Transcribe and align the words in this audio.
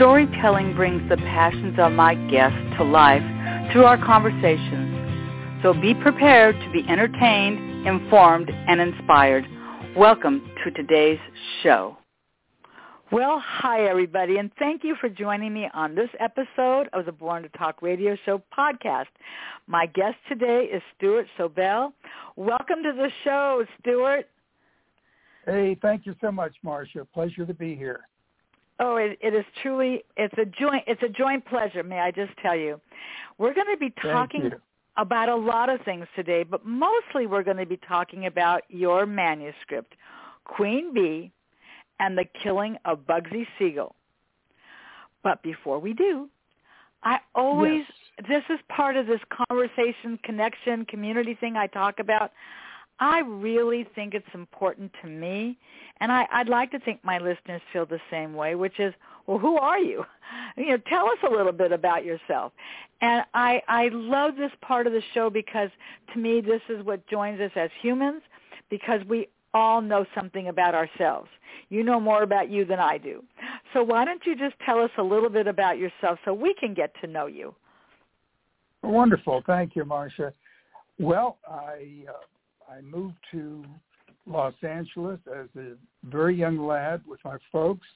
Storytelling 0.00 0.74
brings 0.74 1.06
the 1.10 1.18
passions 1.18 1.78
of 1.78 1.92
my 1.92 2.14
guests 2.30 2.56
to 2.78 2.84
life 2.84 3.20
through 3.70 3.84
our 3.84 3.98
conversations. 3.98 5.60
So 5.62 5.74
be 5.74 5.92
prepared 5.92 6.58
to 6.58 6.72
be 6.72 6.88
entertained, 6.88 7.86
informed, 7.86 8.48
and 8.48 8.80
inspired. 8.80 9.44
Welcome 9.94 10.50
to 10.64 10.70
today's 10.70 11.18
show. 11.62 11.98
Well, 13.12 13.42
hi 13.44 13.84
everybody, 13.88 14.38
and 14.38 14.50
thank 14.58 14.84
you 14.84 14.96
for 14.98 15.10
joining 15.10 15.52
me 15.52 15.68
on 15.74 15.94
this 15.94 16.08
episode 16.18 16.88
of 16.94 17.04
the 17.04 17.12
Born 17.12 17.42
to 17.42 17.50
Talk 17.50 17.82
Radio 17.82 18.16
Show 18.24 18.42
podcast. 18.58 19.04
My 19.66 19.84
guest 19.84 20.16
today 20.30 20.70
is 20.72 20.80
Stuart 20.96 21.26
Sobel. 21.38 21.92
Welcome 22.36 22.82
to 22.84 22.92
the 22.96 23.10
show, 23.22 23.66
Stuart. 23.80 24.30
Hey, 25.44 25.76
thank 25.82 26.06
you 26.06 26.14
so 26.22 26.32
much, 26.32 26.54
Marcia. 26.62 27.06
Pleasure 27.12 27.44
to 27.44 27.52
be 27.52 27.76
here. 27.76 28.00
Oh, 28.82 28.96
it, 28.96 29.18
it 29.20 29.34
is 29.34 29.44
truly 29.62 30.02
it's 30.16 30.34
a 30.38 30.46
joint 30.46 30.84
it's 30.86 31.02
a 31.02 31.08
joint 31.08 31.44
pleasure. 31.44 31.82
May 31.82 32.00
I 32.00 32.10
just 32.10 32.32
tell 32.42 32.56
you, 32.56 32.80
we're 33.36 33.54
going 33.54 33.66
to 33.70 33.78
be 33.78 33.92
talking 34.02 34.50
about 34.96 35.28
a 35.28 35.36
lot 35.36 35.68
of 35.68 35.80
things 35.82 36.06
today, 36.16 36.42
but 36.42 36.64
mostly 36.64 37.26
we're 37.26 37.42
going 37.42 37.58
to 37.58 37.66
be 37.66 37.76
talking 37.76 38.26
about 38.26 38.62
your 38.68 39.06
manuscript, 39.06 39.94
Queen 40.44 40.94
Bee, 40.94 41.30
and 42.00 42.16
the 42.16 42.24
killing 42.42 42.76
of 42.86 43.00
Bugsy 43.06 43.46
Siegel. 43.58 43.94
But 45.22 45.42
before 45.42 45.78
we 45.78 45.92
do, 45.92 46.30
I 47.02 47.18
always 47.34 47.84
yes. 48.18 48.28
this 48.28 48.56
is 48.56 48.60
part 48.74 48.96
of 48.96 49.06
this 49.06 49.20
conversation, 49.48 50.18
connection, 50.24 50.86
community 50.86 51.34
thing 51.34 51.56
I 51.56 51.66
talk 51.66 51.98
about. 51.98 52.32
I 53.00 53.20
really 53.20 53.86
think 53.94 54.14
it's 54.14 54.26
important 54.34 54.92
to 55.02 55.08
me, 55.08 55.58
and 56.00 56.12
I, 56.12 56.26
I'd 56.30 56.48
like 56.48 56.70
to 56.72 56.78
think 56.78 57.02
my 57.02 57.18
listeners 57.18 57.62
feel 57.72 57.86
the 57.86 58.00
same 58.10 58.34
way, 58.34 58.54
which 58.54 58.78
is, 58.78 58.92
well, 59.26 59.38
who 59.38 59.56
are 59.56 59.78
you? 59.78 60.04
You 60.56 60.68
know, 60.70 60.76
tell 60.88 61.06
us 61.06 61.18
a 61.26 61.30
little 61.30 61.52
bit 61.52 61.72
about 61.72 62.04
yourself. 62.04 62.52
And 63.00 63.24
I, 63.34 63.62
I 63.66 63.88
love 63.92 64.36
this 64.36 64.52
part 64.60 64.86
of 64.86 64.92
the 64.92 65.02
show 65.12 65.28
because 65.30 65.70
to 66.12 66.20
me 66.20 66.40
this 66.40 66.60
is 66.68 66.84
what 66.84 67.04
joins 67.08 67.40
us 67.40 67.50
as 67.56 67.70
humans 67.80 68.22
because 68.68 69.00
we 69.08 69.28
all 69.54 69.80
know 69.80 70.04
something 70.14 70.48
about 70.48 70.74
ourselves. 70.74 71.28
You 71.68 71.82
know 71.82 71.98
more 71.98 72.22
about 72.22 72.50
you 72.50 72.64
than 72.64 72.78
I 72.78 72.98
do. 72.98 73.24
So 73.72 73.82
why 73.82 74.04
don't 74.04 74.22
you 74.24 74.36
just 74.36 74.54
tell 74.64 74.80
us 74.80 74.90
a 74.98 75.02
little 75.02 75.30
bit 75.30 75.46
about 75.46 75.78
yourself 75.78 76.18
so 76.24 76.34
we 76.34 76.54
can 76.54 76.74
get 76.74 76.92
to 77.00 77.06
know 77.06 77.26
you? 77.26 77.54
Wonderful. 78.82 79.42
Thank 79.46 79.76
you, 79.76 79.84
Marcia. 79.84 80.32
Well, 80.98 81.38
I 81.48 82.04
uh, 82.08 82.12
I 82.70 82.80
moved 82.82 83.16
to 83.32 83.64
Los 84.26 84.54
Angeles 84.62 85.18
as 85.26 85.48
a 85.56 85.72
very 86.04 86.36
young 86.36 86.58
lad 86.58 87.02
with 87.06 87.18
my 87.24 87.36
folks 87.50 87.86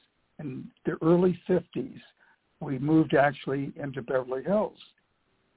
in 0.41 0.65
the 0.85 0.97
early 1.01 1.39
50s. 1.49 2.01
We 2.61 2.79
moved 2.79 3.15
actually 3.15 3.73
into 3.77 4.03
Beverly 4.03 4.43
Hills. 4.43 4.79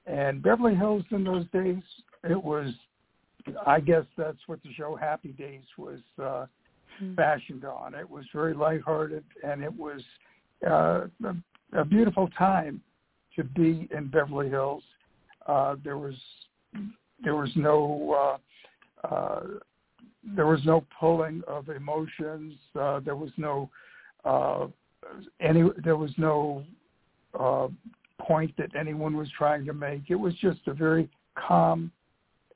And 0.06 0.42
Beverly 0.42 0.74
Hills 0.74 1.02
in 1.10 1.24
those 1.24 1.46
days, 1.52 1.82
it 2.22 2.42
was, 2.42 2.72
I 3.66 3.80
guess 3.80 4.04
that's 4.16 4.38
what 4.46 4.62
the 4.62 4.72
show 4.74 4.94
Happy 4.94 5.32
Days 5.32 5.64
was 5.76 6.00
uh, 6.22 6.46
hmm. 6.98 7.14
fashioned 7.14 7.64
on. 7.64 7.94
It 7.94 8.08
was 8.08 8.24
very 8.32 8.54
lighthearted 8.54 9.24
and 9.42 9.64
it 9.64 9.74
was 9.74 10.00
uh, 10.66 11.06
a, 11.24 11.80
a 11.80 11.84
beautiful 11.84 12.28
time 12.38 12.80
to 13.36 13.44
be 13.44 13.88
in 13.90 14.08
Beverly 14.08 14.48
Hills. 14.48 14.82
Uh, 15.46 15.76
there 15.82 15.98
was 15.98 16.14
there 17.24 17.34
was 17.34 17.50
no 17.56 18.38
uh, 19.04 19.40
there 20.36 20.46
was 20.46 20.60
no 20.64 20.84
pulling 20.98 21.42
of 21.46 21.68
emotions. 21.68 22.54
Uh, 22.78 23.00
there 23.00 23.16
was 23.16 23.30
no 23.36 23.70
uh, 24.24 24.66
any. 25.40 25.62
There 25.84 25.96
was 25.96 26.12
no 26.16 26.64
uh, 27.38 27.68
point 28.20 28.52
that 28.58 28.74
anyone 28.78 29.16
was 29.16 29.28
trying 29.36 29.64
to 29.66 29.72
make. 29.72 30.02
It 30.08 30.16
was 30.16 30.34
just 30.34 30.60
a 30.66 30.74
very 30.74 31.08
calm, 31.36 31.90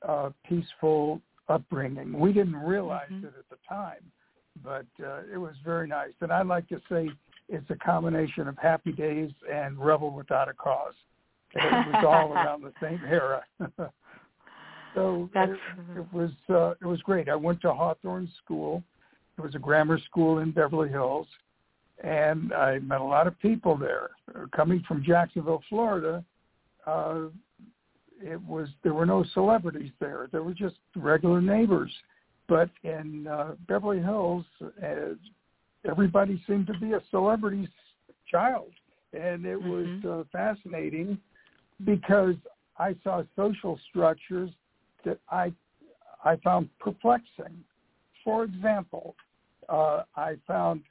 uh, 0.07 0.29
peaceful 0.47 1.21
upbringing. 1.49 2.17
We 2.19 2.33
didn't 2.33 2.55
realize 2.55 3.09
mm-hmm. 3.11 3.25
it 3.25 3.33
at 3.37 3.49
the 3.49 3.57
time, 3.67 4.03
but 4.63 4.85
uh, 5.03 5.21
it 5.31 5.37
was 5.37 5.55
very 5.63 5.87
nice. 5.87 6.13
And 6.21 6.31
I 6.31 6.41
like 6.41 6.67
to 6.69 6.81
say 6.89 7.09
it's 7.49 7.69
a 7.69 7.75
combination 7.75 8.47
of 8.47 8.57
Happy 8.57 8.91
Days 8.91 9.31
and 9.51 9.77
Rebel 9.77 10.11
Without 10.11 10.49
a 10.49 10.53
Cause. 10.53 10.93
It 11.55 11.93
was 11.93 12.03
all 12.05 12.33
around 12.33 12.63
the 12.63 12.73
same 12.81 13.01
era. 13.07 13.43
So 14.95 15.29
That's, 15.33 15.51
it, 15.51 15.99
it 15.99 16.13
was 16.13 16.31
uh, 16.49 16.71
it 16.81 16.85
was 16.85 17.01
great. 17.01 17.29
I 17.29 17.35
went 17.35 17.61
to 17.61 17.73
Hawthorne 17.73 18.29
School. 18.43 18.83
It 19.37 19.41
was 19.41 19.55
a 19.55 19.59
grammar 19.59 19.99
school 19.99 20.39
in 20.39 20.51
Beverly 20.51 20.89
Hills, 20.89 21.27
and 22.03 22.53
I 22.53 22.79
met 22.79 23.01
a 23.01 23.03
lot 23.03 23.25
of 23.25 23.39
people 23.39 23.75
there. 23.75 24.11
Coming 24.55 24.83
from 24.87 25.03
Jacksonville, 25.03 25.63
Florida, 25.69 26.23
uh, 26.85 27.21
it 28.21 28.41
was 28.43 28.67
there 28.83 28.93
were 28.93 29.05
no 29.05 29.25
celebrities 29.33 29.91
there. 29.99 30.27
There 30.31 30.43
were 30.43 30.53
just 30.53 30.75
regular 30.95 31.41
neighbors. 31.41 31.91
But 32.47 32.69
in 32.83 33.27
uh, 33.27 33.55
Beverly 33.67 33.99
Hills, 33.99 34.45
uh, 34.61 35.15
everybody 35.89 36.41
seemed 36.45 36.67
to 36.67 36.77
be 36.77 36.93
a 36.93 37.01
celebrity's 37.09 37.69
child, 38.29 38.71
and 39.13 39.45
it 39.45 39.59
mm-hmm. 39.59 40.05
was 40.05 40.25
uh, 40.25 40.29
fascinating 40.31 41.17
because 41.85 42.35
I 42.77 42.95
saw 43.03 43.23
social 43.35 43.79
structures 43.89 44.49
that 45.05 45.19
I 45.29 45.51
I 46.23 46.37
found 46.37 46.69
perplexing. 46.79 47.63
For 48.23 48.43
example, 48.43 49.15
uh, 49.69 50.03
I 50.15 50.35
found 50.47 50.81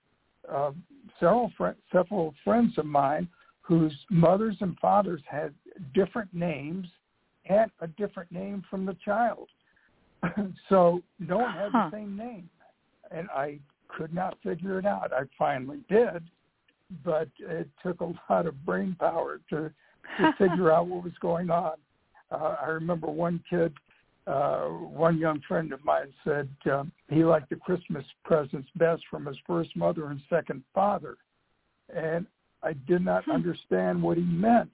uh, 0.51 0.73
several 1.19 1.53
fr- 1.57 1.79
several 1.91 2.35
friends 2.45 2.77
of 2.79 2.87
mine 2.87 3.29
whose 3.61 3.95
mothers 4.11 4.57
and 4.61 4.77
fathers 4.79 5.23
had 5.27 5.55
different 5.95 6.33
names 6.35 6.87
and 7.47 7.71
a 7.81 7.87
different 7.87 8.31
name 8.31 8.65
from 8.69 8.85
the 8.85 8.97
child. 9.05 9.49
so 10.69 11.03
no 11.19 11.39
one 11.39 11.53
had 11.53 11.71
huh. 11.73 11.89
the 11.91 11.97
same 11.97 12.17
name, 12.17 12.49
and 13.11 13.29
I 13.31 13.59
could 13.89 14.15
not 14.15 14.37
figure 14.43 14.79
it 14.79 14.87
out. 14.87 15.13
I 15.13 15.23
finally 15.39 15.81
did, 15.89 16.23
but 17.05 17.29
it 17.39 17.69
took 17.83 18.01
a 18.01 18.13
lot 18.31 18.47
of 18.47 18.65
brain 18.65 18.97
power 18.99 19.41
to 19.51 19.71
to 20.19 20.33
figure 20.39 20.71
out 20.73 20.87
what 20.89 21.05
was 21.05 21.13
going 21.21 21.51
on. 21.51 21.75
Uh, 22.31 22.57
I 22.63 22.67
remember 22.69 23.09
one 23.09 23.43
kid 23.49 23.73
uh, 24.27 24.67
one 24.67 25.19
young 25.19 25.41
friend 25.49 25.73
of 25.73 25.85
mine 25.85 26.13
said 26.25 26.49
uh, 26.71 26.85
he 27.09 27.25
liked 27.25 27.51
the 27.51 27.57
Christmas 27.57 28.05
presents 28.25 28.69
best 28.77 29.03
from 29.11 29.27
his 29.27 29.37
first 29.47 29.75
mother 29.75 30.07
and 30.07 30.21
second 30.31 30.63
father. 30.75 31.17
And 31.95 32.27
I 32.63 32.75
did 32.87 33.05
not 33.05 33.25
hmm. 33.25 33.33
understand 33.33 34.03
what 34.03 34.17
he 34.17 34.23
meant. 34.23 34.71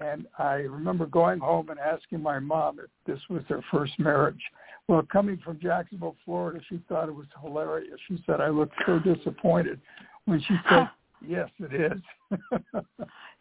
And 0.00 0.26
I 0.38 0.54
remember 0.54 1.06
going 1.06 1.38
home 1.38 1.68
and 1.68 1.78
asking 1.78 2.20
my 2.20 2.38
mom 2.38 2.80
if 2.80 2.90
this 3.06 3.20
was 3.28 3.42
their 3.48 3.62
first 3.70 3.92
marriage. 3.98 4.40
Well, 4.88 5.02
coming 5.10 5.38
from 5.44 5.60
Jacksonville, 5.60 6.16
Florida, 6.24 6.60
she 6.68 6.80
thought 6.88 7.08
it 7.08 7.14
was 7.14 7.26
hilarious. 7.40 7.98
She 8.08 8.22
said 8.26 8.40
I 8.40 8.48
looked 8.48 8.74
so 8.86 8.98
disappointed 8.98 9.80
when 10.24 10.40
she 10.40 10.56
said, 10.68 10.90
"Yes, 11.26 11.48
it 11.58 11.92
is." 11.92 12.38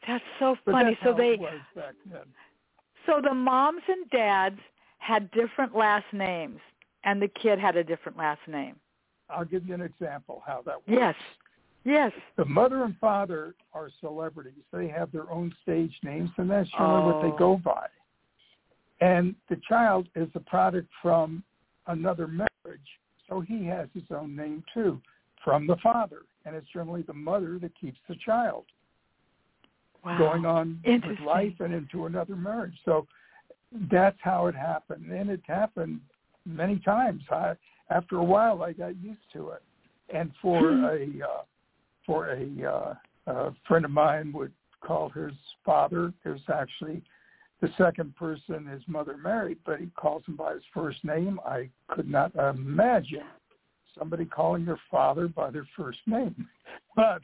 That's 0.08 0.24
so 0.40 0.56
funny. 0.66 0.92
That's 0.92 1.04
so 1.04 1.18
they 1.18 1.32
it 1.32 1.40
was 1.40 1.60
back 1.76 1.96
then. 2.10 2.22
So 3.06 3.20
the 3.22 3.34
moms 3.34 3.82
and 3.90 4.10
dads 4.12 4.60
had 5.04 5.30
different 5.32 5.76
last 5.76 6.06
names, 6.14 6.60
and 7.04 7.22
the 7.22 7.28
kid 7.28 7.60
had 7.60 7.76
a 7.76 7.84
different 7.84 8.18
last 8.18 8.40
name. 8.48 8.76
I'll 9.30 9.44
give 9.44 9.68
you 9.68 9.74
an 9.74 9.82
example 9.82 10.42
how 10.46 10.62
that 10.66 10.76
works. 10.76 10.88
Yes. 10.88 11.16
Yes. 11.84 12.14
The 12.38 12.46
mother 12.46 12.84
and 12.86 12.96
father 13.00 13.56
are 13.74 13.90
celebrities. 14.00 14.64
They 14.72 14.88
have 14.88 15.12
their 15.12 15.30
own 15.30 15.54
stage 15.62 15.92
names, 16.04 16.30
and 16.38 16.50
that's 16.50 16.70
generally 16.72 17.04
oh. 17.04 17.08
what 17.08 17.22
they 17.22 17.38
go 17.38 17.52
oh. 17.52 17.58
by. 17.58 17.88
And 19.02 19.36
the 19.50 19.58
child 19.68 20.08
is 20.16 20.30
a 20.36 20.40
product 20.40 20.88
from 21.02 21.44
another 21.88 22.26
marriage, 22.28 22.80
so 23.28 23.42
he 23.42 23.66
has 23.66 23.90
his 23.94 24.04
own 24.10 24.34
name 24.34 24.64
too, 24.74 25.02
from 25.44 25.68
the 25.68 25.76
father. 25.84 26.22
And 26.46 26.56
it's 26.56 26.68
generally 26.72 27.02
the 27.02 27.14
mother 27.14 27.60
that 27.60 27.72
keeps 27.78 28.00
the 28.08 28.16
child 28.26 28.64
wow. 30.06 30.18
going 30.18 30.46
on 30.46 30.80
with 30.86 31.20
life 31.26 31.54
and 31.60 31.74
into 31.74 32.06
another 32.06 32.38
marriage. 32.38 32.76
So 32.86 33.06
that's 33.92 34.18
how 34.22 34.48
it 34.48 34.56
happened, 34.56 35.12
and 35.12 35.30
it 35.30 35.42
happened 35.48 36.00
many 36.46 36.80
times. 36.80 37.22
I, 37.32 37.54
after 37.90 38.18
a 38.18 38.24
while, 38.24 38.64
I 38.64 38.74
got 38.74 38.96
used 39.02 39.22
to 39.34 39.50
it, 39.50 39.64
and 40.14 40.32
for 40.42 40.60
hmm. 40.72 40.84
a 40.86 41.26
uh, 41.26 41.42
for 42.06 42.32
a, 42.32 42.66
uh, 42.66 42.94
a 43.28 43.56
friend 43.68 43.86
of 43.86 43.92
mine 43.92 44.32
would 44.34 44.52
call 44.82 45.10
his 45.10 45.34
father. 45.66 46.14
Was 46.26 46.40
actually 46.54 47.02
the 47.62 47.70
second 47.78 48.16
person 48.16 48.66
his 48.66 48.84
mother 48.88 49.18
married, 49.18 49.58
but 49.66 49.80
he 49.80 49.88
calls 49.96 50.24
him 50.28 50.36
by 50.36 50.54
his 50.54 50.64
first 50.74 51.04
name. 51.04 51.40
I 51.46 51.70
could 51.88 52.10
not 52.10 52.36
imagine 52.36 53.24
somebody 53.98 54.26
calling 54.26 54.66
their 54.66 54.80
father 54.92 55.28
by 55.28 55.50
their 55.50 55.68
first 55.78 56.00
name, 56.06 56.48
but 56.96 57.22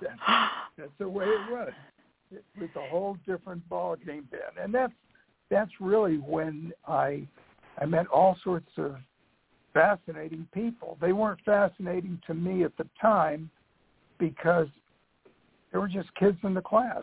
that's, 0.00 0.20
that's 0.78 0.90
the 0.98 1.08
way 1.08 1.26
it 1.26 1.50
was. 1.50 1.72
It 2.32 2.44
was 2.58 2.70
a 2.76 2.88
whole 2.88 3.16
different 3.26 3.68
ball 3.68 3.96
game 3.96 4.26
then, 4.30 4.62
and 4.62 4.74
that's 4.74 4.92
that's 5.50 5.70
really 5.80 6.16
when 6.16 6.72
I 6.86 7.26
I 7.78 7.86
met 7.86 8.06
all 8.06 8.36
sorts 8.44 8.70
of 8.76 8.96
fascinating 9.72 10.46
people. 10.54 10.96
They 11.00 11.12
weren't 11.12 11.40
fascinating 11.44 12.20
to 12.26 12.34
me 12.34 12.64
at 12.64 12.76
the 12.76 12.86
time 13.00 13.50
because 14.18 14.68
they 15.72 15.78
were 15.78 15.88
just 15.88 16.14
kids 16.14 16.38
in 16.44 16.54
the 16.54 16.60
class. 16.60 17.02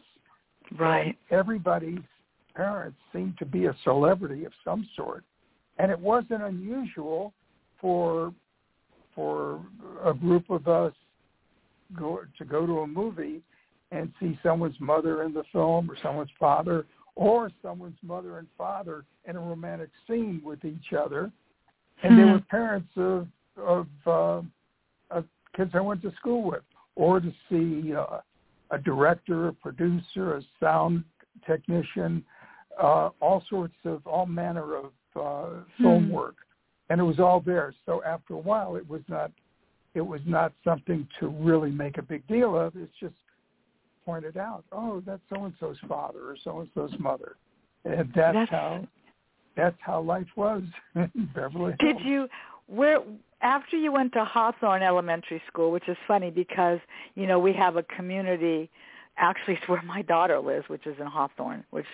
Right. 0.79 1.07
And 1.07 1.15
everybody's 1.29 1.99
parents 2.55 2.97
seemed 3.13 3.37
to 3.39 3.45
be 3.45 3.65
a 3.65 3.75
celebrity 3.83 4.45
of 4.45 4.53
some 4.63 4.87
sort. 4.95 5.23
And 5.77 5.91
it 5.91 5.99
wasn't 5.99 6.43
unusual 6.43 7.33
for 7.79 8.33
for 9.13 9.59
a 10.05 10.13
group 10.13 10.49
of 10.49 10.69
us 10.69 10.93
go 11.97 12.21
to 12.37 12.45
go 12.45 12.65
to 12.65 12.79
a 12.79 12.87
movie 12.87 13.41
and 13.91 14.11
see 14.21 14.39
someone's 14.41 14.79
mother 14.79 15.23
in 15.23 15.33
the 15.33 15.43
film 15.51 15.91
or 15.91 15.97
someone's 16.01 16.29
father 16.39 16.85
or 17.15 17.51
someone's 17.61 17.97
mother 18.01 18.37
and 18.39 18.47
father 18.57 19.05
in 19.25 19.35
a 19.35 19.39
romantic 19.39 19.89
scene 20.07 20.41
with 20.43 20.63
each 20.65 20.93
other 20.93 21.31
and 22.03 22.17
they 22.17 22.23
Hmm. 22.23 22.31
were 22.31 22.39
parents 22.39 22.97
of 22.97 23.27
of, 23.57 23.87
uh, 24.07 24.41
of 25.11 25.25
kids 25.53 25.71
I 25.75 25.81
went 25.81 26.01
to 26.03 26.11
school 26.13 26.41
with, 26.43 26.63
or 26.95 27.19
to 27.19 27.33
see 27.49 27.93
uh, 27.93 28.21
a 28.71 28.77
director, 28.77 29.49
a 29.49 29.53
producer, 29.53 30.37
a 30.37 30.41
sound 30.57 31.03
technician, 31.45 32.23
uh, 32.81 33.09
all 33.19 33.43
sorts 33.49 33.75
of 33.83 34.07
all 34.07 34.25
manner 34.25 34.75
of 34.77 34.91
uh, 35.17 35.63
film 35.81 36.05
Hmm. 36.05 36.11
work, 36.11 36.37
and 36.89 36.99
it 36.99 37.03
was 37.03 37.19
all 37.19 37.41
there. 37.41 37.73
So 37.85 38.01
after 38.03 38.35
a 38.35 38.39
while, 38.39 38.77
it 38.77 38.87
was 38.87 39.01
not 39.07 39.31
it 39.93 40.01
was 40.01 40.21
not 40.25 40.53
something 40.63 41.05
to 41.19 41.27
really 41.27 41.69
make 41.69 41.97
a 41.97 42.01
big 42.01 42.25
deal 42.27 42.57
of. 42.57 42.77
It's 42.77 42.95
just 42.97 43.15
pointed 44.05 44.37
out, 44.37 44.63
oh, 44.71 45.01
that's 45.05 45.21
so 45.33 45.45
and 45.45 45.53
so's 45.59 45.77
father 45.87 46.19
or 46.19 46.37
so 46.43 46.59
and 46.59 46.69
so's 46.75 46.91
mother, 46.99 47.35
and 47.85 48.11
that's, 48.15 48.33
That's- 48.35 48.49
how 48.49 48.87
that's 49.57 49.75
how 49.81 49.99
life 50.01 50.27
was 50.37 50.63
in 50.95 51.29
Beverly 51.35 51.75
Hills. 51.79 51.97
Did 51.97 52.05
you 52.05 52.27
where 52.67 52.99
after 53.41 53.75
you 53.75 53.91
went 53.91 54.13
to 54.13 54.23
Hawthorne 54.23 54.81
Elementary 54.81 55.41
School, 55.47 55.71
which 55.71 55.87
is 55.89 55.97
funny 56.07 56.31
because 56.31 56.79
you 57.15 57.27
know 57.27 57.39
we 57.39 57.53
have 57.53 57.75
a 57.77 57.83
community. 57.83 58.69
Actually, 59.17 59.55
it's 59.55 59.67
where 59.67 59.81
my 59.81 60.01
daughter 60.03 60.39
lives, 60.39 60.67
which 60.69 60.87
is 60.87 60.95
in 60.99 61.05
Hawthorne, 61.05 61.63
which 61.71 61.85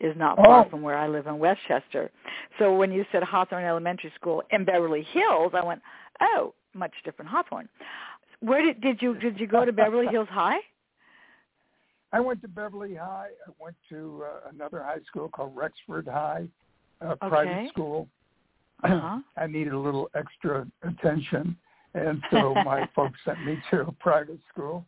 is 0.00 0.16
not 0.16 0.36
far 0.36 0.64
Oh. 0.64 0.70
from 0.70 0.80
where 0.82 0.96
I 0.96 1.06
live 1.06 1.26
in 1.26 1.38
Westchester. 1.38 2.10
So 2.58 2.74
when 2.74 2.90
you 2.90 3.04
said 3.12 3.22
Hawthorne 3.22 3.64
Elementary 3.64 4.10
School 4.16 4.42
in 4.50 4.64
Beverly 4.64 5.06
Hills, 5.12 5.52
I 5.54 5.64
went, 5.64 5.80
oh, 6.20 6.52
much 6.74 6.90
different 7.04 7.30
Hawthorne. 7.30 7.68
Where 8.40 8.62
did 8.62 8.80
did 8.80 9.02
you 9.02 9.14
did 9.18 9.38
you 9.38 9.46
go 9.46 9.64
to 9.64 9.72
Beverly 9.72 10.06
Hills 10.10 10.28
High? 10.30 10.58
I 12.14 12.20
went 12.20 12.40
to 12.42 12.48
Beverly 12.48 12.94
High. 12.94 13.30
I 13.46 13.50
went 13.58 13.74
to 13.88 14.22
uh, 14.24 14.50
another 14.52 14.84
high 14.84 15.00
school 15.04 15.28
called 15.28 15.56
Rexford 15.56 16.06
High, 16.06 16.46
a 17.00 17.06
Okay. 17.08 17.28
private 17.28 17.68
school. 17.70 18.08
Uh-huh. 18.82 19.20
I 19.38 19.46
needed 19.46 19.72
a 19.72 19.78
little 19.78 20.10
extra 20.14 20.66
attention, 20.82 21.56
and 21.94 22.22
so 22.30 22.54
my 22.64 22.86
folks 22.94 23.18
sent 23.24 23.42
me 23.42 23.56
to 23.70 23.82
a 23.82 23.92
private 23.92 24.40
school. 24.52 24.84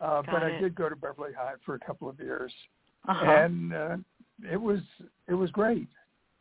Uh, 0.00 0.22
Got 0.22 0.32
but 0.32 0.42
I 0.42 0.58
did 0.58 0.74
go 0.74 0.88
to 0.88 0.96
Beverly 0.96 1.32
High 1.32 1.52
for 1.64 1.76
a 1.76 1.78
couple 1.78 2.08
of 2.08 2.18
years, 2.18 2.52
Uh-huh. 3.08 3.24
and 3.24 3.72
uh, 3.72 3.96
it 4.50 4.60
was 4.60 4.80
it 5.28 5.34
was 5.34 5.50
great. 5.52 5.86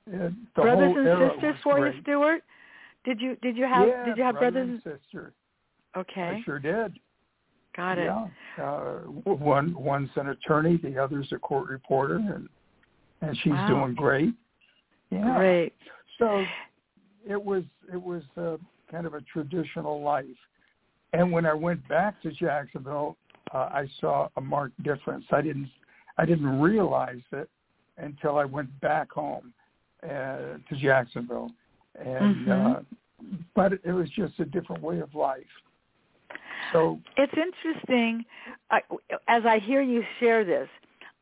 It, 0.08 0.34
the 0.56 0.62
brothers 0.64 0.96
whole 0.96 0.98
and 0.98 1.32
sisters 1.34 1.56
for 1.62 1.80
great. 1.80 1.96
you, 1.96 2.02
Stuart? 2.02 2.44
Did 3.04 3.22
you 3.22 3.36
did 3.44 3.56
you 3.56 3.66
have 3.66 3.88
yeah, 3.88 4.06
did 4.06 4.18
you 4.18 4.24
have 4.24 4.36
brother 4.40 4.66
brothers? 4.66 4.82
and 4.86 5.00
sisters? 5.00 5.34
Okay, 5.96 6.22
I 6.22 6.44
sure 6.44 6.60
did. 6.60 6.98
Got 7.76 7.98
it. 7.98 8.06
Yeah, 8.06 8.64
uh, 8.64 9.00
one 9.24 9.76
one's 9.76 10.10
an 10.16 10.30
attorney, 10.30 10.78
the 10.78 10.98
other's 10.98 11.32
a 11.32 11.38
court 11.40 11.70
reporter, 11.70 12.16
and 12.16 12.48
and 13.22 13.38
she's 13.40 13.54
Wow. 13.54 13.68
doing 13.68 13.96
great. 13.96 14.34
Yeah. 15.10 15.36
Great. 15.38 15.74
So 16.18 16.46
it 17.28 17.42
was 17.42 17.64
it 17.92 18.02
was 18.02 18.24
uh, 18.38 18.58
kind 18.90 19.06
of 19.06 19.14
a 19.14 19.22
traditional 19.22 20.02
life, 20.02 20.26
and 21.14 21.32
when 21.32 21.46
I 21.46 21.54
went 21.54 21.86
back 21.88 22.22
to 22.22 22.32
Jacksonville, 22.32 23.18
uh, 23.54 23.70
I 23.72 23.88
saw 24.00 24.30
a 24.38 24.42
marked 24.42 24.82
difference. 24.84 25.26
I 25.32 25.42
didn't 25.42 25.70
I 26.18 26.26
didn't 26.26 26.60
realize 26.60 27.22
it 27.32 27.50
until 27.98 28.38
I 28.38 28.46
went 28.46 28.70
back 28.82 29.12
home 29.12 29.54
uh, 30.04 30.08
to 30.70 30.76
Jacksonville, 30.78 31.52
and 31.96 32.48
Mhm. 32.48 32.76
uh, 32.78 32.82
but 33.54 33.74
it 33.74 33.92
was 33.92 34.10
just 34.12 34.40
a 34.40 34.46
different 34.46 34.84
way 34.84 35.00
of 35.00 35.14
life. 35.16 35.62
So 36.74 37.00
It's 37.18 37.34
interesting 37.38 38.26
I, 38.72 38.82
as 39.28 39.44
I 39.46 39.60
hear 39.60 39.82
you 39.82 40.04
share 40.20 40.44
this. 40.44 40.70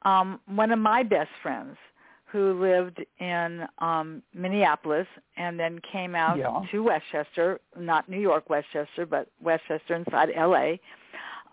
Um, 0.04 0.40
one 0.48 0.72
of 0.72 0.80
my 0.80 1.02
best 1.04 1.30
friends 1.42 1.78
who 2.26 2.60
lived 2.60 3.00
in 3.20 3.66
um, 3.78 4.24
Minneapolis 4.34 5.08
and 5.38 5.58
then 5.60 5.80
came 5.92 6.16
out 6.16 6.38
Yeah. 6.38 6.62
to 6.72 6.80
Westchester, 6.84 7.60
not 7.78 8.10
New 8.10 8.20
York, 8.20 8.50
Westchester, 8.50 9.06
but 9.06 9.28
Westchester 9.42 9.94
inside 9.96 10.30
L.A. 10.36 10.80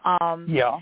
Um, 0.04 0.46
yeah, 0.48 0.80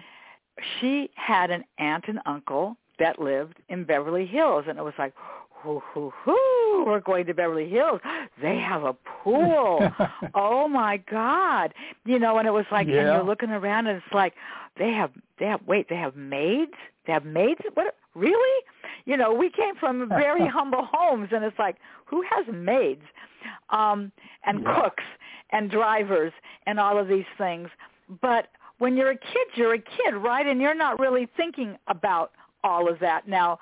she 0.81 1.11
had 1.15 1.51
an 1.51 1.65
aunt 1.79 2.05
and 2.09 2.21
uncle 2.27 2.77
that 2.99 3.21
lived 3.21 3.57
in 3.69 3.85
Beverly 3.85 4.27
Hills, 4.27 4.65
and 4.69 4.79
it 4.79 4.83
was 4.83 4.95
like, 4.99 5.13
hoo 5.51 5.81
hoo 5.93 6.13
hoo, 6.25 6.68
we're 6.87 7.01
going 7.01 7.27
to 7.27 7.35
Beverly 7.35 7.69
Hills. 7.69 8.01
They 8.41 8.59
have 8.59 8.85
a 8.85 8.95
pool. 9.23 9.91
oh 10.35 10.69
my 10.69 10.99
God, 11.11 11.75
you 12.05 12.19
know, 12.19 12.39
and 12.39 12.47
it 12.49 12.53
was 12.53 12.67
like, 12.71 12.87
and 12.87 12.97
you're 12.97 13.25
looking 13.25 13.51
around, 13.51 13.87
and 13.87 13.99
it's 13.99 14.15
like, 14.15 14.35
they 14.79 14.93
have, 14.93 15.11
they 15.39 15.47
have, 15.47 15.61
wait, 15.67 15.89
they 15.89 15.97
have 15.97 16.17
maids. 16.17 16.73
They 17.07 17.13
have 17.13 17.25
maids. 17.25 17.61
What? 17.75 17.97
Really? 18.15 18.65
You 19.07 19.17
know, 19.17 19.33
we 19.33 19.51
came 19.51 19.75
from 19.77 20.09
very 20.25 20.47
humble 20.47 20.87
homes, 20.91 21.29
and 21.33 21.45
it's 21.45 21.59
like, 21.59 21.77
who 22.07 22.23
has 22.31 22.47
maids? 22.53 23.03
Um, 23.71 24.13
and 24.47 24.63
Yeah. 24.63 24.81
cooks 24.83 25.05
and 25.51 25.71
drivers 25.71 26.33
and 26.67 26.79
all 26.81 26.99
of 26.99 27.09
these 27.09 27.25
things. 27.37 27.69
But 28.21 28.49
when 28.79 28.97
you're 28.97 29.11
a 29.11 29.17
kid, 29.17 29.47
you're 29.55 29.75
a 29.75 29.79
kid, 29.79 30.15
right? 30.15 30.47
And 30.47 30.61
you're 30.61 30.75
not 30.75 30.99
really 30.99 31.29
thinking 31.37 31.77
about 31.89 32.33
all 32.65 32.89
of 32.89 32.99
that. 33.01 33.29
Now, 33.29 33.59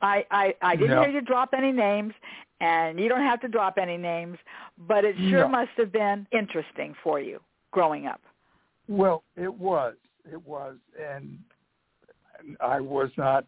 I 0.00 0.24
I, 0.30 0.54
I 0.62 0.76
didn't 0.76 0.96
No. 0.96 1.02
hear 1.02 1.10
you 1.10 1.20
drop 1.20 1.50
any 1.56 1.72
names, 1.72 2.14
and 2.60 2.98
you 2.98 3.08
don't 3.08 3.22
have 3.22 3.40
to 3.40 3.48
drop 3.48 3.78
any 3.78 3.96
names, 3.96 4.38
but 4.86 5.04
it 5.04 5.14
sure 5.30 5.42
No. 5.42 5.48
must 5.48 5.70
have 5.76 5.92
been 5.92 6.26
interesting 6.32 6.94
for 7.02 7.20
you 7.20 7.40
growing 7.70 8.06
up. 8.06 8.20
Well, 8.88 9.22
it 9.36 9.52
was. 9.52 9.96
It 10.30 10.42
was. 10.46 10.76
And 10.98 11.38
I 12.60 12.80
was 12.80 13.10
not 13.16 13.44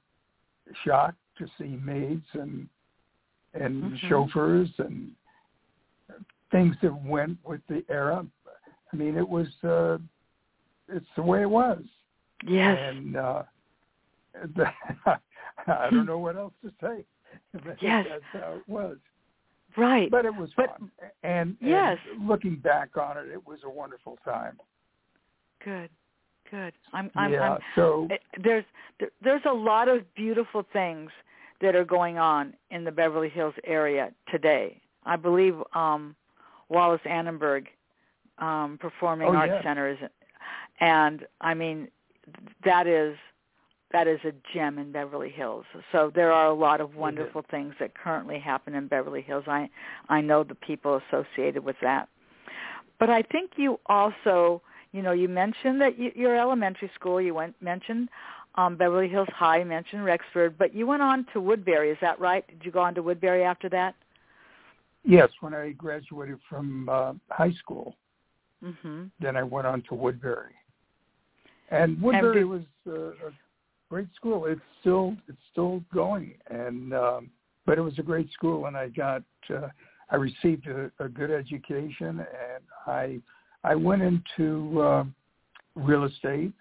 shocked 0.85 1.17
to 1.38 1.47
see 1.59 1.76
maids 1.83 2.26
and 2.35 2.69
and 3.52 3.83
Mhm. 3.83 3.97
chauffeurs 4.09 4.79
and 4.79 5.17
things 6.52 6.76
that 6.83 6.95
went 6.95 7.37
with 7.45 7.67
the 7.67 7.85
era. 7.88 8.25
I 8.93 8.97
mean, 8.97 9.17
it 9.17 9.29
was 9.29 9.49
uh 9.64 9.99
it's 10.88 11.12
the 11.17 11.23
way 11.23 11.43
it 11.43 11.50
was. 11.50 11.83
Yes. 12.45 12.79
And 12.79 13.17
uh 13.17 13.43
the, 14.55 14.73
I 15.67 15.90
don't 15.90 16.07
know 16.07 16.19
what 16.19 16.37
else 16.37 16.55
to 16.62 16.73
say. 16.81 17.05
Yes. 17.80 18.06
That's 18.08 18.44
how 18.44 18.54
it 18.54 18.68
was. 18.68 18.96
right. 19.76 20.10
But 20.10 20.25
it 20.25 20.34
was 20.34 20.50
But- 20.56 20.70
fun. 20.78 20.90
And, 21.22 21.56
Yes. 21.60 21.99
and 22.12 22.26
looking 22.28 22.56
back 22.56 22.96
on 22.96 23.16
it, 23.18 23.28
it 23.28 23.46
was 23.46 23.58
a 23.64 23.70
wonderful 23.70 24.18
time. 24.25 24.58
Good. 25.64 25.90
Good. 26.50 26.72
I'm 26.92 27.10
I'm, 27.14 27.32
yeah. 27.32 27.52
I'm 27.52 27.58
so 27.76 28.08
there's 28.42 28.64
there, 28.99 29.10
there's 29.22 29.42
a 29.49 29.52
lot 29.52 29.88
of 29.88 30.02
beautiful 30.14 30.64
things 30.72 31.10
that 31.60 31.76
are 31.76 31.84
going 31.84 32.18
on 32.18 32.54
in 32.72 32.82
the 32.82 32.90
Beverly 32.90 33.28
Hills 33.28 33.54
area 33.64 34.10
today. 34.32 34.80
I 35.04 35.14
believe 35.16 35.54
um 35.75 36.16
Wallis 36.68 37.00
Annenberg 37.04 37.66
um 38.38 38.78
Performing 38.80 39.28
Oh, 39.28 39.37
Arts 39.37 39.52
yes. 39.54 39.62
Center 39.62 39.88
is 39.90 39.99
and 40.80 41.25
I 41.40 41.54
mean 41.54 41.87
that 42.64 42.88
is 42.88 43.16
that 43.92 44.06
is 44.06 44.20
a 44.25 44.32
gem 44.54 44.78
in 44.78 44.92
Beverly 44.92 45.30
Hills. 45.30 45.64
So 45.90 46.12
there 46.14 46.32
are 46.32 46.47
a 46.47 46.54
lot 46.54 46.80
of 46.80 46.94
wonderful 46.94 47.42
things 47.50 47.75
that 47.80 47.92
currently 47.94 48.38
happen 48.38 48.75
in 48.75 48.87
Beverly 48.87 49.23
Hills. 49.23 49.44
I 49.47 49.68
I 50.09 50.20
know 50.20 50.44
the 50.44 50.54
people 50.54 51.00
associated 51.09 51.64
with 51.64 51.76
that. 51.82 52.09
But 52.99 53.11
I 53.11 53.23
think 53.23 53.52
you 53.56 53.80
also, 53.87 54.62
you 54.92 55.02
know, 55.02 55.12
you 55.12 55.28
mentioned 55.28 55.80
that 55.80 55.99
you, 55.99 56.12
your 56.14 56.38
elementary 56.38 56.90
school, 56.94 57.20
you 57.20 57.35
went 57.35 57.61
mentioned 57.62 58.09
um, 58.56 58.76
Beverly 58.76 59.09
Hills 59.09 59.28
High, 59.35 59.59
you 59.59 59.64
mentioned 59.64 60.04
Rexford, 60.04 60.59
but 60.59 60.75
you 60.75 60.87
went 60.87 61.02
on 61.02 61.26
to 61.32 61.40
Woodbury. 61.40 61.90
Is 61.90 61.99
that 62.00 62.20
right? 62.20 62.47
Did 62.49 62.64
you 62.64 62.70
go 62.73 62.80
on 62.80 62.94
to 62.94 63.02
Woodbury 63.02 63.44
after 63.44 63.68
that? 63.70 63.94
Yes, 65.04 65.30
when 65.40 65.54
I 65.54 65.70
graduated 65.73 66.38
from 66.49 66.88
uh, 66.88 67.14
high 67.30 67.52
school, 67.52 67.97
Mhm. 68.62 69.11
then 69.20 69.37
I 69.37 69.42
went 69.42 69.66
on 69.66 69.80
to 69.88 69.94
Woodbury. 69.94 70.54
And 71.70 72.00
Woodbury 72.02 72.40
did- 72.40 72.44
was 72.44 72.62
uh, 72.87 73.28
a 73.28 73.32
great 73.90 74.09
school. 74.14 74.47
It's 74.47 74.61
still 74.80 75.16
it's 75.28 75.38
still 75.52 75.82
going, 75.92 76.35
and 76.49 76.94
um, 76.94 77.30
but 77.66 77.76
it 77.76 77.82
was 77.82 77.99
a 77.99 78.02
great 78.02 78.30
school, 78.32 78.66
and 78.66 78.76
I 78.76 78.88
got 78.88 79.23
uh, 79.50 79.68
I 80.11 80.16
received 80.16 80.66
a, 80.68 80.90
a 81.00 81.09
good 81.09 81.30
education, 81.30 82.20
and 82.20 82.62
I 82.87 83.18
I 83.64 83.75
went 83.75 84.02
into 84.02 84.80
uh, 84.80 85.04
real 85.75 86.04
estate. 86.04 86.52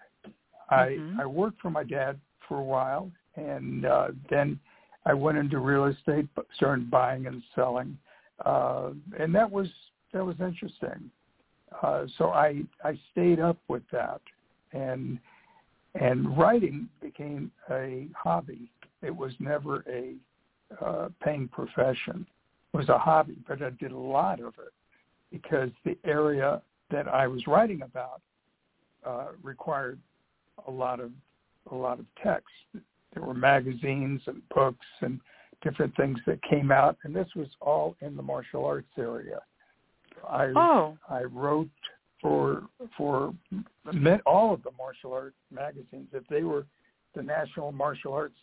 I 0.70 0.98
Mhm. 0.98 1.20
I 1.20 1.26
worked 1.26 1.60
for 1.60 1.70
my 1.70 1.84
dad 1.84 2.20
for 2.46 2.58
a 2.58 2.64
while, 2.64 3.10
and 3.36 3.86
uh, 3.86 4.08
then 4.28 4.58
I 5.06 5.14
went 5.14 5.38
into 5.38 5.58
real 5.60 5.86
estate, 5.86 6.28
started 6.56 6.90
buying 6.90 7.26
and 7.26 7.42
selling, 7.54 7.96
uh, 8.44 8.90
and 9.18 9.34
that 9.34 9.50
was 9.50 9.68
that 10.12 10.24
was 10.24 10.38
interesting. 10.40 11.10
Uh, 11.82 12.06
so 12.18 12.30
I 12.30 12.62
I 12.84 12.98
stayed 13.12 13.38
up 13.38 13.58
with 13.68 13.84
that, 13.92 14.20
and 14.72 15.18
and 15.94 16.36
writing 16.36 16.88
became 17.00 17.50
a 17.70 18.08
hobby. 18.16 18.70
It 19.02 19.14
was 19.14 19.32
never 19.40 19.84
a 19.88 20.14
uh, 20.84 21.08
paying 21.22 21.48
profession. 21.48 22.26
It 22.72 22.76
was 22.76 22.88
a 22.88 22.98
hobby, 22.98 23.38
but 23.48 23.62
I 23.62 23.70
did 23.70 23.92
a 23.92 23.98
lot 23.98 24.40
of 24.40 24.54
it 24.58 24.72
because 25.32 25.70
the 25.84 25.96
area 26.04 26.62
that 26.90 27.08
I 27.08 27.26
was 27.26 27.46
writing 27.46 27.82
about 27.82 28.20
uh, 29.04 29.28
required 29.42 29.98
a 30.66 30.70
lot 30.70 31.00
of 31.00 31.10
a 31.70 31.74
lot 31.74 31.98
of 31.98 32.06
text. 32.22 32.46
There 33.14 33.22
were 33.22 33.34
magazines 33.34 34.20
and 34.26 34.42
books 34.54 34.86
and 35.00 35.20
different 35.62 35.94
things 35.96 36.18
that 36.26 36.40
came 36.42 36.70
out, 36.70 36.96
and 37.04 37.14
this 37.14 37.28
was 37.34 37.48
all 37.60 37.96
in 38.00 38.16
the 38.16 38.22
martial 38.22 38.64
arts 38.64 38.88
area. 38.98 39.40
I 40.28 40.52
Oh, 40.54 40.96
I 41.08 41.22
wrote 41.22 41.68
for 42.20 42.62
for 42.96 43.34
all 44.26 44.52
of 44.54 44.62
the 44.62 44.70
martial 44.76 45.12
art 45.12 45.34
magazines. 45.50 46.08
If 46.12 46.26
they 46.28 46.42
were 46.42 46.66
the 47.14 47.22
national 47.22 47.72
martial 47.72 48.12
arts 48.12 48.34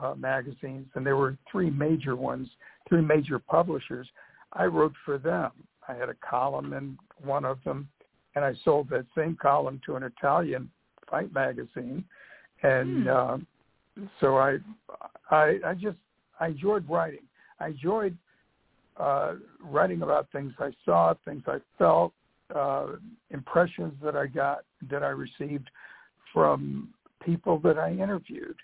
uh, 0.00 0.14
magazines, 0.14 0.86
and 0.94 1.04
there 1.04 1.16
were 1.16 1.36
three 1.50 1.70
major 1.70 2.16
ones, 2.16 2.48
three 2.88 3.02
major 3.02 3.38
publishers, 3.38 4.08
I 4.52 4.64
wrote 4.64 4.94
for 5.04 5.18
them. 5.18 5.50
I 5.88 5.94
had 5.94 6.08
a 6.08 6.14
column 6.14 6.72
in 6.72 6.98
one 7.22 7.44
of 7.44 7.58
them, 7.64 7.88
and 8.34 8.44
I 8.44 8.54
sold 8.64 8.88
that 8.90 9.06
same 9.16 9.36
column 9.40 9.80
to 9.86 9.96
an 9.96 10.02
Italian 10.02 10.70
fight 11.10 11.32
magazine, 11.32 12.04
and 12.62 13.04
Hmm. 13.04 13.08
uh, 13.08 13.38
so 14.20 14.36
I, 14.36 14.58
I 15.30 15.58
I 15.64 15.74
just 15.74 15.98
I 16.38 16.48
enjoyed 16.48 16.88
writing. 16.88 17.26
I 17.58 17.68
enjoyed 17.68 18.16
uh, 18.96 19.34
writing 19.62 20.02
about 20.02 20.30
things 20.30 20.52
I 20.58 20.72
saw, 20.84 21.14
things 21.24 21.42
I 21.46 21.58
felt, 21.78 22.12
uh, 22.54 22.86
impressions 23.30 23.94
that 24.02 24.16
I 24.16 24.26
got, 24.26 24.60
that 24.90 25.02
I 25.02 25.08
received 25.08 25.70
from 26.32 26.88
people 27.24 27.58
that 27.60 27.78
I 27.78 27.92
interviewed. 27.92 28.56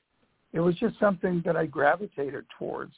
It 0.53 0.61
was 0.61 0.75
just 0.77 0.99
something 0.99 1.43
that 1.45 1.57
I 1.57 1.67
gravitated 1.67 2.45
towards, 2.59 2.95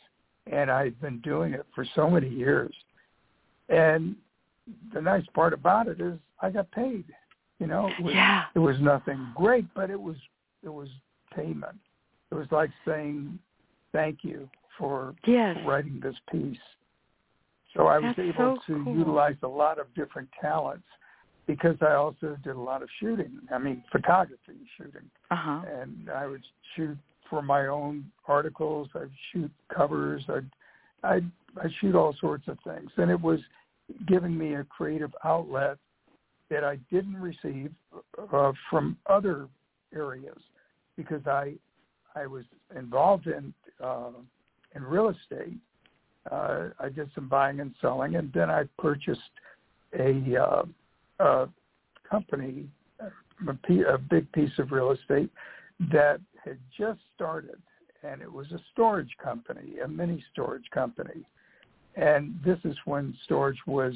and 0.51 0.71
I've 0.71 1.01
been 1.01 1.21
doing 1.21 1.55
it 1.55 1.67
for 1.75 1.85
so 1.95 2.09
many 2.09 2.29
years. 2.29 2.73
And 3.69 4.17
the 4.95 5.01
nice 5.01 5.25
part 5.35 5.53
about 5.53 5.89
it 5.89 6.01
is 6.01 6.19
I 6.41 6.51
got 6.51 6.71
paid. 6.71 7.05
You 7.59 7.67
know, 7.67 7.91
it 7.99 8.03
was, 8.03 8.15
yeah. 8.15 8.45
it 8.55 8.61
was 8.61 8.77
nothing 8.81 9.33
great, 9.35 9.67
but 9.75 9.91
it 9.91 10.01
was 10.01 10.17
it 10.63 10.69
was 10.69 10.89
payment. 11.35 11.77
It 12.31 12.35
was 12.35 12.47
like 12.51 12.71
saying 12.87 13.39
thank 13.93 14.19
you 14.23 14.49
for 14.79 15.15
Yes. 15.27 15.57
writing 15.67 15.99
this 16.01 16.15
piece. 16.31 16.59
So 17.77 17.87
I 17.87 17.99
was 17.99 18.15
That's 18.17 18.29
able 18.29 18.59
so 18.67 18.75
to 18.75 18.85
cool. 18.85 18.97
utilize 18.97 19.37
a 19.43 19.49
lot 19.49 19.79
of 19.79 19.93
different 19.95 20.29
talents 20.41 20.87
because 21.47 21.77
I 21.81 21.95
also 21.95 22.37
did 22.43 22.57
a 22.57 22.61
lot 22.61 22.83
of 22.83 22.89
shooting. 23.01 23.41
I 23.53 23.59
mean, 23.59 23.83
photography 23.91 24.59
shooting, 24.77 25.11
Uh 25.31 25.37
huh. 25.37 25.61
and 25.81 26.11
I 26.11 26.27
would 26.27 26.43
shoot 26.75 26.97
for 27.29 27.43
my 27.43 27.67
own 27.67 28.11
articles. 28.27 28.89
I'd 28.95 29.11
shoot 29.33 29.51
covers. 29.75 30.25
I'd 30.29 30.51
I'd, 31.05 31.31
I'd 31.63 31.71
shoot 31.81 31.95
all 31.95 32.15
sorts 32.21 32.49
of 32.49 32.59
things, 32.65 32.91
and 32.97 33.11
it 33.11 33.21
was 33.21 33.41
giving 34.07 34.37
me 34.37 34.55
a 34.55 34.65
creative 34.65 35.15
outlet 35.25 35.79
that 36.51 36.65
I 36.65 36.77
didn't 36.91 37.17
receive 37.17 37.73
uh, 38.33 38.53
from 38.71 38.97
other 39.07 39.49
areas 39.95 40.39
because 40.97 41.27
I 41.27 41.55
I 42.15 42.27
was 42.27 42.45
involved 42.77 43.27
in 43.27 43.55
uh, 43.83 44.11
in 44.75 44.83
real 44.83 45.09
estate. 45.09 45.59
Uh, 46.31 46.69
I 46.79 46.89
did 46.89 47.11
some 47.15 47.29
buying 47.29 47.61
and 47.61 47.75
selling, 47.81 48.17
and 48.17 48.33
then 48.33 48.51
I 48.51 48.65
purchased 48.79 49.21
a, 49.99 50.37
uh, 50.37 50.65
a 51.25 51.49
company, 52.09 52.69
a, 53.01 53.55
p- 53.67 53.83
a 53.83 53.99
big 53.99 54.31
piece 54.33 54.59
of 54.59 54.73
real 54.73 54.91
estate 54.91 55.31
that 55.93 56.21
had 56.45 56.59
just 56.77 57.01
started, 57.15 57.57
and 58.03 58.21
it 58.21 58.33
was 58.33 58.51
a 58.53 58.61
storage 58.73 59.15
company, 59.23 59.79
a 59.85 59.89
mini 59.89 60.23
storage 60.33 60.69
company. 60.73 61.25
And 61.97 62.39
this 62.45 62.59
is 62.65 62.77
when 62.85 63.17
storage 63.25 63.59
was 63.67 63.95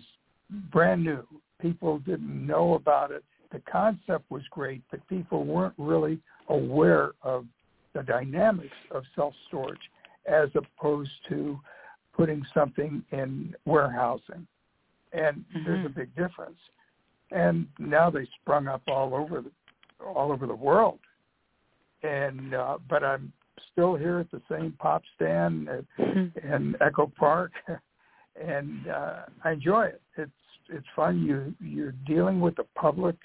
brand 0.70 1.04
new. 1.04 1.26
People 1.60 1.98
didn't 2.00 2.46
know 2.46 2.74
about 2.74 3.10
it. 3.10 3.24
The 3.52 3.60
concept 3.70 4.30
was 4.30 4.42
great, 4.50 4.82
but 4.90 5.06
people 5.08 5.44
weren't 5.44 5.74
really 5.76 6.18
aware 6.48 7.12
of 7.22 7.46
the 7.94 8.02
dynamics 8.02 8.74
of 8.90 9.04
self-storage 9.14 9.78
as 10.26 10.48
opposed 10.54 11.10
to 11.28 11.58
putting 12.14 12.44
something 12.54 13.02
in 13.12 13.54
warehousing. 13.64 14.46
And 15.12 15.44
there's 15.66 15.84
a 15.84 15.90
big 15.90 16.14
difference. 16.16 16.58
And 17.30 17.66
now 17.78 18.10
they 18.10 18.26
sprung 18.40 18.66
up 18.66 18.82
all 18.88 19.14
over 19.14 19.42
the 19.42 19.50
all 20.04 20.32
over 20.32 20.46
the 20.46 20.54
world. 20.54 20.98
And 22.02 22.54
uh, 22.54 22.78
but 22.88 23.04
I'm 23.04 23.32
still 23.72 23.94
here 23.94 24.18
at 24.18 24.30
the 24.30 24.42
same 24.50 24.72
pop 24.78 25.02
stand 25.16 25.68
at, 25.68 25.84
in 25.98 26.76
Echo 26.80 27.10
Park, 27.18 27.52
and 28.42 28.88
uh, 28.88 29.20
I 29.44 29.52
enjoy 29.52 29.86
it. 29.86 30.00
It's 30.16 30.30
it's 30.68 30.86
fun. 30.96 31.22
You 31.22 31.54
you're 31.60 31.94
dealing 32.06 32.40
with 32.40 32.56
the 32.56 32.66
public, 32.74 33.16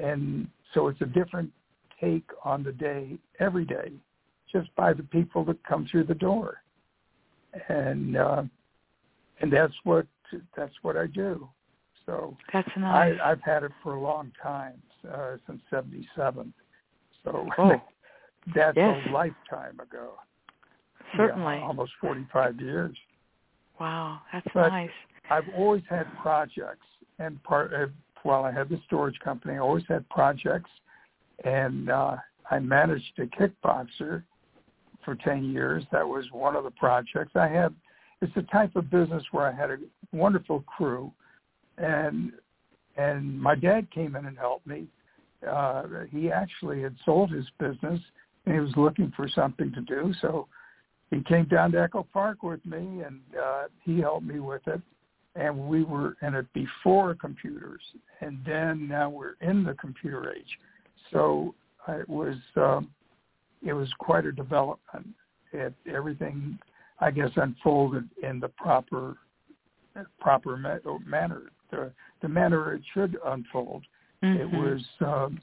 and 0.00 0.48
so 0.72 0.88
it's 0.88 1.00
a 1.00 1.06
different 1.06 1.50
take 2.00 2.28
on 2.44 2.62
the 2.62 2.72
day 2.72 3.16
every 3.40 3.64
day, 3.64 3.92
just 4.52 4.74
by 4.76 4.92
the 4.92 5.02
people 5.04 5.44
that 5.46 5.62
come 5.64 5.86
through 5.90 6.04
the 6.04 6.14
door, 6.14 6.62
and 7.68 8.16
uh, 8.16 8.42
and 9.40 9.52
that's 9.52 9.74
what 9.84 10.06
that's 10.56 10.74
what 10.82 10.96
I 10.96 11.06
do. 11.06 11.48
So 12.06 12.36
That's 12.52 12.68
nice. 12.76 13.16
I, 13.22 13.30
I've 13.30 13.40
had 13.42 13.62
it 13.62 13.72
for 13.82 13.94
a 13.94 14.00
long 14.00 14.30
time, 14.42 14.74
uh, 15.10 15.36
since 15.46 15.60
'77. 15.70 16.52
So 17.22 17.48
oh, 17.58 17.80
that's 18.54 18.76
yes. 18.76 19.00
a 19.08 19.10
lifetime 19.10 19.80
ago. 19.80 20.14
certainly. 21.16 21.54
Yeah, 21.56 21.62
almost 21.62 21.92
45 22.00 22.60
years. 22.60 22.96
Wow, 23.80 24.20
that's 24.32 24.46
But- 24.52 24.68
nice. 24.68 24.90
I've 25.30 25.48
always 25.56 25.82
had 25.88 26.06
projects, 26.20 26.86
and 27.18 27.42
part 27.44 27.72
uh, 27.72 27.86
while 28.24 28.44
I 28.44 28.52
had 28.52 28.68
the 28.68 28.78
storage 28.84 29.18
company, 29.20 29.54
I 29.54 29.58
always 29.58 29.84
had 29.88 30.06
projects, 30.10 30.68
and 31.46 31.88
uh, 31.88 32.16
I 32.50 32.58
managed 32.58 33.18
a 33.18 33.24
kickboxer 33.24 34.22
for 35.04 35.14
10 35.14 35.44
years. 35.44 35.84
That 35.92 36.06
was 36.06 36.24
one 36.32 36.56
of 36.56 36.64
the 36.64 36.70
projects 36.70 37.32
I 37.34 37.48
had. 37.48 37.74
It's 38.20 38.34
the 38.34 38.42
type 38.42 38.74
of 38.76 38.90
business 38.90 39.22
where 39.32 39.46
I 39.46 39.52
had 39.52 39.70
a 39.70 39.76
wonderful 40.12 40.62
crew, 40.62 41.12
and 41.78 42.32
and 42.96 43.40
my 43.40 43.56
dad 43.56 43.90
came 43.90 44.14
in 44.14 44.26
and 44.26 44.38
helped 44.38 44.66
me. 44.68 44.86
Uh, 45.46 45.82
he 46.10 46.30
actually 46.30 46.80
had 46.80 46.94
sold 47.04 47.30
his 47.32 47.44
business, 47.58 48.00
and 48.46 48.54
he 48.54 48.60
was 48.60 48.70
looking 48.76 49.12
for 49.16 49.28
something 49.28 49.72
to 49.72 49.80
do, 49.80 50.14
so 50.22 50.46
he 51.10 51.22
came 51.24 51.46
down 51.46 51.72
to 51.72 51.82
Echo 51.82 52.06
Park 52.12 52.44
with 52.44 52.64
me, 52.64 53.02
and 53.02 53.20
uh, 53.36 53.64
he 53.82 53.98
helped 53.98 54.24
me 54.26 54.38
with 54.38 54.62
it 54.68 54.80
and 55.36 55.68
we 55.68 55.82
were 55.82 56.16
in 56.22 56.34
it 56.34 56.46
before 56.52 57.14
computers, 57.14 57.82
and 58.20 58.38
then 58.46 58.88
now 58.88 59.08
we're 59.08 59.34
in 59.40 59.64
the 59.64 59.74
computer 59.74 60.32
age. 60.32 60.58
So 61.12 61.54
it 61.88 62.08
was 62.08 62.36
um, 62.56 62.90
it 63.64 63.72
was 63.72 63.88
quite 63.98 64.26
a 64.26 64.32
development. 64.32 65.08
It, 65.52 65.74
everything, 65.92 66.58
I 67.00 67.10
guess, 67.10 67.30
unfolded 67.36 68.08
in 68.22 68.40
the 68.40 68.48
proper 68.48 69.16
proper 70.20 70.56
ma- 70.56 70.78
manner, 71.06 71.42
the 71.70 71.92
the 72.20 72.28
manner 72.28 72.74
it 72.74 72.82
should 72.92 73.16
unfold. 73.24 73.84
It 74.22 74.50
Mhm. 74.50 74.52
was 74.52 74.82
um, 75.00 75.40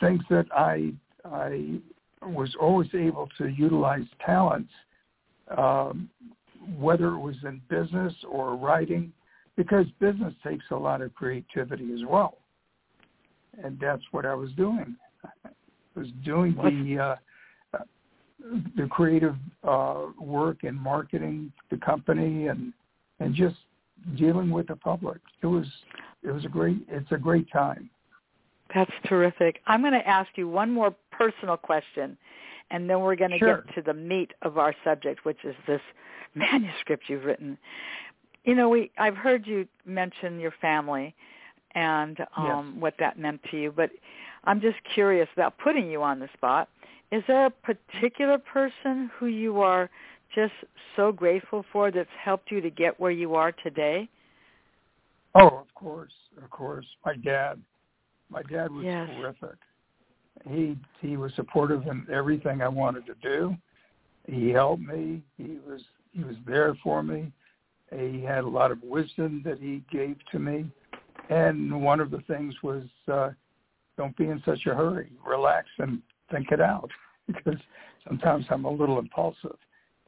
things 0.00 0.22
that 0.28 0.46
I 0.52 0.92
I 1.24 1.80
was 2.22 2.54
always 2.56 2.94
able 2.94 3.28
to 3.38 3.48
utilize 3.48 4.06
talents 4.24 4.72
um, 5.56 6.10
whether 6.76 7.08
it 7.08 7.18
was 7.18 7.36
in 7.44 7.60
business 7.68 8.12
or 8.28 8.56
writing, 8.56 9.12
because 9.56 9.86
business 10.00 10.34
takes 10.44 10.64
a 10.70 10.76
lot 10.76 11.00
of 11.00 11.14
creativity 11.14 11.92
as 11.92 12.00
well. 12.04 12.38
And 13.62 13.78
that's 13.80 14.02
what 14.10 14.26
I 14.26 14.34
was 14.34 14.52
doing. 14.52 14.96
Was 15.98 16.08
doing 16.24 16.54
the 16.54 17.02
uh, 17.02 17.16
the 18.76 18.86
creative 18.86 19.34
uh, 19.64 20.06
work 20.18 20.58
and 20.62 20.78
marketing 20.78 21.52
the 21.70 21.76
company 21.78 22.46
and 22.46 22.72
and 23.20 23.34
just 23.34 23.56
dealing 24.16 24.50
with 24.50 24.68
the 24.68 24.76
public. 24.76 25.18
It 25.42 25.46
was 25.46 25.66
it 26.22 26.30
was 26.30 26.44
a 26.44 26.48
great 26.48 26.78
it's 26.88 27.10
a 27.10 27.18
great 27.18 27.50
time. 27.52 27.90
That's 28.74 28.92
terrific. 29.06 29.60
I'm 29.66 29.80
going 29.80 29.94
to 29.94 30.06
ask 30.06 30.28
you 30.36 30.46
one 30.46 30.70
more 30.70 30.94
personal 31.10 31.56
question, 31.56 32.18
and 32.70 32.88
then 32.88 33.00
we're 33.00 33.16
going 33.16 33.30
to 33.30 33.38
sure. 33.38 33.64
get 33.64 33.74
to 33.76 33.82
the 33.82 33.94
meat 33.94 34.32
of 34.42 34.58
our 34.58 34.74
subject, 34.84 35.24
which 35.24 35.38
is 35.44 35.54
this 35.66 35.80
manuscript 36.34 37.04
you've 37.08 37.24
written. 37.24 37.56
You 38.44 38.54
know, 38.54 38.68
we 38.68 38.90
I've 38.98 39.16
heard 39.16 39.46
you 39.46 39.66
mention 39.84 40.38
your 40.38 40.52
family 40.60 41.14
and 41.74 42.18
um, 42.36 42.72
yes. 42.74 42.82
what 42.82 42.94
that 42.98 43.18
meant 43.18 43.40
to 43.50 43.60
you, 43.60 43.72
but 43.74 43.90
I'm 44.48 44.62
just 44.62 44.78
curious 44.94 45.28
about 45.34 45.58
putting 45.58 45.90
you 45.90 46.02
on 46.02 46.18
the 46.18 46.28
spot. 46.32 46.70
Is 47.12 47.22
there 47.28 47.46
a 47.46 47.50
particular 47.50 48.38
person 48.38 49.10
who 49.18 49.26
you 49.26 49.60
are 49.60 49.90
just 50.34 50.54
so 50.96 51.12
grateful 51.12 51.66
for 51.70 51.90
that's 51.90 52.08
helped 52.18 52.50
you 52.50 52.62
to 52.62 52.70
get 52.70 52.98
where 52.98 53.10
you 53.10 53.34
are 53.34 53.52
today? 53.52 54.08
Oh, 55.34 55.48
of 55.48 55.74
course, 55.74 56.14
of 56.42 56.48
course. 56.48 56.86
My 57.04 57.14
dad. 57.14 57.60
My 58.30 58.42
dad 58.42 58.70
was 58.70 58.86
yes. 58.86 59.08
terrific. 59.16 59.58
He 60.48 60.78
he 61.00 61.18
was 61.18 61.30
supportive 61.36 61.86
in 61.86 62.06
everything 62.10 62.62
I 62.62 62.68
wanted 62.68 63.04
to 63.06 63.14
do. 63.22 63.54
He 64.26 64.48
helped 64.48 64.82
me. 64.82 65.22
He 65.36 65.58
was 65.66 65.82
he 66.12 66.24
was 66.24 66.36
there 66.46 66.74
for 66.82 67.02
me. 67.02 67.32
He 67.94 68.22
had 68.22 68.44
a 68.44 68.48
lot 68.48 68.70
of 68.70 68.82
wisdom 68.82 69.42
that 69.44 69.58
he 69.60 69.82
gave 69.92 70.16
to 70.32 70.38
me. 70.38 70.70
And 71.28 71.82
one 71.82 72.00
of 72.00 72.10
the 72.10 72.22
things 72.26 72.54
was 72.62 72.84
uh, 73.12 73.30
don't 73.98 74.16
be 74.16 74.28
in 74.28 74.42
such 74.46 74.64
a 74.66 74.74
hurry. 74.74 75.10
Relax 75.26 75.66
and 75.78 76.00
think 76.30 76.50
it 76.52 76.60
out 76.60 76.90
because 77.26 77.58
sometimes 78.06 78.46
I'm 78.48 78.64
a 78.64 78.70
little 78.70 78.98
impulsive. 78.98 79.56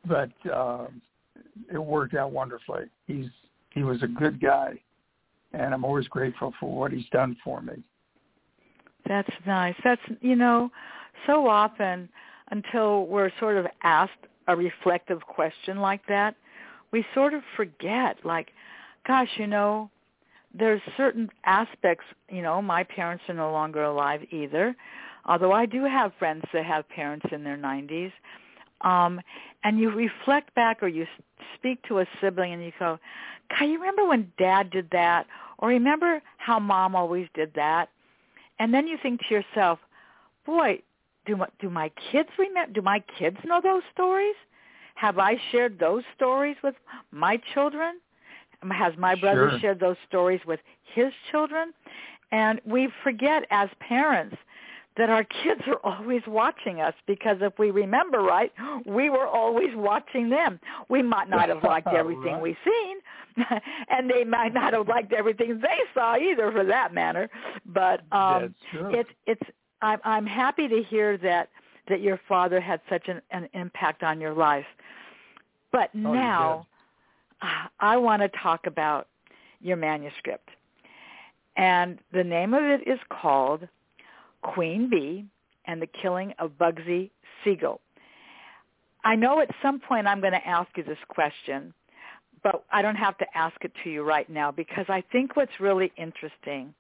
But 0.07 0.31
uh, 0.51 0.87
it 1.71 1.79
worked 1.79 2.15
out 2.15 2.33
wonderfully. 2.33 2.85
He's 3.07 3.27
he 3.75 3.83
was 3.83 4.03
a 4.03 4.07
good 4.07 4.41
guy, 4.41 4.81
and 5.53 5.75
I'm 5.75 5.85
always 5.85 6.09
grateful 6.09 6.55
for 6.59 6.75
what 6.75 6.93
he's 6.93 7.09
done 7.13 7.37
for 7.45 7.61
me. 7.61 7.75
That's 9.07 9.31
nice. 9.47 9.75
That's 9.85 10.01
you 10.23 10.37
know, 10.37 10.71
so 11.27 11.47
often 11.47 12.09
until 12.51 13.07
we're 13.07 13.31
sort 13.39 13.59
of 13.59 13.67
asked 13.83 14.13
a 14.49 14.57
reflective 14.57 15.21
question 15.23 15.79
like 15.79 16.01
that, 16.09 16.35
we 16.93 17.05
sort 17.15 17.35
of 17.35 17.43
forget 17.57 18.17
like 18.25 18.49
gosh, 19.07 19.29
you 19.37 19.47
know, 19.47 19.91
there's 20.57 20.81
certain 20.97 21.29
aspects, 21.45 22.05
you 22.29 22.43
know, 22.43 22.61
my 22.61 22.85
parents 22.85 23.25
are 23.29 23.35
no 23.35 23.53
longer 23.53 23.85
alive 23.85 24.21
either, 24.31 24.75
although 25.25 25.53
I 25.53 25.67
do 25.67 25.85
have 25.85 26.13
friends 26.19 26.45
that 26.53 26.65
have 26.65 26.89
parents 26.89 27.27
in 27.33 27.45
their 27.45 27.57
90s. 27.57 28.13
Um, 28.83 29.21
and 29.63 29.79
you 29.79 29.91
reflect 29.91 30.55
back 30.55 30.83
or 30.83 30.89
you 30.89 31.07
speak 31.55 31.83
to 31.89 31.99
a 32.01 32.07
sibling 32.21 32.53
and 32.53 32.65
you 32.65 32.73
go, 32.79 32.99
God, 33.51 33.65
you 33.67 33.79
remember 33.79 34.07
when 34.07 34.33
dad 34.39 34.71
did 34.71 34.89
that? 34.93 35.27
Or 35.59 35.69
remember 35.69 36.23
how 36.39 36.59
mom 36.59 36.97
always 36.97 37.29
did 37.35 37.53
that? 37.55 37.91
And 38.59 38.73
then 38.73 38.87
you 38.87 38.97
think 39.03 39.21
to 39.29 39.35
yourself, 39.35 39.79
boy, 40.47 40.81
do 41.27 41.37
my, 41.37 41.47
do 41.61 41.69
my 41.69 41.91
kids 42.11 42.31
remember, 42.39 42.73
do 42.73 42.83
my 42.83 43.03
kids 43.19 43.37
know 43.45 43.61
those 43.63 43.83
stories? 43.93 44.35
Have 44.95 45.19
I 45.19 45.37
shared 45.53 45.79
those 45.79 46.03
stories 46.17 46.57
with 46.63 46.75
my 47.11 47.39
children? 47.55 48.01
Has 48.71 48.93
my 48.99 49.15
brother 49.15 49.51
sure. 49.51 49.61
shared 49.61 49.81
those 49.81 49.97
stories 50.09 50.41
with 50.47 50.61
his 50.95 51.13
children? 51.31 51.73
And 52.33 52.61
we 52.65 52.89
forget 53.03 53.45
as 53.51 53.69
parents 53.81 54.37
that 54.97 55.09
our 55.09 55.25
kids 55.25 55.63
are 55.67 55.79
always 55.85 56.23
watching 56.27 56.81
us 56.81 56.95
because 57.07 57.39
if 57.41 57.59
we 57.59 57.71
remember 57.71 58.21
right, 58.21 58.53
we 58.85 59.09
were 59.09 59.27
always 59.27 59.71
watching 59.75 60.29
them. 60.29 60.61
We 60.89 61.03
might 61.03 61.31
not 61.31 61.49
have 61.49 61.63
liked 61.63 61.89
everything 61.95 62.35
right. 62.35 62.43
we've 62.43 62.57
seen, 62.65 62.97
and 63.89 64.11
they 64.11 64.25
might 64.25 64.53
not 64.53 64.75
have 64.75 64.89
liked 64.89 65.13
everything 65.13 65.61
they 65.61 65.79
saw 65.95 66.17
either, 66.17 66.53
for 66.53 66.65
that 66.65 66.93
matter. 66.93 67.31
But 67.67 68.03
um, 68.13 68.55
it's 68.73 69.09
it's 69.27 69.43
I'm 69.81 70.01
I'm 70.05 70.27
happy 70.27 70.69
to 70.69 70.83
hear 70.83 71.17
that 71.19 71.49
that 71.89 72.01
your 72.01 72.21
father 72.29 72.61
had 72.61 72.81
such 72.91 73.09
an, 73.09 73.23
an 73.31 73.49
impact 73.55 74.03
on 74.03 74.21
your 74.21 74.35
life. 74.35 74.67
But 75.73 75.91
Oh, 75.95 76.13
now 76.13 76.67
I 77.79 77.97
want 77.97 78.23
to 78.23 78.29
talk 78.29 78.67
about 78.67 79.09
your 79.61 79.77
manuscript. 79.77 80.49
And 81.57 81.99
the 82.13 82.25
name 82.25 82.55
of 82.55 82.63
it 82.63 82.87
is 82.87 82.99
called 83.11 83.67
Queen 84.43 84.89
Bee 84.89 85.25
and 85.67 85.81
the 85.81 85.87
Killing 85.87 86.35
of 86.39 86.53
Bugsy 86.53 87.11
Siegel. 87.45 87.81
I 89.05 89.17
know 89.17 89.41
at 89.41 89.49
some 89.63 89.81
point 89.81 90.07
I'm 90.07 90.21
going 90.21 90.33
to 90.33 90.47
ask 90.47 90.69
you 90.77 90.83
this 90.83 90.99
question, 91.09 91.73
but 92.43 92.65
I 92.73 92.83
don't 92.83 92.97
have 92.97 93.17
to 93.19 93.27
ask 93.35 93.57
it 93.63 93.73
to 93.85 93.91
you 93.91 94.03
right 94.03 94.29
now 94.29 94.51
because 94.51 94.87
I 94.89 95.03
think 95.13 95.37
what's 95.37 95.61
really 95.61 95.93
interesting 95.97 96.75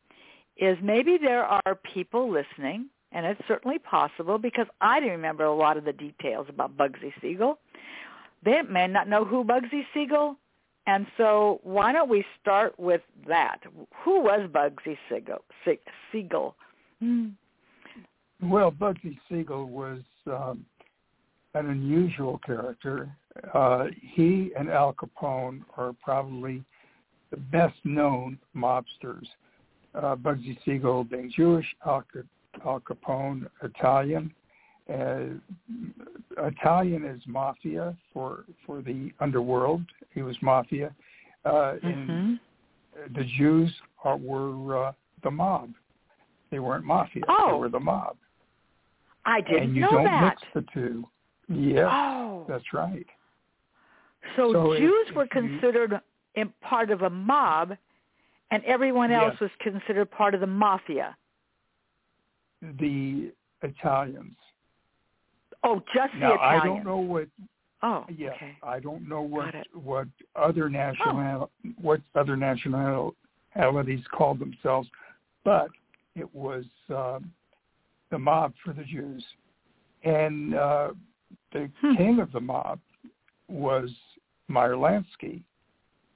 is 0.57 0.77
maybe 0.83 1.17
there 1.21 1.45
are 1.45 1.79
people 1.95 2.31
listening, 2.31 2.87
and 3.13 3.25
it's 3.25 3.41
certainly 3.49 3.79
possible 3.79 4.39
because 4.39 4.67
I 4.81 4.99
remember 4.99 5.45
a 5.45 5.55
lot 5.55 5.77
of 5.77 5.85
the 5.85 5.93
details 5.93 6.47
about 6.49 6.77
Bugsy 6.77 7.13
Siegel. 7.21 7.59
They 8.45 8.61
may 8.63 8.87
not 8.87 9.09
know 9.09 9.25
who 9.25 9.45
Bugsy 9.45 9.85
Siegel 9.95 10.37
and 10.87 11.07
so 11.17 11.61
why 11.63 11.93
don't 11.93 12.09
we 12.09 12.25
start 12.41 12.79
with 12.79 13.03
that? 13.29 13.59
Who 14.05 14.23
was 14.23 14.49
Bugsy 14.51 14.97
Siegel? 15.09 15.45
Siegel? 16.11 16.57
Mm. 17.03 17.33
Well, 18.43 18.73
Bugsy 18.73 19.19
Siegel 19.29 19.67
was 19.67 20.01
um, 20.27 20.65
an 21.55 21.71
unusual 21.71 22.41
character. 22.45 23.11
Uh, 23.53 23.87
he 24.01 24.51
and 24.59 24.69
Al 24.71 24.95
Capone 24.95 25.63
are 25.77 25.95
probably 26.03 26.65
the 27.31 27.37
best 27.37 27.77
known 27.85 28.39
mobsters. 28.57 29.27
Uh, 29.95 30.17
Bugsy 30.17 30.57
Siegel 30.65 31.05
being 31.05 31.33
Jewish, 31.37 31.67
Al 31.85 32.05
Capone 32.65 33.47
Italian. 33.63 34.33
Uh, 34.93 35.21
Italian 36.39 37.05
is 37.05 37.21
mafia 37.27 37.97
for 38.13 38.45
for 38.67 38.83
the 38.83 39.13
underworld. 39.21 39.83
He 40.15 40.23
was 40.23 40.37
mafia. 40.43 40.93
Uh, 41.45 41.75
mm-hmm. 41.85 42.11
And 42.11 42.39
the 43.15 43.25
Jews 43.39 43.73
are, 44.05 44.17
were 44.17 44.89
uh, 44.89 44.93
the 45.23 45.31
mob. 45.31 45.71
They 46.51 46.59
weren't 46.59 46.85
mafia. 46.85 47.23
Oh. 47.29 47.53
They 47.53 47.59
were 47.59 47.69
the 47.69 47.81
mob. 47.81 48.17
I 49.25 49.41
didn't 49.43 49.63
and 49.63 49.75
you 49.77 49.83
know 49.83 49.91
don't 49.91 50.05
that. 50.05 50.25
mix 50.25 50.43
the 50.55 50.65
two. 50.73 51.05
Yes, 51.49 51.89
oh. 51.91 52.45
that's 52.49 52.73
right. 52.73 53.07
So, 54.37 54.53
So 54.53 54.73
if- 54.73 54.81
Jews 54.81 55.15
were 55.15 55.25
if 55.25 55.35
you- 55.35 55.41
considered 55.43 56.01
in 56.35 56.53
part 56.63 56.91
of 56.91 57.03
a 57.03 57.11
mob, 57.11 57.77
and 58.51 58.65
everyone 58.65 59.11
else 59.13 59.35
Yes. 59.35 59.41
was 59.41 59.51
considered 59.61 60.11
part 60.11 60.35
of 60.35 60.41
the 60.41 60.47
mafia. 60.47 61.17
The 62.63 63.33
Italians. 63.63 64.37
Oh, 65.65 65.81
just 65.95 66.13
the 66.15 66.21
Now 66.21 66.35
Italians. 66.35 66.63
I 66.63 66.67
don't 66.67 66.85
know 66.85 66.97
what. 66.99 67.29
Oh, 67.83 68.05
Yes, 68.15 68.35
okay. 68.37 68.57
I 68.63 68.79
don't 68.81 69.09
know 69.09 69.23
what. 69.23 69.55
Oh. 69.55 69.79
what 69.79 70.09
other 70.37 70.69
national 70.69 71.51
what 71.81 72.01
other 72.15 72.37
nationalities 72.37 74.05
called 74.13 74.39
themselves, 74.39 74.89
but 75.45 75.69
it 76.15 76.33
was 76.35 76.65
um, 76.91 77.31
the 78.11 78.19
mob 78.19 78.53
for 78.65 78.73
the 78.73 78.85
Jews, 78.85 79.25
and 80.05 80.55
uh, 80.55 80.91
the 81.53 81.71
Hmm. 81.81 81.95
king 81.97 82.21
of 82.21 82.33
the 82.33 82.41
mob 82.41 82.81
was 83.49 83.91
Meyer 84.49 84.75
Lansky. 84.77 85.43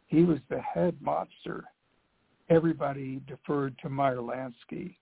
He 0.07 0.23
was 0.23 0.39
the 0.49 0.61
head 0.61 0.97
mobster. 1.03 1.63
Everybody 2.51 3.21
deferred 3.27 3.77
to 3.79 3.89
Meyer 3.89 4.17
Lansky, 4.17 4.97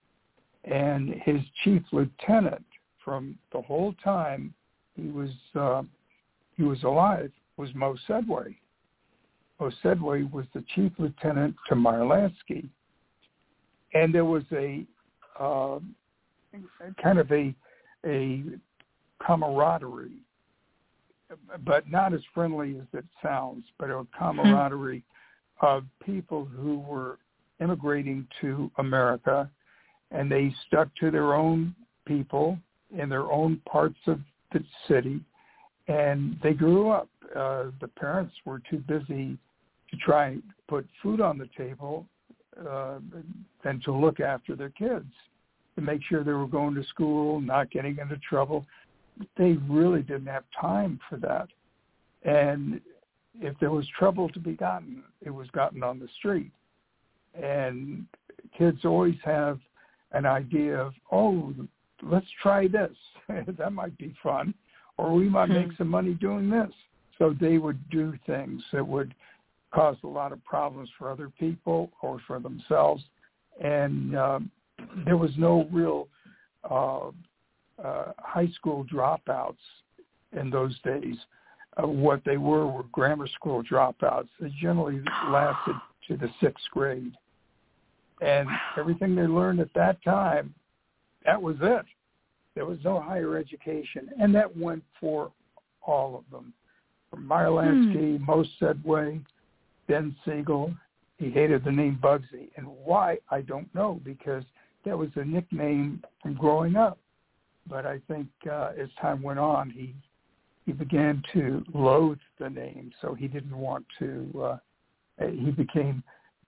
and 0.64 1.10
his 1.24 1.40
chief 1.64 1.82
lieutenant 1.92 2.64
from 3.04 3.38
the 3.52 3.60
whole 3.60 3.94
time 4.04 4.52
he 4.94 5.08
was 5.08 5.30
uh, 5.54 5.82
he 6.56 6.62
was 6.62 6.82
alive 6.82 7.30
was 7.56 7.70
Moe 7.74 7.96
Sedway. 8.08 8.56
Moe 9.60 9.70
Sedway 9.82 10.30
was 10.30 10.46
the 10.54 10.64
chief 10.74 10.92
lieutenant 10.98 11.54
to 11.68 11.74
Meyer 11.74 12.00
Lansky, 12.00 12.68
and 13.94 14.14
there 14.14 14.24
was 14.24 14.44
a 14.52 14.84
uh, 15.38 15.78
kind 17.02 17.18
of 17.18 17.30
a 17.30 17.54
a 18.04 18.42
camaraderie, 19.24 20.18
but 21.64 21.88
not 21.90 22.12
as 22.12 22.20
friendly 22.34 22.76
as 22.76 22.86
it 22.92 23.04
sounds, 23.22 23.64
but 23.78 23.90
a 23.90 24.04
camaraderie 24.18 25.04
of 25.60 25.84
people 26.04 26.44
who 26.44 26.80
were 26.80 27.18
immigrating 27.60 28.26
to 28.40 28.70
America, 28.78 29.48
and 30.10 30.30
they 30.30 30.52
stuck 30.66 30.88
to 30.96 31.10
their 31.12 31.34
own 31.34 31.74
people 32.04 32.58
in 32.96 33.08
their 33.08 33.30
own 33.30 33.60
parts 33.66 33.98
of 34.06 34.20
the 34.52 34.62
city, 34.88 35.20
and 35.88 36.38
they 36.42 36.52
grew 36.52 36.90
up. 36.90 37.08
Uh, 37.34 37.64
the 37.80 37.88
parents 37.96 38.34
were 38.44 38.60
too 38.70 38.78
busy 38.86 39.38
to 39.90 39.96
try 40.04 40.28
and 40.28 40.42
put 40.68 40.86
food 41.02 41.20
on 41.20 41.38
the 41.38 41.48
table 41.56 42.06
uh, 42.68 42.98
than 43.64 43.80
to 43.80 43.92
look 43.92 44.20
after 44.20 44.54
their 44.54 44.70
kids, 44.70 45.06
to 45.76 45.80
make 45.80 46.02
sure 46.08 46.22
they 46.22 46.32
were 46.32 46.46
going 46.46 46.74
to 46.74 46.84
school, 46.84 47.40
not 47.40 47.70
getting 47.70 47.98
into 47.98 48.16
trouble. 48.18 48.66
They 49.36 49.52
really 49.68 50.02
didn't 50.02 50.26
have 50.26 50.44
time 50.60 51.00
for 51.08 51.16
that. 51.18 51.48
And 52.24 52.80
if 53.40 53.58
there 53.58 53.70
was 53.70 53.86
trouble 53.98 54.28
to 54.30 54.38
be 54.38 54.52
gotten, 54.52 55.02
it 55.24 55.30
was 55.30 55.48
gotten 55.50 55.82
on 55.82 55.98
the 55.98 56.08
street. 56.18 56.52
And 57.34 58.04
kids 58.56 58.84
always 58.84 59.16
have 59.24 59.58
an 60.12 60.26
idea 60.26 60.76
of, 60.76 60.92
oh, 61.10 61.54
let's 62.02 62.26
try 62.42 62.68
this. 62.68 62.90
that 63.28 63.72
might 63.72 63.96
be 63.98 64.14
fun. 64.22 64.54
Or 64.98 65.12
we 65.14 65.28
might 65.28 65.48
make 65.48 65.68
some 65.78 65.88
money 65.88 66.14
doing 66.14 66.50
this. 66.50 66.70
So 67.18 67.34
they 67.40 67.58
would 67.58 67.78
do 67.90 68.14
things 68.26 68.62
that 68.72 68.86
would 68.86 69.14
cause 69.72 69.96
a 70.04 70.06
lot 70.06 70.32
of 70.32 70.44
problems 70.44 70.88
for 70.98 71.10
other 71.10 71.30
people 71.38 71.90
or 72.02 72.20
for 72.26 72.38
themselves. 72.40 73.02
And 73.62 74.16
um, 74.16 74.50
there 75.04 75.16
was 75.16 75.30
no 75.38 75.68
real 75.72 76.08
uh, 76.68 77.08
uh, 77.82 78.12
high 78.18 78.48
school 78.54 78.84
dropouts 78.84 79.56
in 80.38 80.50
those 80.50 80.78
days. 80.80 81.16
Uh, 81.82 81.86
what 81.86 82.20
they 82.24 82.36
were 82.36 82.66
were 82.66 82.84
grammar 82.92 83.26
school 83.28 83.62
dropouts. 83.62 84.28
They 84.40 84.52
generally 84.60 85.00
lasted 85.28 85.76
to 86.08 86.16
the 86.16 86.28
sixth 86.40 86.64
grade. 86.70 87.12
And 88.20 88.48
everything 88.76 89.14
they 89.14 89.22
learned 89.22 89.60
at 89.60 89.72
that 89.74 90.02
time, 90.04 90.54
that 91.24 91.40
was 91.40 91.56
it. 91.60 91.84
There 92.54 92.66
was 92.66 92.78
no 92.84 93.00
higher 93.00 93.36
education. 93.36 94.10
And 94.20 94.34
that 94.34 94.56
went 94.56 94.82
for 95.00 95.32
all 95.82 96.16
of 96.16 96.24
them. 96.30 96.52
From 97.10 97.26
Meyer 97.26 97.48
Lansky, 97.48 98.18
hmm. 98.18 98.24
Moe 98.24 98.44
Sedway, 98.60 99.22
Ben 99.88 100.14
Siegel. 100.24 100.74
He 101.18 101.30
hated 101.30 101.64
the 101.64 101.72
name 101.72 101.98
Bugsy. 102.02 102.48
And 102.56 102.66
why, 102.66 103.18
I 103.30 103.42
don't 103.42 103.72
know, 103.74 104.00
because 104.04 104.44
that 104.84 104.96
was 104.96 105.10
a 105.16 105.24
nickname 105.24 106.02
from 106.22 106.34
growing 106.34 106.76
up. 106.76 106.98
But 107.68 107.86
I 107.86 108.00
think 108.08 108.26
uh, 108.50 108.72
as 108.80 108.88
time 109.00 109.22
went 109.22 109.38
on, 109.38 109.70
he 109.70 109.94
he 110.64 110.72
began 110.72 111.22
to 111.32 111.64
loathe 111.74 112.18
the 112.38 112.48
name, 112.48 112.92
so 113.00 113.14
he 113.14 113.26
didn't 113.26 113.56
want 113.56 113.84
to. 113.98 114.30
Uh, 115.20 115.26
he 115.26 115.50
became 115.50 116.02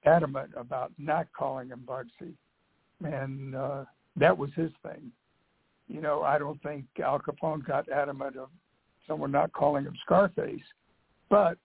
adamant 0.04 0.50
about 0.56 0.92
not 0.98 1.26
calling 1.36 1.68
him 1.68 1.84
Bugsy, 1.86 2.34
and 3.04 3.54
uh, 3.54 3.84
that 4.16 4.36
was 4.36 4.50
his 4.54 4.70
thing. 4.82 5.10
You 5.88 6.00
know, 6.00 6.22
I 6.22 6.38
don't 6.38 6.62
think 6.62 6.84
Al 7.02 7.18
Capone 7.18 7.64
got 7.66 7.88
adamant 7.90 8.36
of 8.36 8.48
someone 9.06 9.30
not 9.30 9.52
calling 9.52 9.84
him 9.84 9.94
Scarface, 10.04 10.62
but 11.28 11.58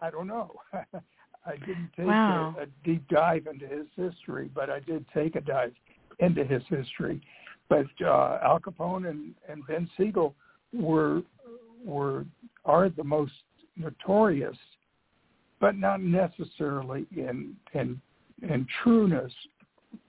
I 0.00 0.10
don't 0.10 0.26
know. 0.26 0.52
I 0.72 1.56
didn't 1.66 1.90
take 1.96 2.06
wow. 2.06 2.54
a, 2.58 2.62
a 2.62 2.66
deep 2.84 3.06
dive 3.08 3.46
into 3.46 3.66
his 3.66 3.86
history, 3.96 4.50
but 4.54 4.70
I 4.70 4.80
did 4.80 5.04
take 5.14 5.36
a 5.36 5.40
dive 5.40 5.72
into 6.18 6.44
his 6.44 6.62
history. 6.68 7.20
But 7.68 7.86
uh, 8.02 8.38
Al 8.42 8.60
Capone 8.60 9.08
and, 9.08 9.34
and 9.48 9.66
Ben 9.66 9.88
Siegel 9.96 10.34
were 10.72 11.22
were 11.84 12.24
are 12.64 12.88
the 12.88 13.04
most 13.04 13.32
notorious, 13.76 14.56
but 15.60 15.76
not 15.76 16.00
necessarily 16.00 17.06
in 17.16 17.56
in 17.74 18.00
in 18.42 18.66
trueness. 18.82 19.32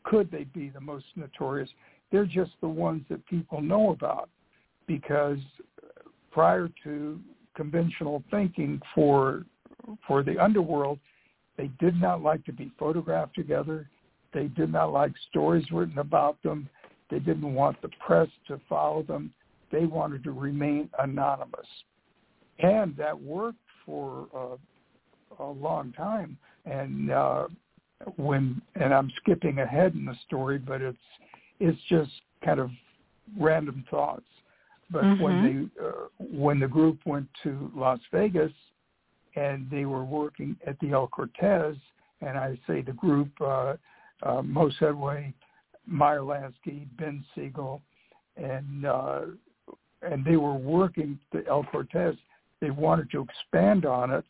Could 0.03 0.31
they 0.31 0.43
be 0.45 0.69
the 0.69 0.81
most 0.81 1.05
notorious? 1.15 1.69
They're 2.11 2.25
just 2.25 2.51
the 2.61 2.67
ones 2.69 3.03
that 3.09 3.25
people 3.27 3.61
know 3.61 3.91
about 3.91 4.29
because 4.87 5.37
prior 6.31 6.69
to 6.83 7.19
conventional 7.55 8.23
thinking 8.31 8.81
for 8.95 9.45
for 10.07 10.23
the 10.23 10.37
underworld, 10.37 10.99
they 11.57 11.69
did 11.79 11.99
not 11.99 12.21
like 12.21 12.43
to 12.45 12.53
be 12.53 12.71
photographed 12.77 13.35
together. 13.35 13.89
They 14.33 14.47
did 14.47 14.71
not 14.71 14.91
like 14.91 15.11
stories 15.29 15.65
written 15.71 15.97
about 15.97 16.41
them. 16.43 16.69
They 17.09 17.19
didn't 17.19 17.53
want 17.53 17.81
the 17.81 17.89
press 18.05 18.27
to 18.47 18.59
follow 18.69 19.03
them. 19.03 19.33
They 19.71 19.85
wanted 19.85 20.23
to 20.25 20.31
remain 20.31 20.89
anonymous. 20.99 21.67
And 22.59 22.95
that 22.97 23.19
worked 23.19 23.57
for 23.85 24.27
uh, 24.35 25.43
a 25.43 25.49
long 25.49 25.91
time. 25.93 26.37
And 26.65 27.11
uh, 27.11 27.47
when 28.15 28.61
and 28.75 28.93
I'm 28.93 29.11
skipping 29.21 29.59
ahead 29.59 29.93
in 29.93 30.05
the 30.05 30.15
story, 30.25 30.57
but 30.57 30.81
it's 30.81 30.97
it's 31.59 31.79
just 31.89 32.11
kind 32.43 32.59
of 32.59 32.71
random 33.37 33.83
thoughts. 33.89 34.25
But 34.91 35.03
mm-hmm. 35.03 35.23
when 35.23 35.71
they 35.77 35.85
uh, 35.85 35.91
when 36.19 36.59
the 36.59 36.67
group 36.67 36.99
went 37.05 37.27
to 37.43 37.71
Las 37.75 37.99
Vegas 38.11 38.51
and 39.35 39.69
they 39.69 39.85
were 39.85 40.03
working 40.03 40.55
at 40.65 40.79
the 40.79 40.91
El 40.91 41.07
Cortez, 41.07 41.75
and 42.21 42.37
I 42.37 42.57
say 42.67 42.81
the 42.81 42.93
group, 42.93 43.29
uh, 43.41 43.75
uh, 44.23 44.41
Moe 44.41 44.71
Sedway, 44.79 45.33
Meyer 45.85 46.23
Ben 46.97 47.23
Siegel, 47.35 47.81
and 48.37 48.85
uh, 48.85 49.21
and 50.01 50.25
they 50.25 50.37
were 50.37 50.55
working 50.55 51.19
the 51.31 51.45
El 51.47 51.63
Cortez. 51.63 52.15
They 52.61 52.71
wanted 52.71 53.11
to 53.11 53.21
expand 53.21 53.85
on 53.85 54.11
it, 54.11 54.25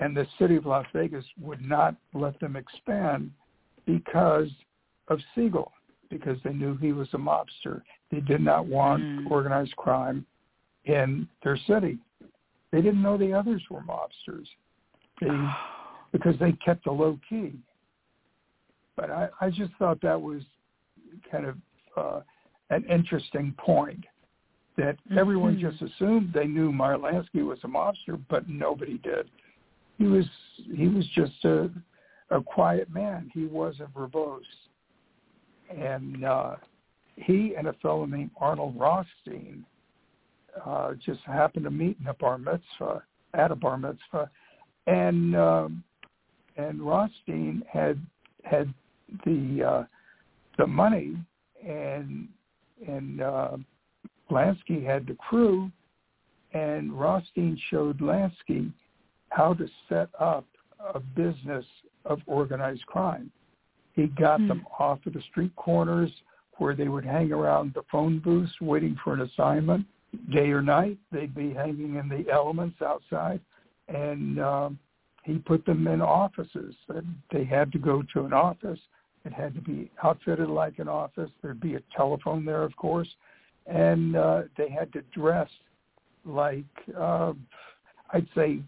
and 0.00 0.16
the 0.16 0.26
city 0.38 0.56
of 0.56 0.66
Las 0.66 0.86
Vegas 0.92 1.24
would 1.40 1.60
not 1.60 1.94
let 2.12 2.38
them 2.40 2.56
expand 2.56 3.30
because 3.86 4.48
of 5.08 5.18
Siegel, 5.34 5.72
because 6.10 6.38
they 6.44 6.52
knew 6.52 6.76
he 6.76 6.92
was 6.92 7.08
a 7.12 7.18
mobster. 7.18 7.82
They 8.10 8.20
did 8.20 8.40
not 8.40 8.66
want 8.66 9.02
mm. 9.02 9.30
organized 9.30 9.76
crime 9.76 10.26
in 10.84 11.28
their 11.42 11.58
city. 11.68 11.98
They 12.72 12.80
didn't 12.80 13.02
know 13.02 13.16
the 13.16 13.32
others 13.32 13.62
were 13.70 13.82
mobsters. 13.82 14.46
They, 15.20 15.28
because 16.12 16.34
they 16.38 16.52
kept 16.64 16.86
a 16.86 16.92
low 16.92 17.18
key. 17.28 17.52
But 18.96 19.10
I, 19.10 19.28
I 19.40 19.50
just 19.50 19.72
thought 19.78 20.00
that 20.02 20.20
was 20.20 20.42
kind 21.30 21.46
of 21.46 21.56
uh, 21.96 22.20
an 22.70 22.84
interesting 22.84 23.54
point 23.58 24.04
that 24.76 24.96
mm-hmm. 24.96 25.18
everyone 25.18 25.58
just 25.58 25.82
assumed 25.82 26.32
they 26.32 26.46
knew 26.46 26.72
Meyer 26.72 26.96
Lansky 26.96 27.44
was 27.44 27.58
a 27.64 27.68
mobster, 27.68 28.20
but 28.28 28.48
nobody 28.48 28.98
did. 28.98 29.28
He 29.98 30.04
was 30.04 30.24
he 30.74 30.88
was 30.88 31.06
just 31.14 31.44
a 31.44 31.70
a 32.30 32.40
quiet 32.40 32.92
man. 32.92 33.30
He 33.32 33.46
wasn't 33.46 33.94
verbose, 33.94 34.42
and 35.70 36.24
uh, 36.24 36.56
he 37.16 37.54
and 37.56 37.68
a 37.68 37.72
fellow 37.74 38.06
named 38.06 38.30
Arnold 38.40 38.78
Rothstein 38.78 39.64
uh, 40.64 40.92
just 41.04 41.20
happened 41.20 41.64
to 41.64 41.70
meet 41.70 41.96
in 42.00 42.06
a 42.06 42.14
bar 42.14 42.38
mitzvah 42.38 43.02
at 43.34 43.50
a 43.50 43.56
bar 43.56 43.78
mitzvah, 43.78 44.30
and 44.86 45.36
um, 45.36 45.84
and 46.56 46.82
Rothstein 46.82 47.62
had 47.70 48.00
had 48.44 48.72
the 49.24 49.62
uh, 49.62 49.84
the 50.58 50.66
money 50.66 51.16
and 51.66 52.28
and 52.86 53.20
uh, 53.20 53.56
Lansky 54.30 54.84
had 54.84 55.06
the 55.06 55.14
crew, 55.14 55.70
and 56.52 56.92
Rothstein 56.92 57.58
showed 57.70 57.98
Lansky 58.00 58.72
how 59.34 59.52
to 59.54 59.66
set 59.88 60.08
up 60.20 60.46
a 60.94 61.00
business 61.00 61.64
of 62.04 62.20
organized 62.26 62.86
crime. 62.86 63.30
He 63.94 64.06
got 64.06 64.40
mm. 64.40 64.48
them 64.48 64.66
off 64.78 65.04
of 65.06 65.12
the 65.12 65.22
street 65.30 65.54
corners 65.56 66.10
where 66.58 66.74
they 66.74 66.88
would 66.88 67.04
hang 67.04 67.32
around 67.32 67.74
the 67.74 67.82
phone 67.90 68.20
booths 68.20 68.52
waiting 68.60 68.96
for 69.02 69.14
an 69.14 69.22
assignment. 69.22 69.86
Day 70.32 70.50
or 70.50 70.62
night, 70.62 70.98
they'd 71.10 71.34
be 71.34 71.52
hanging 71.52 71.96
in 71.96 72.08
the 72.08 72.30
elements 72.32 72.80
outside, 72.80 73.40
and 73.88 74.38
um, 74.38 74.78
he 75.24 75.38
put 75.38 75.66
them 75.66 75.88
in 75.88 76.00
offices. 76.00 76.74
They 77.32 77.44
had 77.44 77.72
to 77.72 77.78
go 77.78 78.02
to 78.14 78.24
an 78.24 78.32
office. 78.32 78.78
It 79.24 79.32
had 79.32 79.54
to 79.56 79.60
be 79.60 79.90
outfitted 80.04 80.48
like 80.48 80.78
an 80.78 80.86
office. 80.86 81.30
There'd 81.42 81.60
be 81.60 81.74
a 81.74 81.82
telephone 81.96 82.44
there, 82.44 82.62
of 82.62 82.76
course, 82.76 83.08
and 83.66 84.14
uh, 84.14 84.42
they 84.56 84.70
had 84.70 84.92
to 84.92 85.02
dress 85.12 85.48
like 86.24 86.64
uh, 86.96 87.32
I'd 88.12 88.28
say 88.34 88.60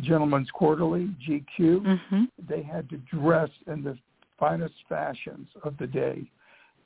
Gentleman's 0.00 0.50
Quarterly, 0.50 1.08
GQ. 1.28 1.58
Mm-hmm. 1.58 2.24
They 2.48 2.62
had 2.62 2.88
to 2.90 2.96
dress 2.98 3.50
in 3.66 3.82
the 3.82 3.98
finest 4.38 4.74
fashions 4.88 5.48
of 5.62 5.76
the 5.78 5.86
day. 5.86 6.24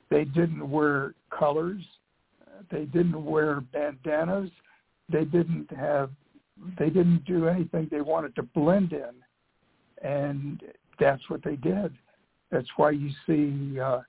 They 0.09 0.25
didn't 0.25 0.69
wear 0.69 1.13
colors. 1.29 1.81
They 2.71 2.85
didn't 2.85 3.23
wear 3.23 3.61
bandanas. 3.61 4.49
They 5.11 5.25
didn't 5.25 5.71
have. 5.71 6.09
They 6.77 6.89
didn't 6.89 7.23
do 7.25 7.47
anything. 7.47 7.87
They 7.89 8.01
wanted 8.01 8.35
to 8.35 8.43
blend 8.43 8.91
in, 8.91 9.13
and 10.07 10.61
that's 10.99 11.29
what 11.29 11.41
they 11.43 11.55
did. 11.55 11.93
That's 12.51 12.67
why 12.75 12.91
you 12.91 13.11
see 13.25 13.79
uh, 13.79 14.01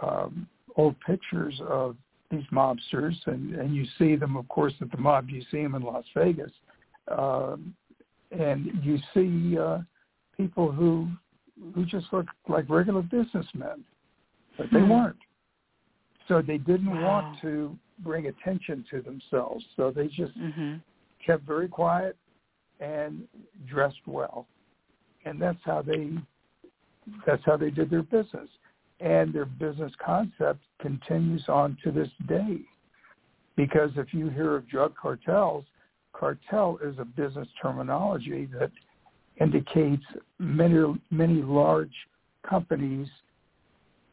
um, 0.00 0.46
old 0.76 0.96
pictures 1.00 1.60
of 1.68 1.96
these 2.30 2.44
mobsters, 2.50 3.14
and, 3.26 3.54
and 3.54 3.74
you 3.74 3.84
see 3.98 4.16
them, 4.16 4.36
of 4.36 4.48
course, 4.48 4.72
at 4.80 4.90
the 4.90 4.96
Mob 4.96 5.26
Museum 5.26 5.74
in 5.74 5.82
Las 5.82 6.04
Vegas, 6.16 6.50
um, 7.08 7.74
and 8.38 8.70
you 8.82 8.98
see 9.14 9.58
uh, 9.58 9.78
people 10.36 10.70
who 10.72 11.08
who 11.74 11.84
just 11.84 12.06
look 12.12 12.26
like 12.48 12.68
regular 12.68 13.02
businessmen, 13.02 13.84
but 14.56 14.66
they 14.72 14.80
hmm. 14.80 14.90
weren't. 14.90 15.16
So 16.28 16.42
they 16.42 16.58
didn't 16.58 16.90
wow. 16.90 17.02
want 17.02 17.40
to 17.42 17.76
bring 18.00 18.26
attention 18.26 18.84
to 18.90 19.00
themselves, 19.02 19.64
so 19.76 19.90
they 19.90 20.06
just 20.08 20.36
mm-hmm. 20.38 20.76
kept 21.24 21.46
very 21.46 21.68
quiet 21.68 22.16
and 22.80 23.22
dressed 23.68 24.06
well, 24.06 24.46
and 25.24 25.40
that's 25.40 25.58
how 25.64 25.82
they 25.82 26.10
that's 27.26 27.42
how 27.44 27.56
they 27.56 27.70
did 27.70 27.90
their 27.90 28.02
business 28.02 28.48
and 29.02 29.34
their 29.34 29.44
business 29.44 29.92
concept 30.04 30.60
continues 30.80 31.42
on 31.48 31.76
to 31.82 31.90
this 31.90 32.08
day. 32.28 32.60
Because 33.56 33.90
if 33.96 34.14
you 34.14 34.30
hear 34.30 34.56
of 34.56 34.68
drug 34.68 34.94
cartels, 35.00 35.64
cartel 36.22 36.78
is 36.84 36.94
a 37.00 37.04
business 37.04 37.48
terminology 37.60 38.48
that 38.56 38.70
indicates 39.40 40.04
many 40.38 40.80
many 41.10 41.42
large 41.42 41.94
companies 42.48 43.08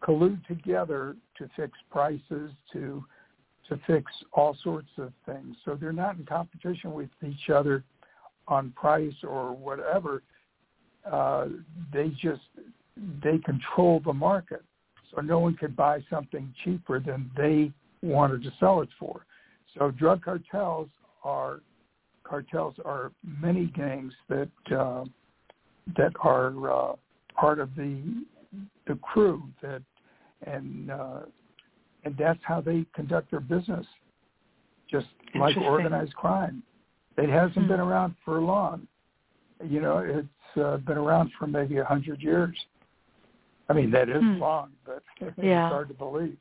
collude 0.01 0.43
together 0.47 1.15
to 1.37 1.47
fix 1.55 1.77
prices, 1.91 2.49
to 2.73 3.05
to 3.67 3.79
fix 3.85 4.11
all 4.33 4.57
sorts 4.63 4.89
of 4.97 5.13
things. 5.27 5.55
So 5.63 5.77
they're 5.79 5.93
not 5.93 6.17
in 6.17 6.25
competition 6.25 6.93
with 6.93 7.09
each 7.23 7.51
other 7.51 7.83
on 8.47 8.71
price 8.71 9.13
or 9.21 9.53
whatever. 9.53 10.23
Uh, 11.05 11.45
they 11.93 12.09
just 12.19 12.41
they 13.23 13.37
control 13.37 14.01
the 14.03 14.13
market, 14.13 14.63
so 15.13 15.21
no 15.21 15.37
one 15.37 15.55
could 15.57 15.75
buy 15.75 16.03
something 16.09 16.51
cheaper 16.63 16.99
than 16.99 17.29
they 17.37 17.71
wanted 18.01 18.41
to 18.41 18.51
sell 18.59 18.81
it 18.81 18.89
for. 18.99 19.27
So 19.77 19.91
drug 19.91 20.23
cartels 20.23 20.89
are 21.23 21.59
cartels 22.29 22.75
are 22.85 23.11
many 23.41 23.65
gangs 23.67 24.13
that 24.27 24.49
uh, 24.75 25.03
that 25.97 26.11
are 26.21 26.71
uh, 26.71 26.95
part 27.35 27.59
of 27.59 27.73
the 27.75 28.23
the 28.87 28.95
crew 28.95 29.43
that 29.61 29.81
and 30.45 30.91
uh, 30.91 31.19
and 32.03 32.15
that's 32.17 32.39
how 32.43 32.61
they 32.61 32.85
conduct 32.93 33.31
their 33.31 33.39
business, 33.39 33.85
just 34.89 35.07
like 35.35 35.57
organized 35.57 36.15
crime. 36.15 36.63
It 37.17 37.29
hasn't 37.29 37.65
hmm. 37.65 37.67
been 37.67 37.79
around 37.79 38.15
for 38.23 38.39
long. 38.39 38.87
You 39.63 39.81
know, 39.81 39.97
it's 39.97 40.61
uh, 40.61 40.77
been 40.77 40.97
around 40.97 41.31
for 41.37 41.47
maybe 41.47 41.77
a 41.77 41.83
hundred 41.83 42.21
years. 42.21 42.55
I 43.67 43.73
mean, 43.73 43.91
that 43.91 44.09
is 44.09 44.21
hmm. 44.21 44.39
long, 44.39 44.71
but 44.85 45.03
it's 45.21 45.37
yeah. 45.41 45.69
hard 45.69 45.89
to 45.89 45.93
believe. 45.93 46.37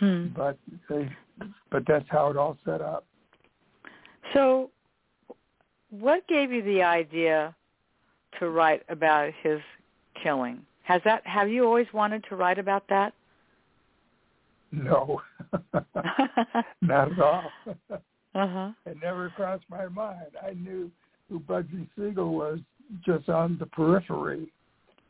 Hmm. 0.00 0.26
But 0.36 0.58
they, 0.88 1.08
but 1.70 1.84
that's 1.86 2.06
how 2.08 2.30
it 2.30 2.36
all 2.36 2.58
set 2.64 2.80
up. 2.80 3.06
So, 4.32 4.70
what 6.00 6.26
gave 6.28 6.52
you 6.52 6.62
the 6.62 6.82
idea 6.82 7.54
to 8.38 8.50
write 8.50 8.82
about 8.88 9.32
his 9.42 9.60
killing? 10.22 10.60
Has 10.82 11.00
that 11.04 11.26
have 11.26 11.48
you 11.48 11.64
always 11.64 11.86
wanted 11.92 12.24
to 12.28 12.36
write 12.36 12.58
about 12.58 12.84
that? 12.88 13.14
No, 14.72 15.22
not 16.82 17.12
at 17.12 17.20
all. 17.20 17.44
uh-huh. 18.34 18.72
It 18.86 18.96
never 19.02 19.30
crossed 19.30 19.64
my 19.70 19.86
mind. 19.86 20.36
I 20.44 20.54
knew 20.54 20.90
who 21.28 21.40
Bugsy 21.40 21.86
Siegel 21.96 22.34
was 22.34 22.58
just 23.04 23.28
on 23.28 23.56
the 23.58 23.66
periphery. 23.66 24.52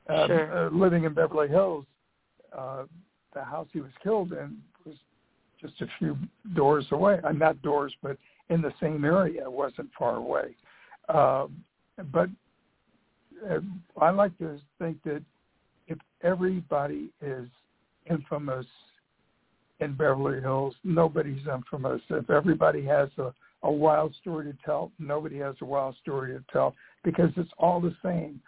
Um, 0.09 0.27
sure. 0.27 0.67
Uh, 0.67 0.71
living 0.71 1.05
in 1.05 1.15
Beverly 1.15 1.49
Hills, 1.49 1.87
uh, 2.57 2.85
the 3.33 3.43
house 3.43 3.69
he 3.73 3.81
was 3.81 3.91
killed 4.03 4.33
in 4.33 4.59
was 4.85 4.97
just 5.61 5.81
a 5.81 5.87
few 5.99 6.17
doors 6.55 6.87
away. 6.91 7.19
I'm 7.25 7.37
uh, 7.37 7.47
not 7.47 7.63
doors, 7.63 7.95
but 8.03 8.19
in 8.51 8.61
the 8.61 8.73
same 8.81 9.05
area. 9.05 9.43
It 9.45 9.53
wasn't 9.53 9.89
far 9.99 10.17
away. 10.17 10.55
Um, 11.09 11.65
but 12.13 12.29
uh, 13.51 13.61
I 14.01 14.11
like 14.11 14.37
to 14.39 14.59
think 14.79 15.03
that 15.05 15.23
if 15.87 15.99
everybody 16.23 17.11
is 17.21 17.49
infamous 18.11 18.67
in 19.81 19.95
Beverly 19.95 20.41
Hills, 20.41 20.75
nobody's 20.83 21.47
infamous. 21.53 22.01
If 22.11 22.31
everybody 22.31 22.85
has 22.87 23.09
a, 23.19 23.35
a 23.63 23.71
wild 23.71 24.15
story 24.21 24.47
to 24.47 24.59
tell, 24.65 24.93
nobody 24.99 25.39
has 25.39 25.57
a 25.61 25.65
wild 25.65 25.97
story 26.03 26.33
to 26.35 26.45
tell 26.53 26.75
because 27.03 27.31
it's 27.37 27.51
all 27.59 27.81
the 27.81 27.95
same. 28.03 28.41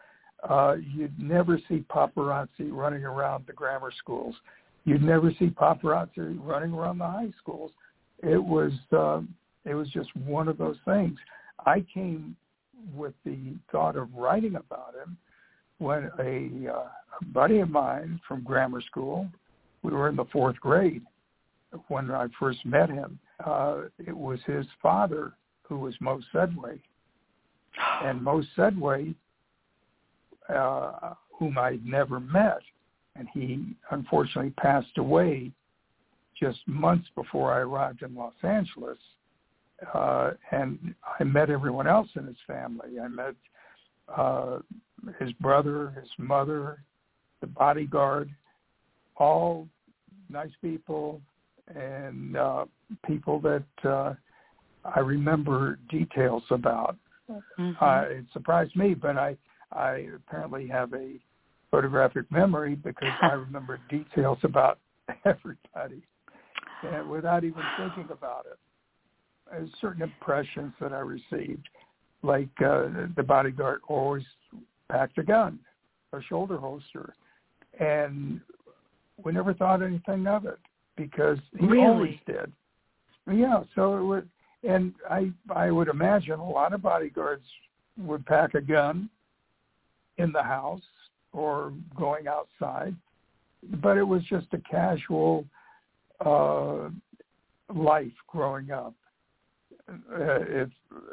Uh, 0.48 0.76
you'd 0.94 1.18
never 1.20 1.58
see 1.68 1.84
paparazzi 1.90 2.70
running 2.70 3.04
around 3.04 3.44
the 3.46 3.52
grammar 3.52 3.92
schools. 3.98 4.34
You'd 4.84 5.02
never 5.02 5.32
see 5.38 5.48
paparazzi 5.48 6.38
running 6.40 6.72
around 6.72 6.98
the 6.98 7.06
high 7.06 7.32
schools. 7.38 7.72
It 8.22 8.42
was 8.42 8.72
uh, 8.92 9.20
it 9.64 9.74
was 9.74 9.88
just 9.88 10.14
one 10.16 10.48
of 10.48 10.58
those 10.58 10.76
things. 10.84 11.18
I 11.64 11.84
came 11.92 12.36
with 12.94 13.14
the 13.24 13.54
thought 13.70 13.96
of 13.96 14.12
writing 14.14 14.56
about 14.56 14.94
him 14.94 15.16
when 15.78 16.10
a, 16.20 16.70
uh, 16.72 16.88
a 17.20 17.24
buddy 17.32 17.60
of 17.60 17.70
mine 17.70 18.20
from 18.26 18.42
grammar 18.42 18.80
school, 18.80 19.28
we 19.82 19.92
were 19.92 20.08
in 20.08 20.16
the 20.16 20.24
fourth 20.26 20.56
grade 20.56 21.02
when 21.88 22.10
I 22.10 22.26
first 22.38 22.64
met 22.64 22.88
him. 22.88 23.18
Uh, 23.44 23.82
it 23.98 24.16
was 24.16 24.38
his 24.46 24.66
father 24.82 25.32
who 25.62 25.78
was 25.78 25.94
Moe 26.00 26.20
Sedway. 26.34 26.80
And 28.02 28.22
Moe 28.22 28.42
Sedway, 28.56 29.14
uh, 30.48 31.14
whom 31.38 31.58
I'd 31.58 31.84
never 31.84 32.20
met, 32.20 32.60
and 33.16 33.28
he 33.34 33.74
unfortunately 33.90 34.52
passed 34.56 34.96
away 34.96 35.52
just 36.38 36.58
months 36.66 37.08
before 37.14 37.52
I 37.52 37.58
arrived 37.58 38.02
in 38.02 38.14
Los 38.14 38.34
Angeles. 38.42 38.98
Uh, 39.94 40.32
and 40.52 40.94
I 41.20 41.24
met 41.24 41.50
everyone 41.50 41.86
else 41.86 42.08
in 42.16 42.26
his 42.26 42.36
family. 42.46 42.98
I 43.02 43.08
met 43.08 43.34
uh, 44.16 44.58
his 45.20 45.32
brother, 45.34 45.90
his 45.90 46.08
mother, 46.18 46.82
the 47.40 47.46
bodyguard, 47.46 48.30
all 49.16 49.68
nice 50.30 50.50
people 50.62 51.20
and 51.74 52.36
uh, 52.36 52.64
people 53.06 53.40
that 53.40 53.88
uh, 53.88 54.14
I 54.84 55.00
remember 55.00 55.78
details 55.90 56.42
about. 56.50 56.96
Mm-hmm. 57.30 57.72
Uh, 57.80 58.02
it 58.02 58.24
surprised 58.32 58.76
me, 58.76 58.94
but 58.94 59.16
I 59.16 59.36
I 59.72 60.06
apparently 60.14 60.68
have 60.68 60.92
a 60.94 61.14
photographic 61.70 62.30
memory 62.30 62.76
because 62.76 63.12
I 63.20 63.32
remember 63.32 63.80
details 63.88 64.38
about 64.44 64.78
everybody 65.24 66.02
and 66.82 67.08
without 67.08 67.44
even 67.44 67.62
thinking 67.78 68.08
about 68.12 68.46
it. 68.46 68.58
There's 69.50 69.70
certain 69.80 70.02
impressions 70.02 70.72
that 70.80 70.92
I 70.92 70.98
received, 70.98 71.68
like 72.22 72.48
uh, 72.60 72.88
the 73.16 73.24
bodyguard 73.26 73.80
always 73.88 74.24
packed 74.90 75.18
a 75.18 75.22
gun, 75.22 75.58
a 76.12 76.20
shoulder 76.22 76.58
holster, 76.58 77.14
and 77.78 78.40
we 79.22 79.32
never 79.32 79.54
thought 79.54 79.82
anything 79.82 80.26
of 80.26 80.44
it 80.46 80.58
because 80.96 81.38
he 81.58 81.66
really? 81.66 81.84
always 81.84 82.16
did. 82.26 82.52
Yeah, 83.32 83.62
so 83.74 83.96
it 83.96 84.04
would, 84.04 84.28
and 84.68 84.94
I 85.10 85.30
I 85.54 85.70
would 85.70 85.88
imagine 85.88 86.34
a 86.38 86.48
lot 86.48 86.72
of 86.72 86.82
bodyguards 86.82 87.44
would 87.98 88.24
pack 88.26 88.54
a 88.54 88.60
gun 88.60 89.08
in 90.18 90.32
the 90.32 90.42
house 90.42 90.82
or 91.32 91.72
going 91.96 92.26
outside, 92.28 92.94
but 93.82 93.96
it 93.96 94.04
was 94.04 94.22
just 94.24 94.46
a 94.52 94.58
casual 94.70 95.44
uh, 96.24 96.88
life 97.74 98.12
growing 98.28 98.70
up. 98.70 98.94
Uh, 99.88 100.40
if, 100.48 100.68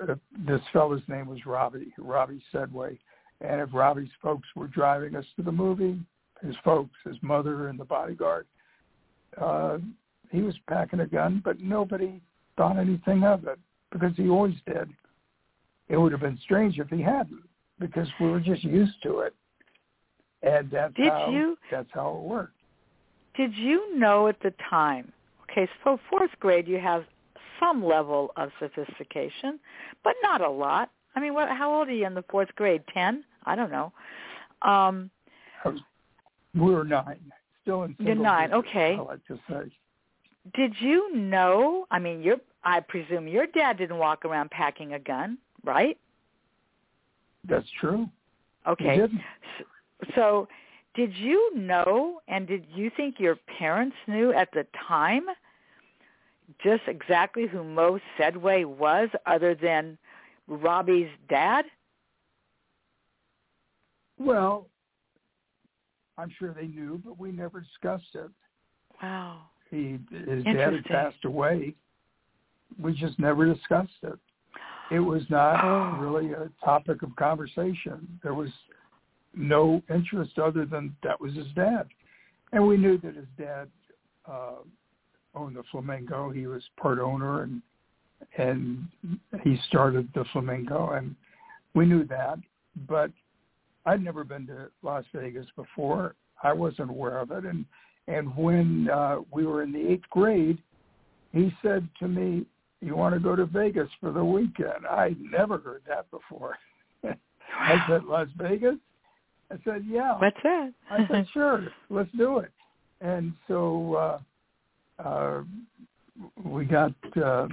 if 0.10 0.18
this 0.48 0.62
fellow's 0.72 1.02
name 1.08 1.28
was 1.28 1.46
Robbie, 1.46 1.94
Robbie 1.98 2.42
Sedway, 2.54 2.98
and 3.42 3.62
if 3.62 3.70
Robbie's 3.74 4.10
folks 4.22 4.48
were 4.56 4.68
driving 4.68 5.16
us 5.16 5.26
to 5.36 5.44
the 5.44 5.52
movie, 5.52 6.00
his 6.42 6.56
folks, 6.64 6.96
his 7.06 7.18
mother 7.22 7.68
and 7.68 7.80
the 7.80 7.86
bodyguard, 7.86 8.48
uh, 9.40 9.78
he 10.32 10.42
was 10.42 10.56
packing 10.68 11.02
a 11.02 11.06
gun, 11.06 11.42
but 11.44 11.60
nobody 11.60 12.20
thought 12.58 12.78
anything 12.78 13.24
of 13.24 13.46
it 13.46 13.60
because 13.92 14.12
he 14.16 14.28
always 14.28 14.56
did. 14.66 14.90
It 15.90 15.98
would 15.98 16.12
have 16.12 16.22
been 16.22 16.40
strange 16.44 16.80
if 16.80 16.90
he 16.90 17.02
hadn't 17.02 17.44
because 17.80 18.08
we 18.20 18.28
were 18.28 18.40
just 18.40 18.64
used 18.64 19.02
to 19.04 19.20
it. 19.20 19.36
And 20.42 20.70
that's 20.72 20.94
did 20.96 21.10
how 21.10 21.30
you, 21.30 21.58
that's 21.72 21.90
how 21.94 22.18
it 22.18 22.28
worked. 22.28 22.56
Did 23.36 23.54
you 23.56 23.98
know 23.98 24.28
at 24.28 24.42
the 24.42 24.54
time? 24.70 25.12
Okay, 25.44 25.70
so 25.84 26.00
fourth 26.10 26.32
grade 26.40 26.68
you 26.68 26.80
have 26.80 27.06
some 27.64 27.84
level 27.84 28.32
of 28.36 28.50
sophistication, 28.60 29.60
but 30.04 30.16
not 30.22 30.42
a 30.42 30.50
lot. 30.50 30.90
I 31.16 31.20
mean, 31.20 31.34
what? 31.34 31.50
How 31.50 31.74
old 31.74 31.88
are 31.88 31.94
you 31.94 32.06
in 32.06 32.14
the 32.14 32.24
fourth 32.30 32.54
grade? 32.56 32.84
Ten? 32.94 33.24
I 33.46 33.56
don't 33.56 33.72
know. 33.72 33.92
Um, 34.62 35.10
we 36.56 36.72
were 36.72 36.84
nine, 36.84 37.20
still 37.62 37.84
in. 37.84 37.96
You're 38.00 38.16
nine. 38.16 38.50
Digits, 38.50 38.68
okay. 38.70 38.96
I 38.98 39.02
like 39.02 39.26
to 39.28 39.40
say. 39.50 39.72
Did 40.56 40.74
you 40.80 41.16
know? 41.16 41.86
I 41.92 42.00
mean, 42.00 42.22
your 42.22 42.38
I 42.64 42.80
presume 42.80 43.28
your 43.28 43.48
dad 43.48 43.78
didn't 43.78 43.98
walk 43.98 44.26
around 44.26 44.52
packing 44.52 44.94
a 44.94 45.00
gun, 45.00 45.38
right? 45.64 45.98
That's 47.48 47.68
true. 47.80 48.08
Okay. 48.68 48.92
He 48.92 49.02
didn't. 49.02 49.22
So, 49.58 49.66
so, 50.16 50.48
did 50.96 51.14
you 51.16 51.56
know, 51.56 52.22
and 52.28 52.48
did 52.48 52.66
you 52.74 52.92
think 52.96 53.20
your 53.20 53.38
parents 53.58 53.96
knew 54.08 54.34
at 54.34 54.50
the 54.54 54.66
time 54.88 55.24
just 56.64 56.84
exactly 56.88 57.48
who 57.48 57.64
Moe 57.64 58.00
Sedway 58.18 58.66
was, 58.66 59.10
other 59.26 59.56
than 59.56 59.98
Robbie's 60.48 61.10
dad? 61.30 61.66
Well, 64.20 64.68
I'm 66.18 66.32
sure 66.38 66.54
they 66.54 66.68
knew, 66.68 67.02
but 67.04 67.20
we 67.20 67.32
never 67.32 67.62
discussed 67.62 68.16
it. 68.16 68.30
Wow. 69.02 69.42
He 69.70 70.00
his 70.12 70.44
dad 70.44 70.74
had 70.74 70.86
passed 70.86 71.26
away. 71.26 71.74
We 72.80 72.94
just 72.94 73.20
never 73.20 73.52
discussed 73.52 73.92
it. 74.04 74.20
It 74.92 75.00
was 75.00 75.24
not 75.30 75.64
oh. 75.64 75.98
really 76.00 76.34
a 76.34 76.50
topic 76.64 77.02
of 77.02 77.16
conversation. 77.16 78.20
There 78.22 78.34
was 78.34 78.50
no 79.36 79.82
interest 79.94 80.38
other 80.38 80.66
than 80.66 80.96
that 81.04 81.20
was 81.20 81.34
his 81.34 81.48
dad, 81.56 81.88
and 82.52 82.68
we 82.68 82.78
knew 82.78 83.00
that 83.00 83.16
his 83.16 83.26
dad 83.38 83.68
uh, 84.30 84.58
owned 85.36 85.56
the 85.56 85.64
Flamingo. 85.72 86.30
He 86.30 86.48
was 86.48 86.64
part 86.80 87.00
owner, 87.00 87.44
and 87.44 87.62
and 88.38 88.88
he 89.44 89.58
started 89.68 90.08
the 90.14 90.26
Flamingo, 90.32 90.92
and 90.92 91.16
we 91.74 91.86
knew 91.86 92.06
that. 92.06 92.40
But 92.88 93.12
I'd 93.86 94.04
never 94.04 94.24
been 94.24 94.48
to 94.48 94.70
Las 94.82 95.06
Vegas 95.14 95.48
before. 95.56 96.16
I 96.42 96.54
wasn't 96.54 96.90
aware 96.90 97.20
of 97.20 97.32
it, 97.32 97.46
and 97.46 97.66
And 98.08 98.36
when 98.36 98.90
uh, 98.90 99.20
we 99.32 99.46
were 99.46 99.64
in 99.64 99.72
the 99.72 99.88
eighth 99.92 100.10
grade, 100.10 100.60
he 101.32 101.54
said 101.62 101.88
to 102.00 102.08
me, 102.08 102.46
"You 102.82 102.96
want 102.96 103.14
to 103.14 103.20
go 103.20 103.36
to 103.36 103.46
Vegas 103.46 103.90
for 104.00 104.12
the 104.12 104.24
weekend?" 104.24 104.86
I'd 104.90 105.20
never 105.20 105.58
heard 105.58 105.84
that 105.88 106.10
before. 106.12 106.58
I 107.04 107.86
said, 107.88 108.04
"Las 108.04 108.28
Vegas." 108.38 108.76
I 109.52 109.56
said, 109.64 109.86
"Yeah." 109.88 110.18
What's 110.20 110.38
that? 110.44 110.74
I 110.92 111.08
said, 111.08 111.28
"Sure, 111.34 111.68
let's 111.90 112.12
do 112.18 112.40
it." 112.40 112.52
And 113.00 113.34
so 113.48 113.96
uh, 113.96 114.20
uh, 115.00 115.42
we 116.44 116.66
got 116.66 116.94
uh, 117.22 117.48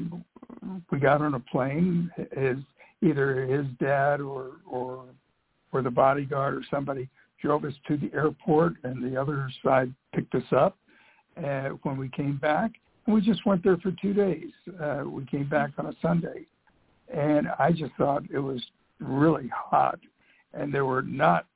we 0.90 0.98
got 0.98 1.22
on 1.22 1.34
a 1.34 1.40
plane. 1.40 2.10
His 2.36 2.58
either 3.02 3.46
his 3.46 3.66
dad 3.78 4.20
or 4.20 4.52
or 4.68 5.04
or 5.72 5.82
the 5.82 5.90
bodyguard 5.90 6.54
or 6.54 6.62
somebody 6.70 7.08
drove 7.40 7.64
us 7.64 7.74
to 7.88 7.96
the 7.96 8.10
airport, 8.12 8.74
and 8.84 9.02
the 9.02 9.20
other 9.20 9.50
side 9.64 9.92
picked 10.14 10.34
us 10.34 10.44
up. 10.52 10.76
And 11.36 11.78
when 11.82 11.96
we 11.96 12.08
came 12.10 12.36
back, 12.36 12.72
and 13.06 13.14
we 13.14 13.20
just 13.20 13.46
went 13.46 13.64
there 13.64 13.76
for 13.78 13.92
two 13.92 14.12
days. 14.12 14.50
Uh, 14.80 15.04
we 15.06 15.24
came 15.24 15.48
back 15.48 15.70
on 15.78 15.86
a 15.86 15.92
Sunday, 16.02 16.46
and 17.12 17.48
I 17.58 17.72
just 17.72 17.92
thought 17.96 18.24
it 18.32 18.38
was 18.38 18.62
really 18.98 19.48
hot, 19.48 19.98
and 20.52 20.72
there 20.72 20.84
were 20.84 21.02
not 21.02 21.46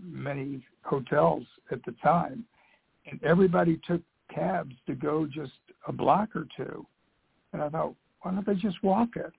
many 0.00 0.64
hotels 0.82 1.44
at 1.70 1.84
the 1.84 1.92
time, 2.02 2.44
and 3.10 3.22
everybody 3.24 3.80
took 3.86 4.00
cabs 4.34 4.74
to 4.86 4.94
go 4.94 5.26
just 5.26 5.52
a 5.86 5.92
block 5.92 6.30
or 6.34 6.46
two. 6.56 6.86
And 7.52 7.62
I 7.62 7.68
thought, 7.68 7.94
why 8.22 8.32
don't 8.32 8.46
they 8.46 8.54
just 8.54 8.82
walk 8.82 9.10
it? 9.16 9.32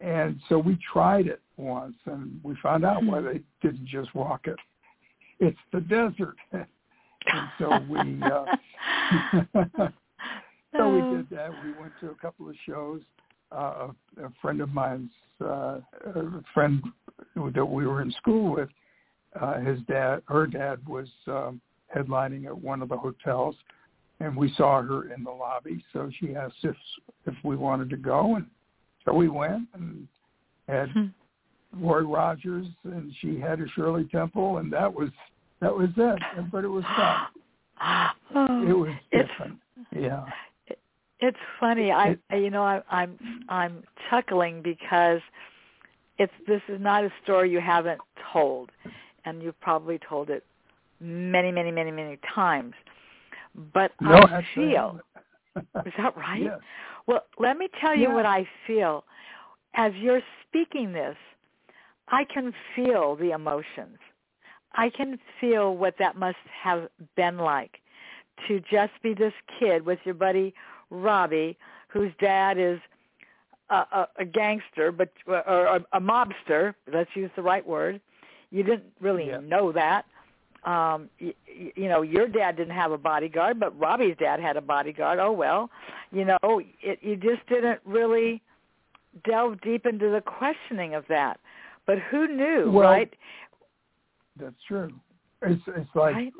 And 0.00 0.40
so 0.48 0.58
we 0.58 0.78
tried 0.92 1.26
it 1.26 1.40
once, 1.56 1.96
and 2.06 2.40
we 2.42 2.56
found 2.62 2.84
out 2.84 3.04
why 3.04 3.20
they 3.20 3.40
didn't 3.62 3.86
just 3.86 4.14
walk 4.14 4.46
it. 4.46 4.56
It's 5.40 5.58
the 5.72 5.80
desert. 5.80 6.36
and 6.52 7.48
so 7.58 7.78
we 7.88 8.22
uh, 8.22 8.44
so 10.76 10.88
we 10.88 11.16
did 11.16 11.30
that. 11.30 11.50
We 11.64 11.72
went 11.80 11.92
to 12.00 12.10
a 12.10 12.14
couple 12.20 12.48
of 12.48 12.56
shows. 12.66 13.02
Uh, 13.52 13.88
a 14.22 14.30
friend 14.42 14.60
of 14.60 14.70
mine's 14.70 15.10
uh, 15.40 15.78
a 16.06 16.42
friend 16.52 16.82
that 17.36 17.64
we 17.64 17.86
were 17.86 18.02
in 18.02 18.10
school 18.12 18.54
with, 18.54 18.68
uh, 19.40 19.60
his 19.60 19.78
dad, 19.88 20.22
her 20.26 20.46
dad 20.46 20.86
was 20.86 21.08
um, 21.26 21.60
headlining 21.94 22.46
at 22.46 22.56
one 22.56 22.82
of 22.82 22.88
the 22.88 22.96
hotels, 22.96 23.56
and 24.20 24.36
we 24.36 24.52
saw 24.56 24.82
her 24.82 25.12
in 25.12 25.24
the 25.24 25.30
lobby. 25.30 25.84
So 25.92 26.10
she 26.20 26.34
asked 26.34 26.56
if 26.62 26.76
if 27.26 27.34
we 27.44 27.56
wanted 27.56 27.90
to 27.90 27.96
go, 27.96 28.36
and 28.36 28.46
so 29.04 29.12
we 29.12 29.28
went 29.28 29.68
and 29.74 30.06
had 30.68 30.90
hmm. 30.90 31.06
Roy 31.78 32.00
Rogers, 32.00 32.66
and 32.84 33.12
she 33.20 33.38
had 33.38 33.60
a 33.60 33.68
Shirley 33.74 34.04
Temple, 34.04 34.58
and 34.58 34.72
that 34.72 34.92
was 34.92 35.10
that 35.60 35.74
was 35.74 35.90
it. 35.96 36.18
But 36.52 36.64
it 36.64 36.68
was 36.68 36.84
fun. 36.96 38.10
Oh, 38.34 38.62
it 38.68 38.72
was 38.72 38.94
different. 39.12 39.58
Yeah. 39.94 40.24
It's 41.20 41.38
funny. 41.58 41.90
I 41.90 42.16
you 42.32 42.50
know 42.50 42.62
I, 42.62 42.82
I'm 42.90 43.18
I'm 43.48 43.82
chuckling 44.10 44.62
because 44.62 45.20
it's 46.18 46.32
this 46.46 46.60
is 46.68 46.80
not 46.80 47.04
a 47.04 47.12
story 47.22 47.50
you 47.50 47.60
haven't 47.60 48.00
told, 48.32 48.70
and 49.24 49.42
you've 49.42 49.58
probably 49.60 49.98
told 50.06 50.30
it 50.30 50.44
many 51.00 51.50
many 51.50 51.70
many 51.70 51.90
many 51.90 52.18
times. 52.34 52.74
But 53.72 53.92
no, 54.00 54.16
I 54.16 54.44
feel 54.54 55.00
is 55.56 55.92
that 55.98 56.16
right? 56.16 56.42
Yes. 56.42 56.58
Well, 57.06 57.24
let 57.38 57.56
me 57.56 57.68
tell 57.80 57.94
you 57.94 58.08
yeah. 58.08 58.14
what 58.14 58.26
I 58.26 58.46
feel 58.66 59.04
as 59.74 59.92
you're 59.96 60.22
speaking 60.48 60.92
this. 60.92 61.16
I 62.08 62.24
can 62.24 62.52
feel 62.76 63.16
the 63.16 63.30
emotions. 63.30 63.98
I 64.74 64.90
can 64.90 65.18
feel 65.40 65.76
what 65.76 65.94
that 65.98 66.16
must 66.16 66.36
have 66.62 66.88
been 67.16 67.38
like 67.38 67.78
to 68.48 68.60
just 68.70 68.92
be 69.02 69.14
this 69.14 69.32
kid 69.58 69.86
with 69.86 69.98
your 70.04 70.14
buddy 70.14 70.54
Robbie, 70.90 71.56
whose 71.88 72.12
dad 72.20 72.58
is 72.58 72.78
a, 73.70 73.74
a, 73.74 74.08
a 74.18 74.24
gangster, 74.24 74.92
but 74.92 75.10
or 75.26 75.66
a, 75.66 75.84
a 75.92 76.00
mobster. 76.00 76.74
Let's 76.92 77.10
use 77.14 77.30
the 77.36 77.42
right 77.42 77.66
word. 77.66 78.00
You 78.50 78.62
didn't 78.62 78.92
really 79.00 79.28
yeah. 79.28 79.40
know 79.40 79.72
that. 79.72 80.04
Um, 80.64 81.10
you, 81.18 81.34
you 81.76 81.88
know, 81.88 82.02
your 82.02 82.26
dad 82.26 82.56
didn't 82.56 82.74
have 82.74 82.92
a 82.92 82.98
bodyguard, 82.98 83.60
but 83.60 83.78
Robbie's 83.78 84.16
dad 84.18 84.40
had 84.40 84.56
a 84.56 84.62
bodyguard. 84.62 85.18
Oh 85.18 85.32
well, 85.32 85.70
you 86.10 86.24
know, 86.24 86.62
it, 86.82 86.98
you 87.02 87.16
just 87.16 87.46
didn't 87.48 87.80
really 87.84 88.40
delve 89.28 89.60
deep 89.60 89.86
into 89.86 90.10
the 90.10 90.20
questioning 90.20 90.94
of 90.94 91.04
that. 91.08 91.38
But 91.86 91.98
who 92.10 92.28
knew, 92.28 92.70
well, 92.70 92.90
right? 92.90 93.12
That's 94.40 94.54
true. 94.66 94.90
It's 95.42 95.62
it's 95.68 95.90
like 95.94 96.14
right? 96.14 96.32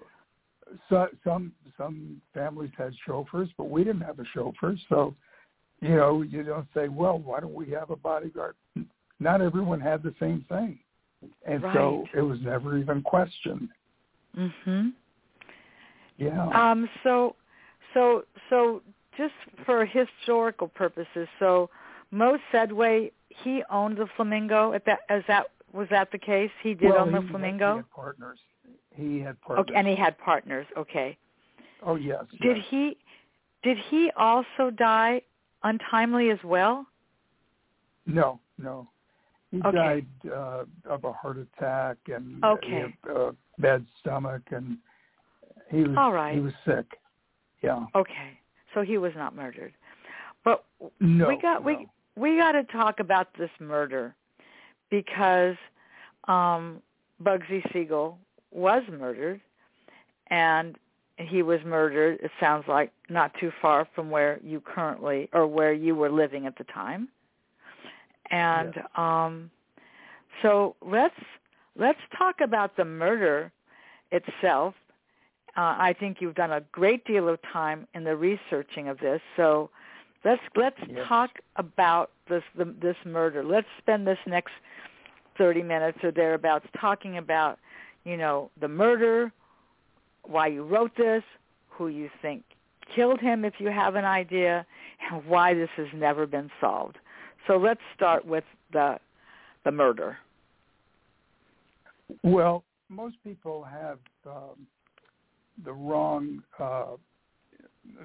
so, 0.89 1.09
some 1.23 1.53
some 1.77 2.21
families 2.33 2.71
had 2.77 2.93
chauffeurs, 3.07 3.49
but 3.57 3.69
we 3.69 3.85
didn't 3.85 4.03
have 4.03 4.19
a 4.19 4.25
chauffeur. 4.33 4.77
So, 4.89 5.15
you 5.81 5.97
know, 5.97 6.23
you 6.23 6.43
don't 6.43 6.67
say, 6.75 6.89
well, 6.89 7.19
why 7.19 7.41
don't 7.41 7.55
we 7.55 7.71
have 7.71 7.91
a 7.91 7.97
bodyguard? 7.97 8.55
Not 9.21 9.41
everyone 9.41 9.81
had 9.81 10.03
the 10.03 10.15
same 10.19 10.45
thing, 10.49 10.79
and 11.47 11.63
right. 11.63 11.75
so 11.75 12.05
it 12.15 12.23
was 12.23 12.39
never 12.43 12.79
even 12.79 13.03
questioned. 13.03 13.69
Mhm. 14.37 14.93
Yeah. 16.17 16.49
Um. 16.49 16.89
So, 17.03 17.37
so, 17.93 18.25
so, 18.51 18.83
just 19.17 19.35
for 19.65 19.85
historical 19.85 20.69
purposes, 20.69 21.29
so 21.39 21.71
Moe 22.11 22.39
Sedway 22.53 23.11
he 23.43 23.63
owned 23.71 23.99
the 23.99 24.07
Flamingo. 24.17 24.73
At 24.73 24.85
that, 24.87 25.01
as 25.09 25.23
that 25.29 25.47
was 25.73 25.89
that 25.91 26.11
the 26.13 26.19
case? 26.19 26.51
He 26.63 26.75
did 26.75 26.91
well, 26.91 27.01
own 27.01 27.13
the 27.13 27.21
he 27.21 27.29
Flamingo. 27.29 27.67
Had, 27.67 27.73
he 27.73 27.77
had 27.79 27.91
partners. 27.91 28.39
He 28.97 29.21
had 29.21 29.41
partners. 29.41 29.67
Okay, 29.69 29.79
and 29.79 29.89
he 29.89 29.97
had 29.97 30.19
partners. 30.19 30.67
Okay. 30.77 31.17
Oh 31.83 31.97
yes. 31.97 32.25
Did 32.41 32.59
yes. 32.59 32.67
he? 32.71 32.97
Did 33.63 33.79
he 33.91 34.11
also 34.17 34.71
die 34.77 35.23
untimely 35.63 36.31
as 36.31 36.39
well? 36.45 36.87
No, 38.07 38.41
no. 38.59 38.89
He 39.55 39.61
Okay. 39.61 39.77
died 39.77 40.07
uh, 40.33 40.65
of 40.85 41.05
a 41.05 41.13
heart 41.13 41.39
attack 41.39 41.97
and 42.09 42.45
Okay. 42.45 42.67
he 42.67 42.75
had 42.75 43.17
a 43.17 43.37
bad 43.59 43.87
stomach, 44.01 44.43
and 44.51 44.79
he 45.71 45.85
was 45.85 45.97
All 45.97 46.13
right. 46.13 46.35
he 46.35 46.41
was 46.41 46.53
sick. 46.67 46.87
Yeah. 47.63 47.87
Okay. 47.95 48.41
So 48.75 48.83
he 48.83 48.99
was 48.99 49.13
not 49.15 49.37
murdered. 49.37 49.73
But 50.45 50.65
No. 50.99 51.29
we 51.29 51.39
got 51.41 51.65
no. 51.65 51.67
we 51.67 51.87
we 52.17 52.37
got 52.37 52.53
to 52.53 52.65
talk 52.65 52.99
about 52.99 53.29
this 53.39 53.51
murder 53.61 54.13
because 54.91 55.55
um 56.27 56.83
Bugsy 57.23 57.63
Siegel 57.73 58.19
was 58.51 58.83
murdered 58.91 59.41
and 60.31 60.77
he 61.17 61.43
was 61.43 61.61
murdered 61.65 62.19
it 62.25 62.33
sounds 62.41 62.65
like 62.67 62.91
not 63.09 63.33
too 63.39 63.53
far 63.63 63.87
from 63.95 64.11
where 64.11 64.41
you 64.43 64.61
currently 64.61 65.29
or 65.33 65.47
where 65.47 65.73
you 65.73 65.95
were 65.95 66.11
living 66.11 66.45
at 66.45 66.59
the 66.59 66.65
time 66.65 67.09
and 68.31 68.75
Yes. 68.77 68.87
um 68.97 69.51
so 70.43 70.77
let's 70.83 71.15
let's 71.77 71.99
talk 72.17 72.37
about 72.43 72.77
the 72.77 72.85
murder 72.85 73.53
itself 74.13 74.75
uh, 75.57 75.77
I 75.79 75.95
think 75.99 76.17
you've 76.21 76.35
done 76.35 76.53
a 76.53 76.61
great 76.73 77.05
deal 77.05 77.29
of 77.29 77.39
time 77.53 77.87
in 77.95 78.05
the 78.05 78.17
researching 78.17 78.89
of 78.89 78.99
this 78.99 79.21
so 79.37 79.71
let's 80.25 80.43
let's 80.57 80.81
Yes. 80.89 81.09
talk 81.09 81.31
about 81.57 82.11
this 82.29 82.43
the, 82.57 82.65
this 82.81 82.97
murder 83.05 83.45
let's 83.45 83.69
spend 83.79 84.07
this 84.07 84.19
next 84.27 84.53
30 85.39 85.63
minutes 85.63 85.99
or 86.03 86.11
thereabouts 86.13 86.67
talking 86.81 87.19
about 87.19 87.59
you 88.05 88.17
know 88.17 88.51
the 88.61 88.69
murder 88.69 89.33
why 90.27 90.47
you 90.47 90.65
wrote 90.65 90.93
this, 90.97 91.23
who 91.69 91.89
you 91.89 92.11
think 92.23 92.45
killed 92.95 93.21
him 93.21 93.45
if 93.45 93.55
you 93.59 93.69
have 93.69 93.95
an 93.95 94.05
idea, 94.05 94.67
and 95.11 95.25
why 95.27 95.55
this 95.55 95.71
has 95.77 95.87
never 95.95 96.27
been 96.27 96.51
solved. 96.61 96.99
So 97.47 97.57
let's 97.57 97.81
start 97.95 98.25
with 98.25 98.45
the 98.73 98.99
the 99.65 99.71
murder. 99.71 100.19
Well, 102.23 102.65
most 102.89 103.17
people 103.25 103.65
have 103.65 103.99
um, 104.27 104.67
the 105.65 105.73
wrong 105.73 106.43
uh, 106.59 106.97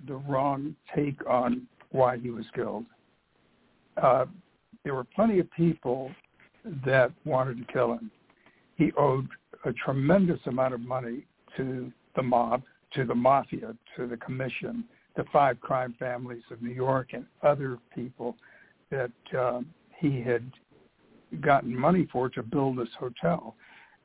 the 0.07 0.15
wrong 0.15 0.75
take 0.95 1.25
on 1.27 1.67
why 1.91 2.17
he 2.17 2.29
was 2.29 2.45
killed. 2.53 2.85
Uh, 4.01 4.25
there 4.83 4.93
were 4.93 5.03
plenty 5.03 5.39
of 5.39 5.51
people 5.51 6.11
that 6.85 7.11
wanted 7.25 7.57
to 7.57 7.73
kill 7.73 7.93
him. 7.93 8.11
He 8.75 8.91
owed 8.97 9.27
a 9.65 9.73
tremendous 9.73 10.39
amount 10.45 10.73
of 10.73 10.81
money 10.81 11.25
to 11.57 11.91
the 12.15 12.21
mob, 12.21 12.63
to 12.93 13.05
the 13.05 13.15
mafia, 13.15 13.75
to 13.97 14.07
the 14.07 14.17
commission, 14.17 14.85
the 15.15 15.25
five 15.33 15.59
crime 15.59 15.95
families 15.99 16.43
of 16.51 16.61
New 16.61 16.71
York, 16.73 17.09
and 17.13 17.25
other 17.43 17.77
people 17.93 18.35
that 18.91 19.11
um, 19.37 19.67
he 19.97 20.21
had 20.21 20.49
gotten 21.41 21.75
money 21.75 22.07
for 22.11 22.29
to 22.29 22.43
build 22.43 22.77
this 22.77 22.89
hotel, 22.99 23.55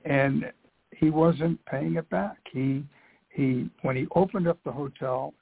and 0.05 0.53
he 0.97 1.11
wasn't 1.11 1.65
paying 1.67 1.97
it 1.97 2.09
back. 2.11 2.39
He 2.53 2.85
he 3.31 3.69
when 3.83 3.97
he 3.97 4.07
opened 4.15 4.47
up 4.47 4.59
the 4.65 4.73
hotel 4.73 5.35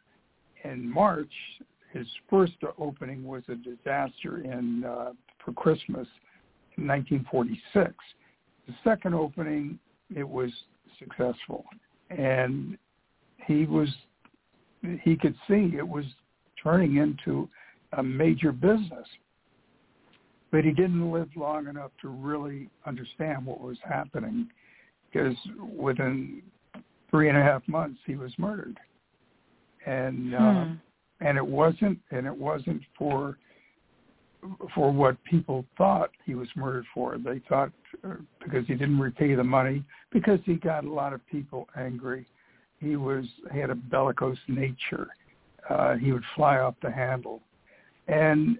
in 0.65 0.91
March, 0.91 1.33
his 1.93 2.07
first 2.31 2.55
opening 2.79 3.25
was 3.25 3.43
a 3.49 3.57
disaster 3.57 4.39
in 4.39 4.85
uh, 4.85 5.13
for 5.45 5.53
Christmas 5.53 6.07
in 6.77 6.87
1946. 6.87 7.93
The 8.67 8.75
second 8.85 9.15
opening, 9.15 9.79
it 10.15 10.27
was 10.29 10.51
successful, 10.99 11.65
and 12.11 12.79
he 13.47 13.67
was 13.67 13.89
he 15.03 15.17
could 15.17 15.35
see 15.49 15.75
it 15.77 15.87
was 15.87 16.05
turning 16.63 16.97
into 16.97 17.49
a 17.99 18.03
major 18.03 18.53
business. 18.53 19.07
But 20.53 20.65
he 20.65 20.71
didn't 20.71 21.11
live 21.11 21.31
long 21.35 21.67
enough 21.67 21.91
to 22.03 22.09
really 22.09 22.69
understand 22.87 23.45
what 23.45 23.61
was 23.61 23.79
happening 23.83 24.49
because 25.11 25.35
within 25.75 26.43
three 27.11 27.29
and 27.29 27.39
a 27.39 27.43
half 27.43 27.67
months 27.67 27.99
he 28.07 28.15
was 28.15 28.33
murdered. 28.39 28.79
And 29.87 30.35
uh, 30.35 30.65
Hmm. 30.65 30.73
and 31.21 31.39
it 31.39 31.47
wasn't 31.47 31.99
and 32.11 32.27
it 32.27 32.37
wasn't 32.37 32.83
for 32.97 33.39
for 34.75 34.93
what 34.93 35.23
people 35.25 35.65
thought 35.79 36.11
he 36.25 36.35
was 36.35 36.49
murdered 36.57 36.85
for. 36.93 37.17
They 37.17 37.41
thought 37.49 37.71
uh, 38.05 38.15
because 38.43 38.67
he 38.67 38.75
didn't 38.75 38.99
repay 38.99 39.35
the 39.35 39.45
money, 39.45 39.85
because 40.11 40.41
he 40.45 40.55
got 40.55 40.85
a 40.85 40.93
lot 40.93 41.13
of 41.13 41.25
people 41.29 41.69
angry. 41.77 42.27
He 42.79 42.97
was 42.97 43.25
he 43.53 43.59
had 43.59 43.71
a 43.71 43.75
bellicose 43.75 44.39
nature. 44.49 45.09
Uh, 45.69 45.95
he 45.95 46.13
would 46.13 46.25
fly 46.35 46.59
off 46.59 46.75
the 46.83 46.91
handle, 46.91 47.41
and 48.09 48.59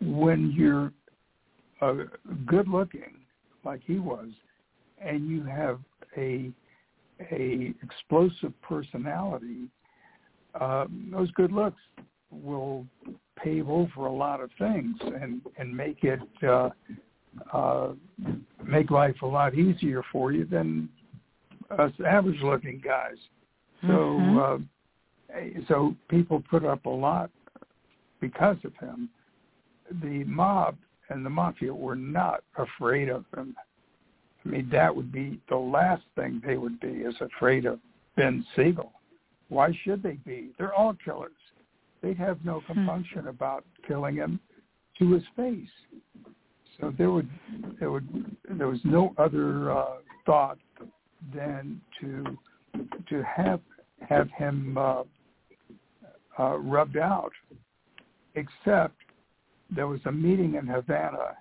when 0.00 0.50
you're 0.52 0.92
uh, 1.80 1.94
good 2.46 2.68
looking 2.68 3.14
like 3.64 3.80
he 3.84 3.98
was, 3.98 4.28
and 4.98 5.28
you 5.28 5.44
have 5.44 5.78
a 6.16 6.50
a 7.30 7.74
explosive 7.82 8.52
personality, 8.62 9.68
uh, 10.58 10.86
those 11.10 11.30
good 11.32 11.52
looks 11.52 11.80
will 12.30 12.86
pave 13.36 13.68
over 13.68 14.06
a 14.06 14.12
lot 14.12 14.40
of 14.40 14.50
things 14.58 14.96
and 15.00 15.42
and 15.58 15.76
make 15.76 16.04
it 16.04 16.20
uh, 16.42 16.70
uh, 17.52 17.92
make 18.64 18.90
life 18.90 19.16
a 19.22 19.26
lot 19.26 19.54
easier 19.54 20.02
for 20.12 20.32
you 20.32 20.44
than 20.44 20.88
us 21.78 21.92
average 22.06 22.40
looking 22.42 22.80
guys. 22.84 23.16
So 23.82 24.18
Mhm. 24.18 24.38
uh, 24.38 24.58
so 25.68 25.94
people 26.08 26.42
put 26.50 26.64
up 26.64 26.84
a 26.86 26.90
lot 26.90 27.30
because 28.20 28.62
of 28.64 28.74
him. 28.76 29.08
The 30.02 30.24
mob 30.24 30.76
and 31.10 31.26
the 31.26 31.30
mafia 31.30 31.74
were 31.74 31.96
not 31.96 32.42
afraid 32.56 33.08
of 33.08 33.24
him. 33.36 33.54
I 34.44 34.48
mean, 34.48 34.68
that 34.72 34.94
would 34.94 35.12
be 35.12 35.38
the 35.48 35.56
last 35.56 36.02
thing 36.16 36.40
they 36.44 36.56
would 36.56 36.80
be 36.80 36.88
is 36.88 37.14
afraid 37.20 37.66
of 37.66 37.78
Ben 38.16 38.44
Siegel. 38.56 38.92
Why 39.48 39.76
should 39.84 40.02
they 40.02 40.18
be? 40.24 40.50
They're 40.56 40.72
all 40.72 40.96
killers. 41.04 41.32
They'd 42.02 42.16
have 42.16 42.38
no 42.44 42.62
compunction 42.66 43.28
about 43.28 43.64
killing 43.86 44.16
him 44.16 44.40
to 44.98 45.12
his 45.12 45.22
face. 45.36 45.68
So 46.80 46.94
there 46.96 47.10
would 47.10 47.28
there 47.78 47.90
would 47.90 48.36
there 48.48 48.68
was 48.68 48.80
no 48.84 49.14
other 49.18 49.70
uh, 49.70 49.96
thought 50.24 50.58
than 51.34 51.80
to 52.00 52.24
to 53.10 53.22
have 53.24 53.60
have 54.08 54.30
him 54.30 54.78
uh, 54.78 55.02
uh, 56.38 56.56
rubbed 56.56 56.96
out. 56.96 57.32
Except 58.34 58.94
there 59.74 59.86
was 59.86 60.00
a 60.06 60.12
meeting 60.12 60.54
in 60.54 60.66
Havana 60.66 61.36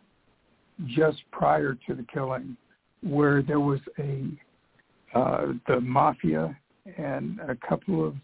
just 0.87 1.17
prior 1.31 1.77
to 1.87 1.93
the 1.93 2.05
killing 2.11 2.55
where 3.01 3.41
there 3.41 3.59
was 3.59 3.79
a 3.97 4.25
uh, 5.15 5.53
the 5.67 5.81
mafia 5.81 6.55
and 6.97 7.39
a 7.39 7.55
couple 7.67 8.05
of 8.05 8.15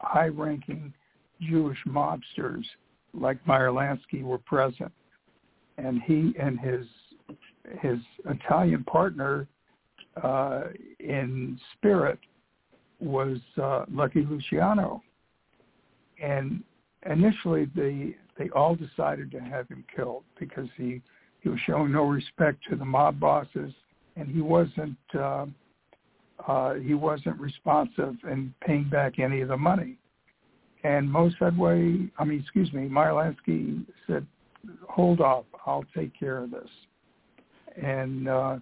high-ranking 0.00 0.92
Jewish 1.40 1.78
mobsters 1.86 2.64
like 3.14 3.44
Meyer 3.46 3.68
Lansky 3.68 4.22
were 4.22 4.38
present, 4.38 4.92
and 5.76 6.00
he 6.02 6.34
and 6.40 6.58
his 6.58 6.86
his 7.80 7.98
Italian 8.26 8.84
partner 8.84 9.46
uh, 10.22 10.62
in 10.98 11.58
spirit 11.76 12.18
was 13.00 13.38
uh, 13.60 13.84
Lucky 13.90 14.24
Luciano, 14.28 15.02
and 16.22 16.62
initially 17.06 17.66
they 17.74 18.16
they 18.38 18.48
all 18.50 18.74
decided 18.74 19.30
to 19.32 19.40
have 19.40 19.68
him 19.68 19.84
killed 19.94 20.24
because 20.38 20.68
he 20.76 21.00
he 21.40 21.48
was 21.48 21.58
showing 21.66 21.92
no 21.92 22.04
respect 22.04 22.58
to 22.70 22.76
the 22.76 22.84
mob 22.84 23.18
bosses 23.18 23.72
and 24.16 24.28
he 24.28 24.40
wasn't 24.40 24.96
uh, 25.18 25.46
uh, 26.46 26.74
he 26.74 26.94
wasn't 26.94 27.38
responsive 27.38 28.16
in 28.30 28.52
paying 28.64 28.88
back 28.88 29.18
any 29.18 29.40
of 29.40 29.48
the 29.48 29.56
money. 29.56 29.96
And 30.84 31.10
Mo 31.10 31.30
Sedway, 31.40 32.10
I 32.18 32.24
mean, 32.24 32.40
excuse 32.40 32.72
me, 32.72 32.88
Meyer 32.88 33.12
Lansky 33.12 33.84
said, 34.06 34.26
"Hold 34.88 35.20
off, 35.20 35.44
I'll 35.64 35.84
take 35.94 36.18
care 36.18 36.38
of 36.38 36.50
this." 36.50 36.68
And 37.80 38.28
uh, 38.28 38.56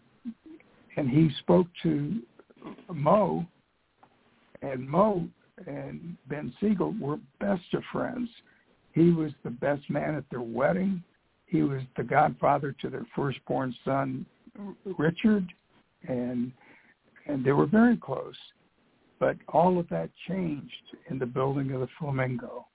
and 0.97 1.09
he 1.09 1.31
spoke 1.39 1.67
to 1.83 2.21
Mo, 2.93 3.47
and 4.61 4.89
Mo 4.89 5.27
and 5.67 6.17
Ben 6.29 6.53
Siegel 6.61 6.95
were 7.01 7.19
best 7.41 7.73
of 7.73 7.83
friends. 7.93 8.29
He 8.93 9.11
was 9.11 9.33
the 9.45 9.51
best 9.51 9.89
man 9.89 10.15
at 10.15 10.25
their 10.31 10.41
wedding. 10.41 11.03
He 11.47 11.63
was 11.63 11.83
the 11.97 12.03
godfather 12.03 12.75
to 12.81 12.91
their 12.91 13.07
firstborn 13.15 13.75
son, 13.85 14.27
Richard, 14.99 15.47
and 16.09 16.53
and 17.27 17.45
they 17.45 17.53
were 17.53 17.67
very 17.67 17.97
close. 17.97 18.37
But 19.19 19.37
all 19.49 19.79
of 19.79 19.89
that 19.91 20.11
changed 20.27 20.97
in 21.11 21.19
the 21.19 21.27
building 21.27 21.73
of 21.73 21.81
the 21.81 21.89
Flamingo, 21.99 22.67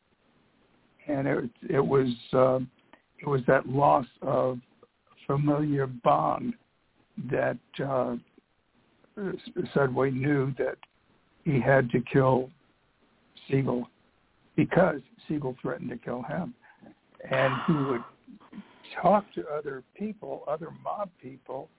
and 1.07 1.27
it 1.27 1.49
it 1.69 1.85
was 1.85 2.09
uh, 2.33 2.59
it 3.19 3.27
was 3.27 3.41
that 3.47 3.67
loss 3.67 4.05
of 4.21 4.59
familiar 5.25 5.87
bond 5.87 6.53
that 7.31 7.57
uh, 7.83 8.15
Sedway 9.73 10.13
knew 10.13 10.53
that 10.57 10.77
he 11.45 11.59
had 11.59 11.89
to 11.91 12.01
kill 12.11 12.49
Siegel 13.49 13.87
because 14.55 15.01
Siegel 15.27 15.55
threatened 15.61 15.89
to 15.89 15.97
kill 15.97 16.23
him, 16.23 16.53
and 17.29 17.53
he 17.67 17.73
would 17.73 18.03
talk 19.01 19.25
to 19.33 19.45
other 19.47 19.83
people, 19.97 20.43
other 20.47 20.69
mob 20.83 21.09
people, 21.21 21.69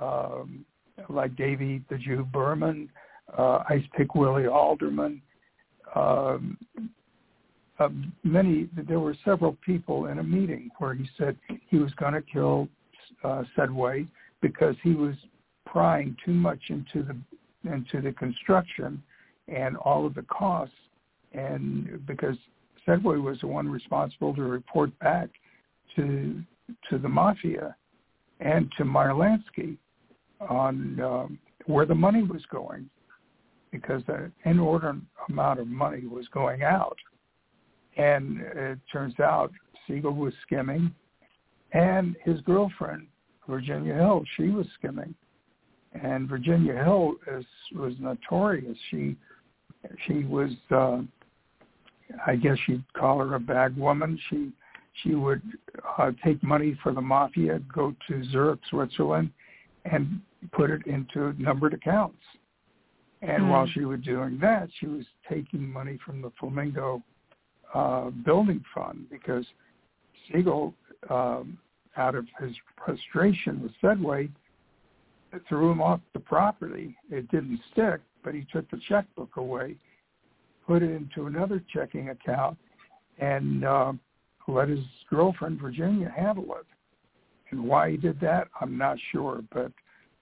um, 0.00 0.64
like 1.08 1.34
Davy 1.36 1.82
the 1.90 1.98
Jew 1.98 2.26
Berman, 2.32 2.90
uh, 3.36 3.64
Ice 3.68 3.84
Pick 3.96 4.14
Willie 4.14 4.46
Alderman. 4.46 5.20
Um, 5.94 6.58
uh, 7.78 7.88
many, 8.22 8.68
there 8.88 9.00
were 9.00 9.16
several 9.24 9.56
people 9.64 10.06
in 10.06 10.18
a 10.18 10.22
meeting 10.22 10.70
where 10.78 10.94
he 10.94 11.08
said 11.18 11.36
he 11.68 11.78
was 11.78 11.92
going 11.94 12.14
to 12.14 12.22
kill 12.22 12.68
uh, 13.24 13.42
Sedway 13.56 14.06
because 14.40 14.76
he 14.82 14.94
was 14.94 15.14
prying 15.66 16.16
too 16.24 16.32
much 16.32 16.60
into 16.68 17.02
the 17.02 17.16
into 17.70 18.00
the 18.02 18.12
construction 18.12 19.02
and 19.48 19.76
all 19.78 20.06
of 20.06 20.14
the 20.14 20.22
costs, 20.22 20.74
and 21.34 22.06
because 22.06 22.36
Sedway 22.86 23.22
was 23.22 23.40
the 23.40 23.46
one 23.46 23.68
responsible 23.68 24.34
to 24.34 24.42
report 24.42 24.96
back 25.00 25.28
to 25.96 26.42
to 26.88 26.98
the 26.98 27.08
mafia 27.08 27.76
and 28.40 28.72
to 28.78 28.84
Meyer 28.84 29.12
Lansky 29.12 29.76
on 30.48 31.00
um, 31.00 31.38
where 31.66 31.86
the 31.86 31.94
money 31.94 32.22
was 32.22 32.42
going, 32.50 32.88
because 33.70 34.02
an 34.08 34.32
inordinate 34.44 35.02
amount 35.28 35.60
of 35.60 35.66
money 35.66 36.06
was 36.06 36.26
going 36.28 36.62
out, 36.62 36.96
and 37.96 38.40
it 38.40 38.78
turns 38.92 39.18
out 39.20 39.52
Siegel 39.86 40.12
was 40.12 40.32
skimming, 40.42 40.94
and 41.72 42.16
his 42.24 42.40
girlfriend 42.42 43.06
Virginia 43.48 43.94
Hill, 43.94 44.24
she 44.36 44.48
was 44.48 44.66
skimming, 44.78 45.14
and 46.02 46.28
Virginia 46.28 46.74
Hill 46.74 47.14
is 47.36 47.44
was 47.74 47.94
notorious. 48.00 48.76
She 48.90 49.16
she 50.06 50.24
was, 50.24 50.50
uh, 50.70 51.02
I 52.26 52.36
guess 52.36 52.58
you'd 52.68 52.84
call 52.94 53.18
her 53.18 53.34
a 53.34 53.40
bag 53.40 53.76
woman. 53.76 54.18
She 54.30 54.52
she 55.02 55.14
would 55.14 55.42
uh, 55.98 56.12
take 56.24 56.40
money 56.42 56.78
for 56.82 56.92
the 56.92 57.00
mafia, 57.00 57.58
go 57.72 57.94
to 58.06 58.24
Zurich, 58.30 58.60
Switzerland, 58.70 59.30
and 59.84 60.20
put 60.52 60.70
it 60.70 60.86
into 60.86 61.34
numbered 61.36 61.74
accounts. 61.74 62.22
And 63.22 63.44
Hmm. 63.44 63.48
while 63.48 63.66
she 63.66 63.84
was 63.84 64.00
doing 64.00 64.38
that, 64.38 64.68
she 64.78 64.86
was 64.86 65.04
taking 65.28 65.68
money 65.68 65.98
from 66.04 66.22
the 66.22 66.30
Flamingo 66.38 67.02
uh, 67.72 68.10
building 68.10 68.64
fund 68.72 69.06
because 69.10 69.44
Siegel, 70.28 70.74
um, 71.10 71.58
out 71.96 72.14
of 72.14 72.26
his 72.38 72.52
frustration 72.76 73.62
with 73.62 73.72
Sedway, 73.82 74.30
threw 75.48 75.70
him 75.70 75.80
off 75.80 76.00
the 76.12 76.20
property. 76.20 76.96
It 77.10 77.28
didn't 77.30 77.60
stick, 77.72 78.00
but 78.22 78.34
he 78.34 78.46
took 78.52 78.70
the 78.70 78.80
checkbook 78.88 79.36
away, 79.36 79.76
put 80.66 80.82
it 80.82 80.90
into 80.90 81.26
another 81.26 81.62
checking 81.72 82.10
account, 82.10 82.58
and 83.18 83.64
uh, 83.64 83.92
let 84.48 84.68
his 84.68 84.84
girlfriend 85.10 85.60
Virginia 85.60 86.12
handle 86.14 86.56
it. 86.58 86.66
And 87.50 87.64
why 87.64 87.92
he 87.92 87.96
did 87.96 88.20
that, 88.20 88.48
I'm 88.60 88.76
not 88.76 88.96
sure, 89.12 89.42
but 89.52 89.70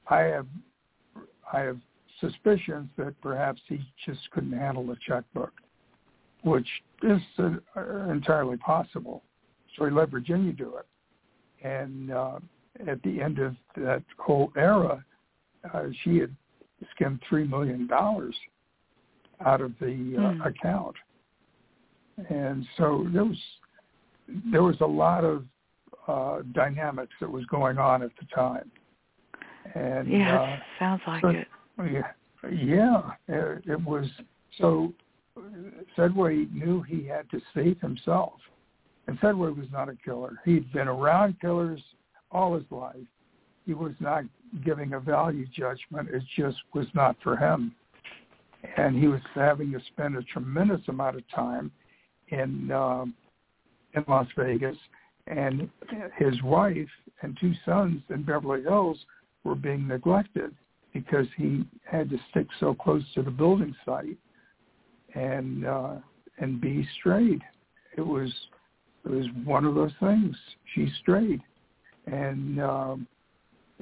I 0.09 0.21
have 0.21 0.47
I 1.53 1.61
have 1.61 1.79
suspicions 2.21 2.89
that 2.97 3.21
perhaps 3.21 3.61
he 3.69 3.81
just 4.07 4.21
couldn't 4.31 4.53
handle 4.53 4.87
the 4.87 4.97
checkbook, 5.07 5.53
which 6.43 6.69
is 7.03 7.21
uh, 7.39 8.11
entirely 8.11 8.57
possible. 8.59 9.23
So 9.77 9.85
he 9.85 9.91
let 9.91 10.11
Virginia 10.11 10.53
do 10.53 10.77
it, 10.77 11.67
and 11.67 12.13
uh, 12.13 12.39
at 12.87 13.03
the 13.03 13.21
end 13.21 13.39
of 13.39 13.55
that 13.77 14.03
whole 14.19 14.53
era, 14.57 15.05
uh, 15.73 15.85
she 16.03 16.19
had 16.19 16.35
skimmed 16.95 17.21
three 17.29 17.47
million 17.47 17.87
dollars 17.87 18.35
out 19.45 19.61
of 19.61 19.73
the 19.81 20.17
uh, 20.19 20.33
Hmm. 20.33 20.43
account, 20.43 20.97
and 22.29 22.67
so 22.77 23.07
there 23.13 23.25
was 23.25 23.39
there 24.51 24.63
was 24.63 24.81
a 24.81 24.87
lot 24.87 25.25
of 25.25 25.45
uh, 26.07 26.43
dynamics 26.53 27.13
that 27.21 27.31
was 27.31 27.45
going 27.47 27.79
on 27.79 28.03
at 28.03 28.11
the 28.19 28.27
time. 28.35 28.71
And 29.75 30.11
yeah, 30.11 30.41
uh, 30.41 30.57
sounds 30.79 31.03
like 31.07 31.23
so, 31.23 31.29
it. 31.29 31.49
Yeah, 31.79 32.51
yeah, 32.51 33.11
it, 33.29 33.65
it 33.67 33.85
was 33.85 34.07
so. 34.59 34.93
Sedway 35.97 36.53
knew 36.53 36.83
he 36.83 37.07
had 37.07 37.31
to 37.31 37.41
save 37.55 37.81
himself, 37.81 38.35
and 39.07 39.19
Sedway 39.21 39.57
was 39.57 39.67
not 39.73 39.89
a 39.89 39.97
killer. 40.05 40.39
He'd 40.45 40.71
been 40.73 40.89
around 40.89 41.41
killers 41.41 41.81
all 42.31 42.55
his 42.55 42.65
life. 42.71 42.97
He 43.65 43.73
was 43.73 43.95
not 43.99 44.25
giving 44.65 44.93
a 44.93 45.01
value 45.01 45.47
judgment. 45.47 46.11
It 46.11 46.23
just 46.37 46.59
was 46.75 46.87
not 46.95 47.17
for 47.23 47.37
him. 47.37 47.75
And 48.77 48.97
he 48.97 49.09
was 49.09 49.21
having 49.35 49.73
to 49.73 49.81
spend 49.93 50.17
a 50.17 50.23
tremendous 50.23 50.81
amount 50.89 51.17
of 51.17 51.29
time 51.31 51.71
in 52.29 52.71
uh, 52.71 53.05
in 53.95 54.05
Las 54.09 54.27
Vegas, 54.37 54.77
and 55.27 55.69
his 56.17 56.41
wife 56.43 56.89
and 57.23 57.37
two 57.41 57.53
sons 57.65 58.03
in 58.09 58.23
Beverly 58.23 58.63
Hills 58.63 58.99
were 59.45 59.55
being 59.55 59.87
neglected 59.87 60.55
because 60.93 61.27
he 61.37 61.65
had 61.85 62.09
to 62.11 62.19
stick 62.31 62.47
so 62.61 62.75
close 62.75 63.03
to 63.15 63.23
the 63.23 63.31
building 63.31 63.75
site 63.85 64.17
and 65.15 65.67
uh, 65.67 65.95
and 66.39 66.61
be 66.61 66.87
strayed. 66.99 67.43
It 67.97 68.07
was 68.07 68.33
it 69.05 69.11
was 69.11 69.27
one 69.45 69.65
of 69.65 69.75
those 69.75 69.93
things. 70.01 70.37
She 70.75 70.89
strayed, 71.01 71.43
and 72.07 72.61
um, 72.61 73.07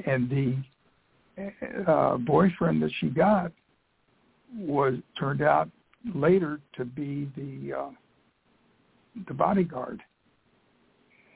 and 0.06 0.28
the 0.30 0.56
uh, 1.86 2.16
boyfriend 2.16 2.82
that 2.82 2.90
she 3.00 3.08
got 3.08 3.52
was 4.56 4.94
turned 5.18 5.42
out 5.42 5.68
later 6.14 6.60
to 6.76 6.84
be 6.84 7.30
the 7.36 7.74
uh, 7.78 7.90
the 9.28 9.34
bodyguard, 9.34 10.02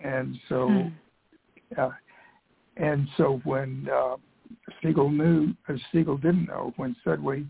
and 0.03 0.39
so 0.49 0.91
Hmm. 1.75 1.81
uh, 1.81 1.91
and 2.77 3.09
so 3.17 3.41
when 3.45 3.89
uh, 3.93 4.17
Siegel 4.83 5.11
knew, 5.11 5.55
as 5.69 5.79
Siegel 5.93 6.17
didn't 6.17 6.47
know, 6.47 6.73
when 6.77 6.97
Sedway 7.05 7.47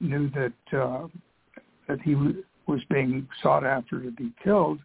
knew 0.00 0.30
that 0.30 0.78
uh, 0.78 1.06
that 1.88 2.00
he 2.02 2.12
w- 2.12 2.42
was 2.66 2.80
being 2.90 3.28
sought 3.42 3.64
after 3.64 4.02
to 4.02 4.10
be 4.10 4.32
killed, 4.42 4.80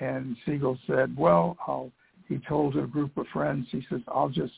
and 0.00 0.36
Siegel 0.44 0.78
said, 0.86 1.16
"Well, 1.16 1.56
I'll." 1.66 1.90
He 2.28 2.40
told 2.48 2.76
a 2.76 2.88
group 2.88 3.16
of 3.18 3.26
friends, 3.32 3.68
he 3.70 3.86
says, 3.88 4.00
"I'll 4.08 4.28
just, 4.28 4.54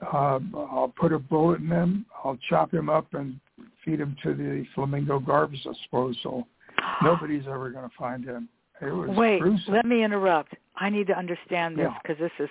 uh, 0.00 0.38
I'll 0.54 0.92
put 0.96 1.12
a 1.12 1.18
bullet 1.18 1.60
in 1.60 1.66
him. 1.66 2.06
I'll 2.22 2.38
chop 2.48 2.72
him 2.72 2.88
up 2.88 3.12
and 3.14 3.40
feed 3.84 4.00
him 4.00 4.16
to 4.22 4.34
the 4.34 4.64
Flamingo 4.74 5.18
Garbage 5.18 5.62
Disposal. 5.62 6.46
Nobody's 7.02 7.44
ever 7.46 7.70
going 7.70 7.88
to 7.88 7.94
find 7.96 8.24
him." 8.24 8.48
It 8.80 8.86
was 8.86 9.10
Wait, 9.10 9.40
gruesome. 9.40 9.74
let 9.74 9.86
me 9.86 10.02
interrupt. 10.02 10.54
I 10.76 10.90
need 10.90 11.06
to 11.06 11.16
understand 11.16 11.76
this 11.78 11.88
Yeah. 11.88 11.98
because 12.02 12.18
this 12.18 12.32
is 12.40 12.50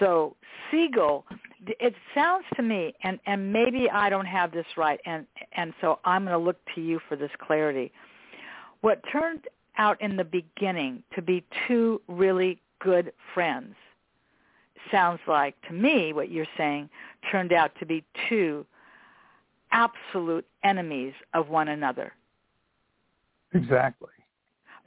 so 0.00 0.36
Siegel. 0.70 1.24
It 1.66 1.94
sounds 2.14 2.44
to 2.56 2.62
me, 2.62 2.94
and 3.02 3.20
and 3.26 3.52
maybe 3.52 3.88
I 3.90 4.08
don't 4.10 4.26
have 4.26 4.50
this 4.52 4.66
right, 4.76 5.00
and 5.06 5.26
and 5.52 5.72
so 5.80 6.00
I'm 6.04 6.24
going 6.24 6.38
to 6.38 6.44
look 6.44 6.58
to 6.74 6.80
you 6.80 7.00
for 7.08 7.16
this 7.16 7.30
clarity. 7.38 7.92
What 8.80 9.00
turned 9.12 9.46
out 9.78 10.00
in 10.00 10.16
the 10.16 10.24
beginning 10.24 11.02
to 11.14 11.22
be 11.22 11.44
two 11.66 12.00
really 12.08 12.60
good 12.80 13.12
friends 13.32 13.74
sounds 14.90 15.20
like 15.26 15.54
to 15.68 15.72
me 15.72 16.12
what 16.12 16.30
you're 16.30 16.46
saying 16.56 16.88
turned 17.30 17.52
out 17.52 17.72
to 17.78 17.86
be 17.86 18.04
two 18.28 18.66
absolute 19.74 20.46
enemies 20.62 21.12
of 21.34 21.48
one 21.48 21.68
another. 21.68 22.12
Exactly. 23.52 24.08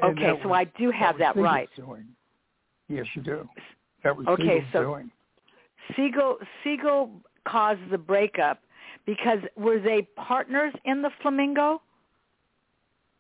Okay, 0.04 0.40
so 0.42 0.50
was- 0.50 0.56
I 0.56 0.64
do 0.80 0.90
have 0.92 1.16
was 1.16 1.20
that 1.20 1.36
right. 1.36 1.70
Doing. 1.76 2.08
Yes, 2.88 3.06
you 3.16 3.22
do. 3.22 3.48
That 4.04 4.16
was 4.16 4.26
Okay, 4.28 4.44
Siegel's 4.44 4.72
so- 4.72 4.84
doing. 4.84 5.12
Siegel 5.96 6.38
Siegel 6.64 7.12
caused 7.46 7.90
the 7.90 7.98
breakup 7.98 8.62
because 9.06 9.40
were 9.56 9.80
they 9.80 10.02
partners 10.18 10.74
in 10.86 11.02
the 11.02 11.10
Flamingo? 11.22 11.82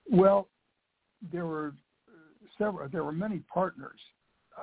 Well, 0.09 0.47
there 1.31 1.45
were 1.45 1.73
several. 2.57 2.87
There 2.89 3.03
were 3.05 3.13
many 3.13 3.39
partners. 3.53 3.99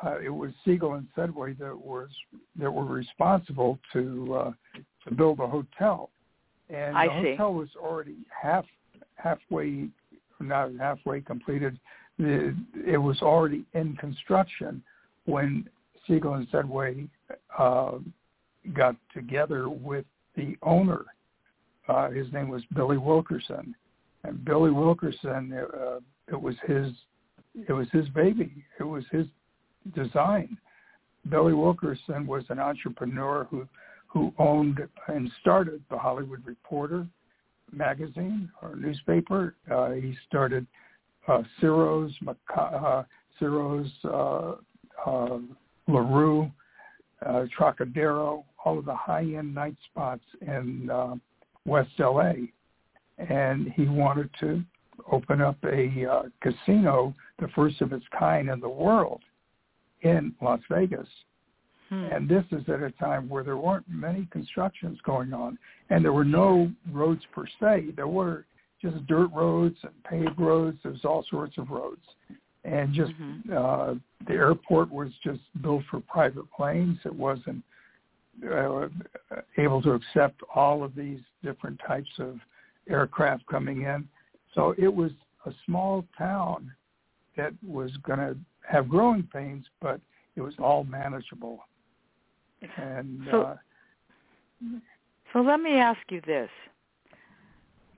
Uh, 0.02 0.18
it 0.20 0.28
was 0.28 0.52
Siegel 0.64 0.94
and 0.94 1.06
Sedway 1.16 1.56
that 1.58 1.76
was 1.76 2.10
that 2.56 2.70
were 2.70 2.84
responsible 2.84 3.78
to 3.92 4.34
uh, 4.34 4.52
to 5.08 5.14
build 5.14 5.40
a 5.40 5.46
hotel, 5.46 6.10
and 6.70 6.96
I 6.96 7.06
the 7.06 7.22
see. 7.22 7.30
hotel 7.32 7.54
was 7.54 7.68
already 7.76 8.16
half 8.42 8.64
halfway, 9.16 9.88
not 10.40 10.70
halfway 10.78 11.20
completed. 11.20 11.78
The, 12.18 12.54
it 12.86 12.98
was 12.98 13.20
already 13.22 13.64
in 13.74 13.96
construction 13.96 14.82
when 15.24 15.68
Siegel 16.06 16.34
and 16.34 16.48
Sedway 16.50 17.08
uh, 17.58 17.98
got 18.72 18.96
together 19.12 19.68
with 19.68 20.04
the 20.36 20.56
owner. 20.62 21.04
Uh, 21.88 22.10
his 22.10 22.32
name 22.32 22.48
was 22.48 22.62
Billy 22.74 22.98
Wilkerson, 22.98 23.74
and 24.22 24.44
Billy 24.44 24.70
Wilkerson. 24.70 25.52
Uh, 25.52 26.00
it 26.28 26.40
was 26.40 26.54
his. 26.66 26.92
It 27.68 27.72
was 27.72 27.86
his 27.92 28.08
baby. 28.08 28.64
It 28.80 28.84
was 28.84 29.04
his 29.12 29.26
design. 29.94 30.56
Billy 31.28 31.52
Wilkerson 31.52 32.26
was 32.26 32.44
an 32.48 32.58
entrepreneur 32.58 33.46
who 33.50 33.66
who 34.14 34.32
owned 34.38 34.78
and 35.08 35.28
started 35.40 35.82
the 35.90 35.98
Hollywood 35.98 36.46
Reporter 36.46 37.04
magazine 37.72 38.48
or 38.62 38.76
newspaper. 38.76 39.56
Uh, 39.68 39.90
he 39.90 40.16
started 40.28 40.66
uh, 41.26 41.42
Ciro's, 41.60 42.12
uh, 42.56 43.02
Ciro's, 43.38 43.90
uh, 44.04 44.52
uh, 45.04 45.38
LaRue, 45.88 46.50
uh, 47.26 47.44
Trocadero, 47.58 48.44
all 48.64 48.78
of 48.78 48.84
the 48.84 48.94
high-end 48.94 49.52
night 49.52 49.76
spots 49.90 50.22
in 50.40 50.88
uh, 50.90 51.16
West 51.66 51.90
LA. 51.98 52.32
And 53.18 53.72
he 53.72 53.86
wanted 53.86 54.30
to 54.40 54.62
open 55.10 55.40
up 55.40 55.56
a 55.64 56.30
casino, 56.40 57.14
the 57.40 57.48
first 57.54 57.80
of 57.80 57.92
its 57.92 58.04
kind 58.16 58.48
in 58.48 58.60
the 58.60 58.68
world, 58.68 59.22
in 60.02 60.34
Las 60.40 60.60
Vegas. 60.70 61.08
Hmm. 61.88 62.04
And 62.04 62.28
this 62.28 62.44
is 62.50 62.62
at 62.68 62.82
a 62.82 62.90
time 62.92 63.28
where 63.28 63.44
there 63.44 63.56
weren't 63.58 63.84
many 63.88 64.26
constructions 64.30 64.98
going 65.04 65.32
on, 65.34 65.58
and 65.90 66.04
there 66.04 66.12
were 66.12 66.24
no 66.24 66.70
roads 66.90 67.22
per 67.32 67.44
se. 67.60 67.92
There 67.94 68.08
were 68.08 68.46
just 68.80 69.06
dirt 69.06 69.30
roads 69.34 69.76
and 69.82 69.92
paved 70.04 70.38
roads. 70.38 70.78
There's 70.82 71.04
all 71.04 71.24
sorts 71.30 71.58
of 71.58 71.70
roads, 71.70 72.04
and 72.64 72.92
just 72.94 73.12
Mhm. 73.12 73.50
uh, 73.50 73.94
the 74.26 74.34
airport 74.34 74.90
was 74.90 75.14
just 75.18 75.40
built 75.62 75.84
for 75.84 76.00
private 76.00 76.50
planes. 76.50 76.98
It 77.04 77.14
wasn't 77.14 77.62
uh, 78.44 78.88
able 79.58 79.80
to 79.80 79.92
accept 79.92 80.42
all 80.54 80.82
of 80.82 80.94
these 80.94 81.20
different 81.42 81.78
types 81.86 82.10
of 82.18 82.40
aircraft 82.88 83.46
coming 83.46 83.82
in. 83.82 84.08
So 84.54 84.74
it 84.76 84.92
was 84.92 85.12
a 85.46 85.52
small 85.64 86.04
town 86.18 86.72
that 87.36 87.52
was 87.62 87.96
going 87.98 88.18
to 88.18 88.36
have 88.68 88.88
growing 88.88 89.22
pains, 89.32 89.64
but 89.80 90.00
it 90.36 90.40
was 90.40 90.54
all 90.58 90.84
manageable. 90.84 91.64
And 92.76 93.28
So- 93.30 93.42
uh, 93.42 93.56
So 95.32 95.40
let 95.40 95.60
me 95.60 95.78
ask 95.78 95.98
you 96.10 96.20
this, 96.20 96.48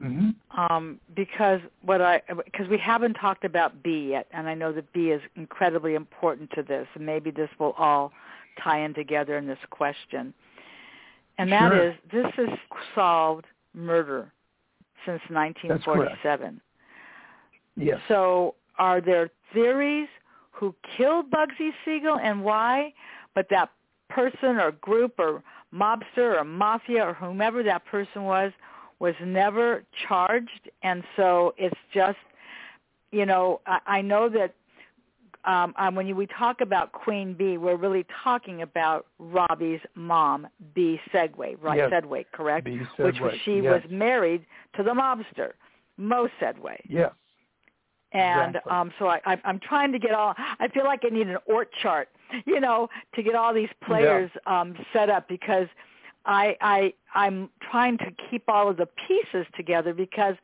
mhm. 0.00 0.34
um, 0.56 0.98
because 1.14 1.60
what 1.82 2.00
I 2.00 2.22
because 2.44 2.66
we 2.68 2.78
haven't 2.78 3.14
talked 3.14 3.44
about 3.44 3.82
B 3.82 4.08
yet, 4.10 4.26
and 4.30 4.48
I 4.48 4.54
know 4.54 4.72
that 4.72 4.90
B 4.94 5.10
is 5.10 5.20
incredibly 5.36 5.94
important 5.96 6.50
to 6.52 6.62
this, 6.62 6.88
and 6.94 7.04
maybe 7.04 7.30
this 7.30 7.50
will 7.58 7.72
all 7.72 8.12
tie 8.58 8.78
in 8.80 8.94
together 8.94 9.36
in 9.36 9.46
this 9.46 9.58
question. 9.68 10.32
And 11.38 11.52
that 11.52 11.72
Sure. 11.72 11.88
is, 11.88 11.94
this 12.10 12.32
is 12.38 12.58
solved 12.94 13.46
murder 13.74 14.32
since 15.04 15.20
1947. 15.28 16.60
yes, 17.76 18.00
So 18.08 18.54
are 18.78 19.02
there 19.02 19.28
theories 19.52 20.08
who 20.52 20.74
killed 20.96 21.30
Bugsy 21.30 21.74
Siegel 21.84 22.18
and 22.18 22.42
why, 22.42 22.94
but 23.34 23.48
that 23.50 23.70
person 24.08 24.56
or 24.56 24.72
group 24.72 25.14
or 25.18 25.42
mobster 25.74 26.40
or 26.40 26.44
mafia 26.44 27.04
or 27.04 27.14
whomever 27.14 27.62
that 27.62 27.84
person 27.86 28.24
was 28.24 28.52
was 28.98 29.14
never 29.22 29.84
charged 30.08 30.70
and 30.82 31.02
so 31.16 31.54
it's 31.58 31.76
just 31.92 32.18
you 33.10 33.26
know 33.26 33.60
I, 33.66 33.78
I 33.86 34.00
know 34.02 34.28
that 34.28 34.54
um, 35.46 35.74
um, 35.78 35.94
when 35.94 36.06
you, 36.06 36.16
we 36.16 36.26
talk 36.26 36.60
about 36.60 36.92
Queen 36.92 37.32
Bee, 37.32 37.56
we're 37.56 37.76
really 37.76 38.04
talking 38.24 38.62
about 38.62 39.06
Robbie's 39.18 39.80
mom, 39.94 40.48
Bee 40.74 41.00
Sedway, 41.12 41.56
right? 41.62 41.78
Yes. 41.78 41.90
Sedway, 41.90 42.24
correct? 42.32 42.64
B. 42.64 42.80
Which 42.98 43.20
was 43.20 43.32
she 43.44 43.60
yes. 43.60 43.64
was 43.64 43.82
married 43.88 44.44
to 44.76 44.82
the 44.82 44.90
mobster, 44.90 45.52
Mo 45.96 46.28
Sedway. 46.40 46.80
yes, 46.88 47.12
And 48.12 48.56
Exactly. 48.56 48.72
um, 48.72 48.92
so 48.98 49.06
I, 49.06 49.20
I, 49.24 49.40
I'm 49.44 49.60
trying 49.60 49.92
to 49.92 50.00
get 50.00 50.12
all. 50.12 50.34
I 50.36 50.66
feel 50.68 50.84
like 50.84 51.02
I 51.04 51.10
need 51.10 51.28
an 51.28 51.38
org 51.46 51.68
chart, 51.80 52.08
you 52.46 52.60
know, 52.60 52.88
to 53.14 53.22
get 53.22 53.34
all 53.34 53.54
these 53.54 53.70
players 53.84 54.30
um, 54.46 54.76
set 54.92 55.10
up 55.10 55.28
because 55.28 55.68
I, 56.24 56.56
I 56.60 56.94
I'm 57.14 57.50
trying 57.70 57.98
to 57.98 58.10
keep 58.30 58.48
all 58.48 58.68
of 58.68 58.76
the 58.76 58.88
pieces 59.06 59.46
together 59.56 59.94
because 59.94 60.34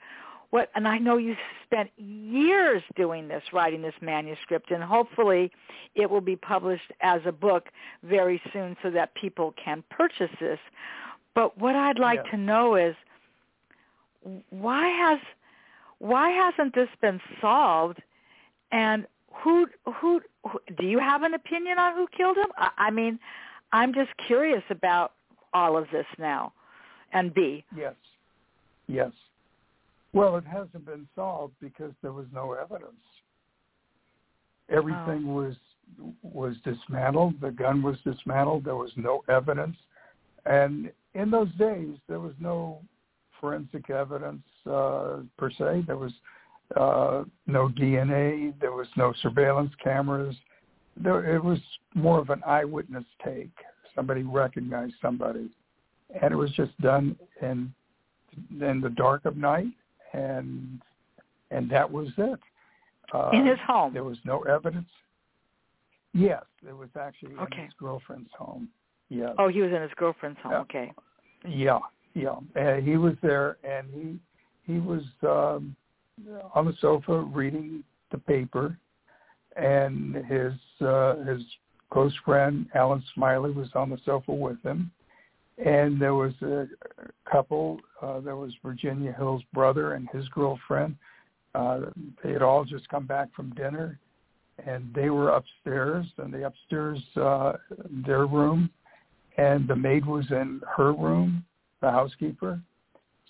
what 0.50 0.70
and 0.74 0.86
I 0.86 0.98
know 0.98 1.16
you 1.16 1.34
spent 1.64 1.90
years 1.96 2.82
doing 2.94 3.28
this, 3.28 3.42
writing 3.52 3.82
this 3.82 3.94
manuscript, 4.00 4.70
and 4.70 4.82
hopefully 4.82 5.50
it 5.94 6.10
will 6.10 6.20
be 6.20 6.36
published 6.36 6.92
as 7.00 7.22
a 7.24 7.32
book 7.32 7.70
very 8.02 8.40
soon 8.52 8.76
so 8.82 8.90
that 8.90 9.14
people 9.14 9.54
can 9.62 9.82
purchase 9.90 10.30
this. 10.40 10.58
But 11.34 11.56
what 11.58 11.74
I'd 11.74 11.98
like 11.98 12.20
Yes. 12.24 12.32
to 12.32 12.36
know 12.36 12.76
is 12.76 12.94
why 14.50 14.88
has 14.88 15.20
why 15.98 16.30
hasn't 16.30 16.74
this 16.74 16.88
been 17.00 17.20
solved 17.40 18.02
and 18.70 19.06
who 19.42 19.66
who, 20.00 20.20
who 20.44 20.60
do 20.78 20.86
you 20.86 20.98
have 20.98 21.22
an 21.22 21.34
opinion 21.34 21.78
on 21.78 21.94
who 21.94 22.06
killed 22.16 22.36
him? 22.36 22.52
I, 22.56 22.70
I 22.78 22.90
mean, 22.90 23.18
I'm 23.72 23.92
just 23.94 24.10
curious 24.26 24.62
about 24.70 25.12
all 25.54 25.76
of 25.76 25.86
this 25.92 26.06
now. 26.18 26.52
And 27.12 27.32
B. 27.34 27.64
Yes. 27.76 27.94
Yes. 28.86 29.12
Well, 30.12 30.36
it 30.36 30.44
hasn't 30.46 30.84
been 30.84 31.06
solved 31.14 31.54
because 31.60 31.92
there 32.02 32.12
was 32.12 32.26
no 32.32 32.52
evidence. 32.52 33.00
Everything 34.68 35.24
Oh. 35.28 35.34
was 35.34 35.56
was 36.22 36.56
dismantled. 36.64 37.38
The 37.40 37.50
gun 37.50 37.82
was 37.82 37.96
dismantled. 38.02 38.64
There 38.64 38.76
was 38.76 38.92
no 38.96 39.22
evidence, 39.28 39.76
and 40.46 40.90
in 41.14 41.30
those 41.30 41.52
days 41.58 41.98
there 42.08 42.20
was 42.20 42.32
no 42.40 42.80
forensic 43.40 43.90
evidence 43.90 44.42
uh, 44.66 45.18
per 45.36 45.50
se. 45.50 45.84
There 45.86 45.98
was 45.98 46.12
uh, 46.76 47.24
no 47.46 47.68
DNA. 47.68 48.52
There 48.60 48.72
was 48.72 48.88
no 48.96 49.12
surveillance 49.22 49.72
cameras. 49.82 50.34
There, 50.96 51.34
it 51.34 51.42
was 51.42 51.58
more 51.94 52.18
of 52.18 52.30
an 52.30 52.42
eyewitness 52.46 53.04
take. 53.24 53.50
Somebody 53.94 54.22
recognized 54.22 54.94
somebody, 55.02 55.50
and 56.20 56.32
it 56.32 56.36
was 56.36 56.50
just 56.52 56.78
done 56.80 57.16
in 57.40 57.72
in 58.60 58.80
the 58.80 58.90
dark 58.90 59.24
of 59.24 59.36
night, 59.36 59.72
and 60.12 60.80
and 61.50 61.70
that 61.70 61.90
was 61.90 62.08
it. 62.16 62.40
Uh, 63.12 63.30
In 63.32 63.44
his 63.46 63.58
home. 63.66 63.92
there 63.92 64.04
was 64.04 64.16
no 64.24 64.40
evidence. 64.42 64.88
Yes, 66.14 66.44
it 66.66 66.76
was 66.76 66.88
actually 66.98 67.34
Okay. 67.36 67.58
in 67.58 67.64
his 67.64 67.74
girlfriend's 67.78 68.30
home. 68.38 68.68
Yes. 69.10 69.34
Oh, 69.38 69.48
he 69.48 69.60
was 69.60 69.70
in 69.72 69.82
his 69.82 69.90
girlfriend's 69.96 70.38
home. 70.42 70.52
Yeah. 70.52 70.58
Okay. 70.60 70.92
Yeah, 71.46 71.78
yeah. 72.14 72.36
And 72.54 72.86
he 72.86 72.96
was 72.96 73.14
there, 73.22 73.56
and 73.64 73.86
he 73.92 74.18
he 74.72 74.78
was 74.78 75.02
um, 75.22 75.74
on 76.54 76.66
the 76.66 76.74
sofa 76.80 77.20
reading 77.20 77.82
the 78.10 78.18
paper, 78.18 78.76
and 79.56 80.16
his 80.26 80.52
uh, 80.86 81.16
his 81.24 81.42
close 81.90 82.14
friend 82.24 82.66
Allen 82.74 83.02
Smiley 83.14 83.50
was 83.50 83.68
on 83.74 83.90
the 83.90 83.98
sofa 84.04 84.32
with 84.32 84.62
him, 84.62 84.90
and 85.64 86.00
there 86.00 86.14
was 86.14 86.32
a 86.42 86.66
couple. 87.30 87.80
Uh, 88.00 88.20
there 88.20 88.36
was 88.36 88.52
Virginia 88.64 89.14
Hill's 89.16 89.42
brother 89.52 89.94
and 89.94 90.08
his 90.10 90.28
girlfriend. 90.28 90.96
Uh, 91.54 91.80
they 92.24 92.32
had 92.32 92.42
all 92.42 92.64
just 92.64 92.88
come 92.88 93.06
back 93.06 93.28
from 93.34 93.50
dinner, 93.54 93.98
and 94.66 94.92
they 94.94 95.10
were 95.10 95.30
upstairs, 95.30 96.06
and 96.18 96.32
the 96.32 96.46
upstairs 96.46 96.98
uh, 97.16 97.52
their 98.06 98.26
room 98.26 98.70
and 99.36 99.66
the 99.66 99.76
maid 99.76 100.04
was 100.04 100.26
in 100.30 100.60
her 100.76 100.92
room, 100.92 101.44
the 101.80 101.90
housekeeper. 101.90 102.60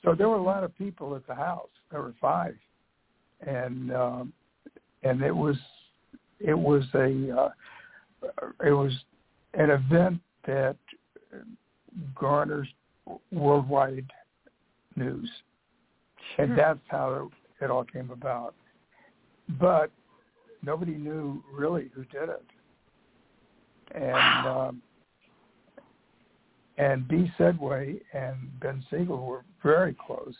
So 0.05 0.15
there 0.15 0.29
were 0.29 0.37
a 0.37 0.43
lot 0.43 0.65
of 0.65 0.77
people 0.77 1.15
at 1.15 1.27
the 1.27 1.35
house. 1.35 1.69
There 1.91 2.01
were 2.01 2.15
five, 2.21 2.57
and 3.47 3.93
um, 3.93 4.33
and 5.03 5.23
it 5.23 5.35
was 5.35 5.57
it 6.41 6.59
was 6.59 6.85
a 6.95 7.31
uh, 7.37 7.49
it 8.65 8.73
was 8.73 8.93
an 9.55 9.71
event 9.71 10.21
that 10.47 10.77
garners 12.15 12.69
worldwide 13.31 14.11
news, 14.97 15.31
Sure. 16.37 16.45
and 16.45 16.59
that's 16.59 16.79
how 16.89 17.31
it 17.61 17.71
all 17.71 17.85
came 17.85 18.11
about. 18.11 18.55
But 19.61 19.91
nobody 20.65 20.95
knew 20.95 21.43
really 21.53 21.91
who 21.95 22.05
did 22.05 22.29
it, 22.29 22.45
and. 23.95 24.13
Wow. 24.13 24.69
Um, 24.69 24.83
and 26.79 27.07
B. 27.07 27.31
Sedway 27.39 28.01
and 28.15 28.35
Ben 28.61 28.83
Siegel 28.91 29.25
were 29.25 29.45
very 29.63 29.95
close. 30.07 30.35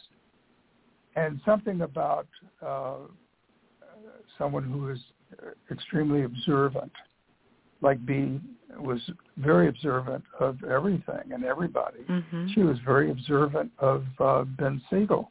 And 1.15 1.41
something 1.45 1.83
about 1.83 2.27
uh, 2.65 2.97
someone 4.39 4.65
who 4.65 4.91
is 4.91 4.99
extremely 5.71 6.23
observant, 6.25 6.93
like 7.81 8.05
B, 8.07 8.41
was 8.79 9.01
very 9.37 9.69
observant 9.69 10.25
of 10.41 10.63
everything 10.65 11.33
and 11.33 11.45
everybody. 11.45 12.01
hmm 12.07 12.47
She 12.55 12.63
was 12.63 12.79
very 12.85 13.11
observant 13.11 13.71
of 13.79 14.05
uh, 14.19 14.45
Ben 14.45 14.81
Siegel, 14.89 15.31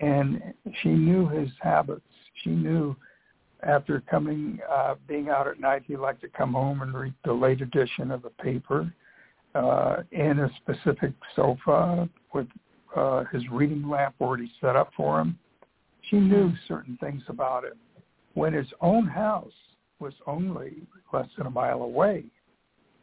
and 0.00 0.42
she 0.82 0.88
knew 0.88 1.28
his 1.28 1.50
habits. 1.60 2.00
She 2.42 2.50
knew 2.50 2.96
after 3.62 4.00
coming, 4.00 4.58
uh, 4.70 4.94
being 5.06 5.28
out 5.28 5.46
at 5.46 5.60
night, 5.60 5.82
he 5.86 5.96
liked 5.96 6.20
to 6.22 6.28
come 6.28 6.54
home 6.54 6.82
and 6.82 6.92
read 6.94 7.14
the 7.24 7.32
late 7.32 7.60
edition 7.60 8.10
of 8.10 8.22
the 8.22 8.30
paper 8.30 8.92
uh, 9.54 9.96
in 10.10 10.40
a 10.40 10.50
specific 10.56 11.12
sofa 11.36 12.08
with 12.34 12.48
uh, 12.96 13.24
his 13.32 13.42
reading 13.50 13.88
lamp 13.88 14.14
already 14.20 14.50
set 14.60 14.76
up 14.76 14.90
for 14.96 15.20
him. 15.20 15.38
She 16.10 16.16
knew 16.16 16.52
certain 16.68 16.96
things 17.00 17.22
about 17.28 17.64
him. 17.64 17.78
When 18.34 18.52
his 18.52 18.66
own 18.80 19.06
house 19.06 19.52
was 19.98 20.14
only 20.26 20.82
less 21.12 21.28
than 21.36 21.46
a 21.46 21.50
mile 21.50 21.82
away, 21.82 22.24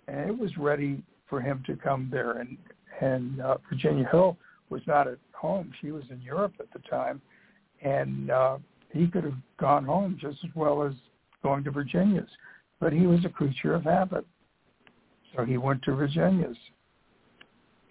and 0.07 0.29
it 0.29 0.37
was 0.37 0.57
ready 0.57 1.01
for 1.27 1.39
him 1.39 1.63
to 1.67 1.75
come 1.75 2.09
there. 2.11 2.31
And 2.33 2.57
and 3.01 3.39
uh, 3.41 3.57
Virginia 3.69 4.07
Hill 4.11 4.37
was 4.69 4.81
not 4.87 5.07
at 5.07 5.17
home; 5.33 5.71
she 5.81 5.91
was 5.91 6.03
in 6.09 6.21
Europe 6.21 6.53
at 6.59 6.71
the 6.73 6.87
time, 6.89 7.21
and 7.81 8.31
uh, 8.31 8.57
he 8.91 9.07
could 9.07 9.23
have 9.23 9.37
gone 9.57 9.85
home 9.85 10.17
just 10.19 10.39
as 10.43 10.51
well 10.55 10.83
as 10.83 10.93
going 11.43 11.63
to 11.63 11.71
Virginia's. 11.71 12.29
But 12.79 12.91
he 12.93 13.05
was 13.07 13.23
a 13.25 13.29
creature 13.29 13.75
of 13.75 13.83
habit. 13.83 14.25
So 15.35 15.45
he 15.45 15.57
went 15.57 15.83
to 15.83 15.95
Virginia's. 15.95 16.57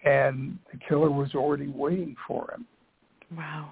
And 0.05 0.57
the 0.71 0.79
killer 0.87 1.11
was 1.11 1.35
already 1.35 1.67
waiting 1.67 2.15
for 2.27 2.51
him. 2.53 2.65
Wow. 3.37 3.71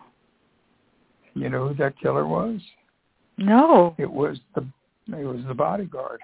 You 1.34 1.50
know 1.50 1.70
who 1.70 1.76
that 1.76 2.00
killer 2.00 2.28
was? 2.28 2.60
No. 3.38 3.96
It 3.98 4.12
was 4.12 4.40
the 4.56 4.66
it 5.10 5.24
was 5.24 5.42
the 5.48 5.54
bodyguard. 5.54 6.22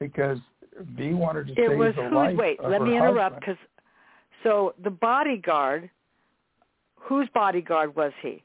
Because 0.00 0.38
B 0.96 1.14
wanted 1.14 1.48
to 1.48 1.52
It 1.52 1.68
save 1.68 1.78
was 1.78 1.94
the 1.94 2.04
who's 2.04 2.12
life 2.12 2.36
wait, 2.36 2.60
of 2.60 2.70
let 2.70 2.80
her 2.80 2.86
me 2.86 2.96
interrupt 2.96 3.40
because 3.40 3.56
so 4.42 4.74
the 4.82 4.90
bodyguard 4.90 5.90
whose 6.96 7.28
bodyguard 7.34 7.94
was 7.94 8.12
he? 8.22 8.42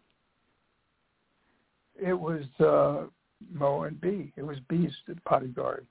It 2.00 2.14
was 2.14 2.44
uh 2.60 3.06
Mo 3.52 3.84
and 3.84 4.00
B. 4.00 4.32
It 4.38 4.44
was 4.44 4.58
B's 4.70 4.92
bodyguard. 5.28 5.86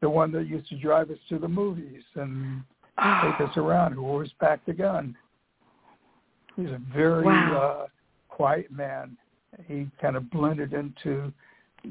The 0.00 0.08
one 0.08 0.30
that 0.32 0.46
used 0.46 0.68
to 0.68 0.78
drive 0.78 1.10
us 1.10 1.18
to 1.30 1.38
the 1.38 1.48
movies 1.48 2.02
and 2.14 2.62
take 2.98 3.40
us 3.48 3.56
around, 3.56 3.92
who 3.92 4.06
always 4.06 4.32
packed 4.40 4.68
a 4.68 4.72
gun. 4.72 5.16
He's 6.56 6.70
a 6.70 6.78
very 6.94 7.24
Wow. 7.24 7.56
uh, 7.56 7.86
quiet 8.28 8.70
man. 8.70 9.16
He 9.66 9.90
kind 10.00 10.16
of 10.16 10.30
blended 10.30 10.72
into 10.72 11.32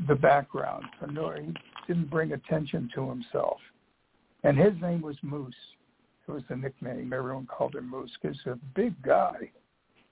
the 0.08 0.16
background. 0.16 0.86
So 1.00 1.06
no, 1.08 1.32
he 1.32 1.54
didn't 1.88 2.10
bring 2.10 2.34
attention 2.34 2.90
to 2.96 3.10
himself. 3.10 3.60
And 4.44 4.58
his 4.58 4.80
name 4.82 5.02
was 5.02 5.18
Moose. 5.24 5.56
It 6.28 6.32
was 6.32 6.44
the 6.50 6.56
nickname. 6.56 7.14
Everyone 7.14 7.46
called 7.46 7.76
him 7.76 7.90
Moose 7.90 8.12
because 8.22 8.38
he's 8.38 8.54
a 8.54 8.60
big 8.74 9.00
guy 9.04 9.52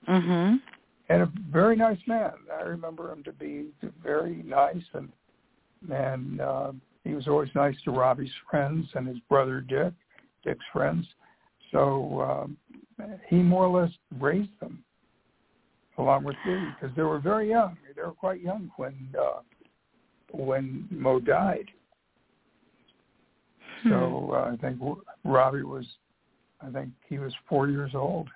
Mhm. 0.06 0.60
and 1.08 1.22
a 1.22 1.26
very 1.26 1.74
nice 1.76 2.04
man. 2.06 2.32
I 2.52 2.62
remember 2.62 3.10
him 3.10 3.22
to 3.24 3.32
be 3.32 3.72
very 4.02 4.42
nice 4.44 4.84
and 4.94 5.12
and 5.90 6.40
uh, 6.40 6.72
he 7.02 7.14
was 7.14 7.28
always 7.28 7.54
nice 7.54 7.78
to 7.82 7.90
Robbie's 7.90 8.32
friends 8.48 8.88
and 8.94 9.06
his 9.06 9.18
brother 9.28 9.60
Dick, 9.60 9.92
Dick's 10.44 10.64
friends. 10.72 11.06
So 11.72 12.20
um, 12.20 12.56
he 13.28 13.36
more 13.36 13.66
or 13.66 13.82
less 13.82 13.92
raised 14.20 14.58
them 14.60 14.84
along 15.98 16.24
with 16.24 16.36
me 16.46 16.58
because 16.74 16.94
they 16.96 17.02
were 17.02 17.18
very 17.18 17.48
young. 17.48 17.76
They 17.94 18.02
were 18.02 18.12
quite 18.12 18.40
young 18.40 18.70
when 18.76 18.94
uh, 19.18 19.40
when 20.32 20.86
Mo 20.90 21.20
died. 21.20 21.70
So 23.84 24.30
uh, 24.32 24.52
I 24.52 24.56
think 24.56 24.78
Robbie 25.24 25.62
was, 25.62 25.84
I 26.60 26.70
think 26.70 26.90
he 27.08 27.18
was 27.18 27.34
four 27.48 27.68
years 27.68 27.90
old. 27.94 28.28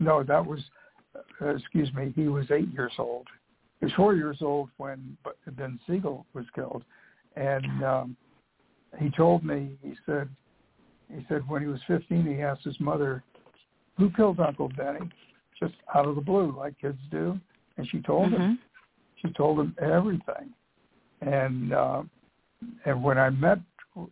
No, 0.00 0.22
that 0.22 0.44
was, 0.44 0.60
uh, 1.42 1.54
excuse 1.54 1.92
me, 1.92 2.12
he 2.16 2.28
was 2.28 2.46
eight 2.50 2.72
years 2.72 2.92
old. 2.98 3.26
He 3.80 3.86
was 3.86 3.92
four 3.94 4.14
years 4.14 4.38
old 4.40 4.70
when 4.78 5.16
Ben 5.52 5.78
Siegel 5.86 6.24
was 6.32 6.46
killed, 6.54 6.84
and 7.36 7.84
um, 7.84 8.16
he 8.98 9.10
told 9.10 9.44
me 9.44 9.76
he 9.82 9.94
said, 10.06 10.28
he 11.12 11.24
said 11.28 11.48
when 11.48 11.62
he 11.62 11.68
was 11.68 11.80
15, 11.86 12.24
he 12.26 12.42
asked 12.42 12.64
his 12.64 12.78
mother, 12.80 13.22
"Who 13.96 14.10
killed 14.10 14.40
Uncle 14.40 14.68
Benny?" 14.68 15.10
Just 15.58 15.74
out 15.94 16.06
of 16.06 16.16
the 16.16 16.20
blue, 16.20 16.52
like 16.56 16.78
kids 16.78 16.98
do, 17.10 17.38
and 17.76 17.88
she 17.88 18.00
told 18.00 18.32
him. 18.32 18.40
Mhm. 18.40 18.58
She 19.16 19.32
told 19.32 19.60
him 19.60 19.74
everything, 19.80 20.52
and 21.20 21.72
uh, 21.72 22.02
and 22.84 23.02
when 23.02 23.18
I 23.18 23.30
met 23.30 23.58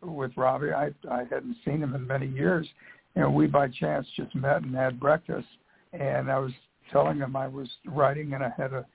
with 0.03 0.37
Robbie, 0.37 0.73
I 0.73 0.93
I 1.11 1.25
hadn't 1.25 1.57
seen 1.65 1.83
him 1.83 1.95
in 1.95 2.07
many 2.07 2.27
years. 2.29 2.69
You 3.15 3.23
know, 3.23 3.31
we 3.31 3.47
by 3.47 3.69
chance 3.69 4.07
just 4.17 4.35
met 4.35 4.63
and 4.63 4.75
had 4.75 4.99
breakfast, 4.99 5.49
and 5.93 6.31
I 6.31 6.39
was 6.39 6.53
telling 6.93 7.19
him 7.19 7.35
I 7.37 7.49
was 7.49 7.69
writing 7.87 8.35
and 8.35 8.45
I 8.45 8.51
had 8.57 8.73
a, 8.73 8.87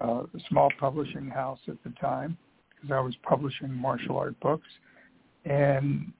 a 0.00 0.26
small 0.48 0.70
publishing 0.78 1.28
house 1.28 1.60
at 1.68 1.76
the 1.84 1.90
time 2.00 2.36
because 2.74 2.90
I 2.92 3.00
was 3.00 3.14
publishing 3.22 3.72
martial 3.72 4.18
art 4.18 4.38
books. 4.40 4.66
And 5.44 6.12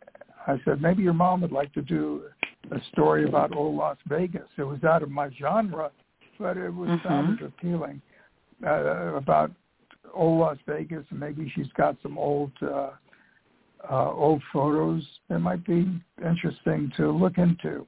I 0.47 0.61
said, 0.65 0.81
maybe 0.81 1.03
your 1.03 1.13
mom 1.13 1.41
would 1.41 1.53
like 1.53 1.73
to 1.75 1.83
do 1.83 2.25
a 2.71 2.81
story 2.93 3.25
about 3.29 3.55
old 3.55 3.77
Las 3.77 3.97
Vegas. 4.07 4.49
It 4.57 4.63
was 4.63 4.83
out 4.85 5.03
of 5.03 5.11
my 5.11 5.31
genre, 5.39 5.91
but 6.39 6.57
it 6.57 6.71
was 6.71 6.89
mm-hmm. 6.89 7.09
sounded 7.09 7.47
appealing 7.47 8.01
uh, 8.65 9.15
about 9.15 9.51
old 10.15 10.41
Las 10.41 10.59
Vegas, 10.67 11.05
and 11.11 11.21
maybe 11.21 11.51
she's 11.55 11.71
got 11.77 11.97
some 12.03 12.17
old 12.17 12.53
uh, 12.63 12.91
uh, 13.91 14.13
old 14.13 14.43
photos 14.53 15.03
that 15.29 15.39
might 15.39 15.65
be 15.65 15.87
interesting 16.25 16.91
to 16.97 17.11
look 17.11 17.39
into. 17.39 17.87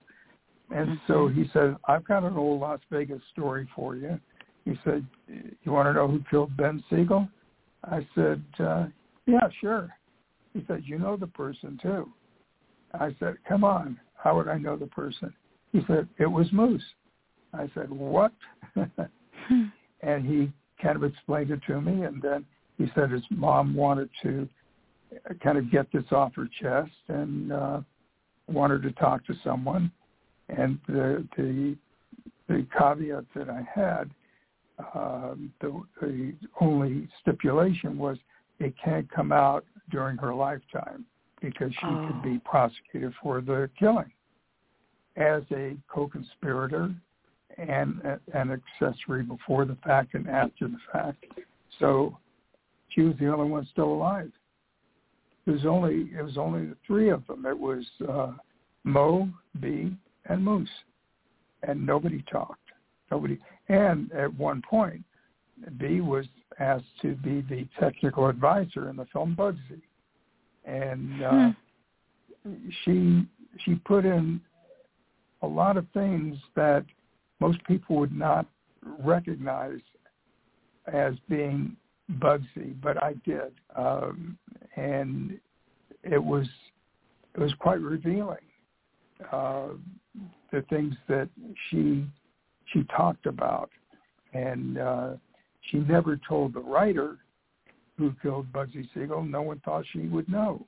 And 0.71 0.89
mm-hmm. 0.89 1.13
so 1.13 1.29
he 1.29 1.49
said, 1.53 1.77
I've 1.87 2.07
got 2.07 2.25
an 2.25 2.37
old 2.37 2.61
Las 2.61 2.81
Vegas 2.91 3.23
story 3.33 3.69
for 3.75 3.97
you. 3.97 4.19
He 4.65 4.79
said, 4.85 5.07
you 5.29 5.73
want 5.73 5.89
to 5.89 5.95
know 5.95 6.09
who 6.09 6.23
killed 6.31 6.57
Ben 6.57 6.85
Siegel? 6.91 7.27
I 7.85 8.07
said, 8.15 8.43
uh, 8.61 8.87
yeah, 9.27 9.49
sure. 9.61 9.89
He 10.53 10.65
said, 10.67 10.83
you 10.85 10.99
know 10.99 11.17
the 11.17 11.27
person 11.27 11.79
too. 11.81 12.11
I 12.95 13.15
said, 13.19 13.37
come 13.47 13.65
on, 13.65 13.99
how 14.15 14.37
would 14.37 14.49
I 14.49 14.59
know 14.59 14.77
the 14.77 14.87
person? 14.87 15.33
He 15.73 15.81
said, 15.87 16.09
it 16.19 16.27
was 16.27 16.47
Moose. 16.53 16.83
I 17.53 17.71
said, 17.75 17.91
what? 17.91 18.33
And 20.01 20.25
he 20.25 20.53
kind 20.81 20.97
of 20.97 21.05
explained 21.05 21.51
it 21.51 21.61
to 21.67 21.81
me, 21.81 22.05
and 22.05 22.23
then 22.23 22.45
he 22.77 22.87
said 22.95 23.11
his 23.11 23.23
mom 23.31 23.75
wanted 23.75 24.09
to 24.23 24.49
kind 25.43 25.59
of 25.59 25.71
get 25.71 25.91
this 25.93 26.05
off 26.13 26.35
her 26.37 26.49
chest 26.61 26.93
and 27.09 27.53
uh, 27.53 27.81
wanted 28.47 28.83
to 28.83 28.93
talk 28.93 29.27
to 29.27 29.35
someone. 29.43 29.91
And 30.49 30.79
the 30.87 31.27
the, 31.37 31.77
the 32.49 32.67
caveat 32.79 33.25
that 33.35 33.51
I 33.51 33.67
had, 33.75 34.11
um, 34.95 35.53
the, 35.61 35.83
the 36.01 36.35
only 36.61 37.09
stipulation 37.21 37.99
was 37.99 38.19
it 38.61 38.75
can't 38.83 39.11
come 39.11 39.33
out 39.33 39.65
during 39.91 40.17
her 40.19 40.35
lifetime 40.35 41.05
because 41.41 41.73
she 41.73 41.87
oh. 41.87 42.09
could 42.09 42.23
be 42.23 42.39
prosecuted 42.41 43.13
for 43.23 43.41
the 43.41 43.71
killing 43.79 44.11
as 45.17 45.43
a 45.53 45.77
co-conspirator 45.93 46.95
and 47.57 48.01
an 48.35 48.61
accessory 48.81 49.23
before 49.23 49.65
the 49.65 49.77
fact 49.85 50.15
and 50.15 50.29
after 50.29 50.69
the 50.69 50.79
fact. 50.93 51.25
So 51.79 52.17
she 52.91 53.03
was 53.03 53.15
the 53.19 53.33
only 53.33 53.51
one 53.51 53.67
still 53.73 53.93
alive. 53.93 54.31
It 55.47 55.51
was 55.51 55.67
only 55.67 56.11
it 56.17 56.23
was 56.23 56.37
only 56.37 56.67
the 56.67 56.77
three 56.87 57.09
of 57.11 57.27
them. 57.27 57.47
It 57.47 57.59
was 57.59 57.85
uh, 58.09 58.33
Mo, 58.85 59.29
B, 59.61 59.97
and 60.27 60.45
Moose, 60.45 60.69
and 61.63 61.85
nobody 61.85 62.23
talked. 62.31 62.61
Nobody. 63.11 63.39
And 63.69 64.13
at 64.13 64.33
one 64.35 64.63
point, 64.69 65.03
B 65.79 66.01
was 66.01 66.27
asked 66.59 66.85
to 67.03 67.15
be 67.17 67.41
the 67.49 67.67
technical 67.81 68.29
advisor 68.29 68.91
in 68.91 68.97
the 68.97 69.07
film 69.07 69.35
Bugsy 69.37 69.81
and 70.69 71.25
uh, 71.25 71.51
hmm. 72.45 72.69
she 72.85 73.27
she 73.65 73.75
put 73.77 74.05
in 74.05 74.41
a 75.43 75.47
lot 75.47 75.77
of 75.77 75.87
things 75.95 76.37
that 76.55 76.85
most 77.41 77.63
people 77.65 77.97
would 77.97 78.17
not 78.17 78.47
recognize 79.01 79.81
as 80.93 81.15
being 81.29 81.77
Bugsy, 82.19 82.75
but 82.83 83.03
I 83.03 83.15
did, 83.25 83.53
um, 83.77 84.39
and 84.77 85.39
it 86.03 86.23
was 86.23 86.47
it 87.35 87.41
was 87.41 87.53
quite 87.59 87.81
revealing. 87.81 88.39
Uh, 89.33 89.69
the 90.53 90.63
things 90.71 90.95
that 91.09 91.29
she 91.69 92.05
she 92.73 92.85
talked 92.97 93.27
about, 93.27 93.71
and 94.33 94.79
uh, 94.79 95.11
she 95.71 95.79
never 95.79 96.19
told 96.29 96.55
the 96.55 96.61
writer 96.61 97.19
who 97.99 98.15
killed 98.23 98.53
Bugsy 98.53 98.89
Siegel. 98.95 99.25
No 99.25 99.43
one 99.43 99.61
thought 99.65 99.85
she 99.93 100.01
would 100.01 100.29
know, 100.29 100.65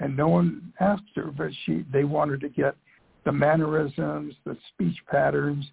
and 0.00 0.16
no 0.16 0.28
one 0.28 0.72
asked 0.80 1.02
her. 1.16 1.32
But 1.36 1.50
she, 1.64 1.84
they 1.92 2.04
wanted 2.04 2.40
to 2.42 2.48
get 2.48 2.76
the 3.24 3.32
mannerisms, 3.32 4.34
the 4.44 4.56
speech 4.72 4.96
patterns, 5.10 5.64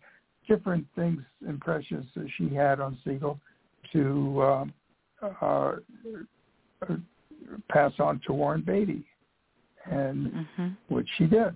different 0.48 0.86
things, 0.96 1.22
impressions 1.48 2.06
that 2.16 2.28
she 2.38 2.54
had 2.54 2.80
on 2.80 2.98
Siegel 3.04 3.40
to 3.94 4.42
uh, 4.42 4.66
uh, 5.42 5.76
pass 7.70 7.92
on 8.00 8.22
to 8.26 8.34
Warren 8.34 8.62
Beatty, 8.62 9.06
and 9.86 10.28
mm-hmm. 10.28 10.68
which 10.94 11.08
she 11.18 11.26
did. 11.26 11.54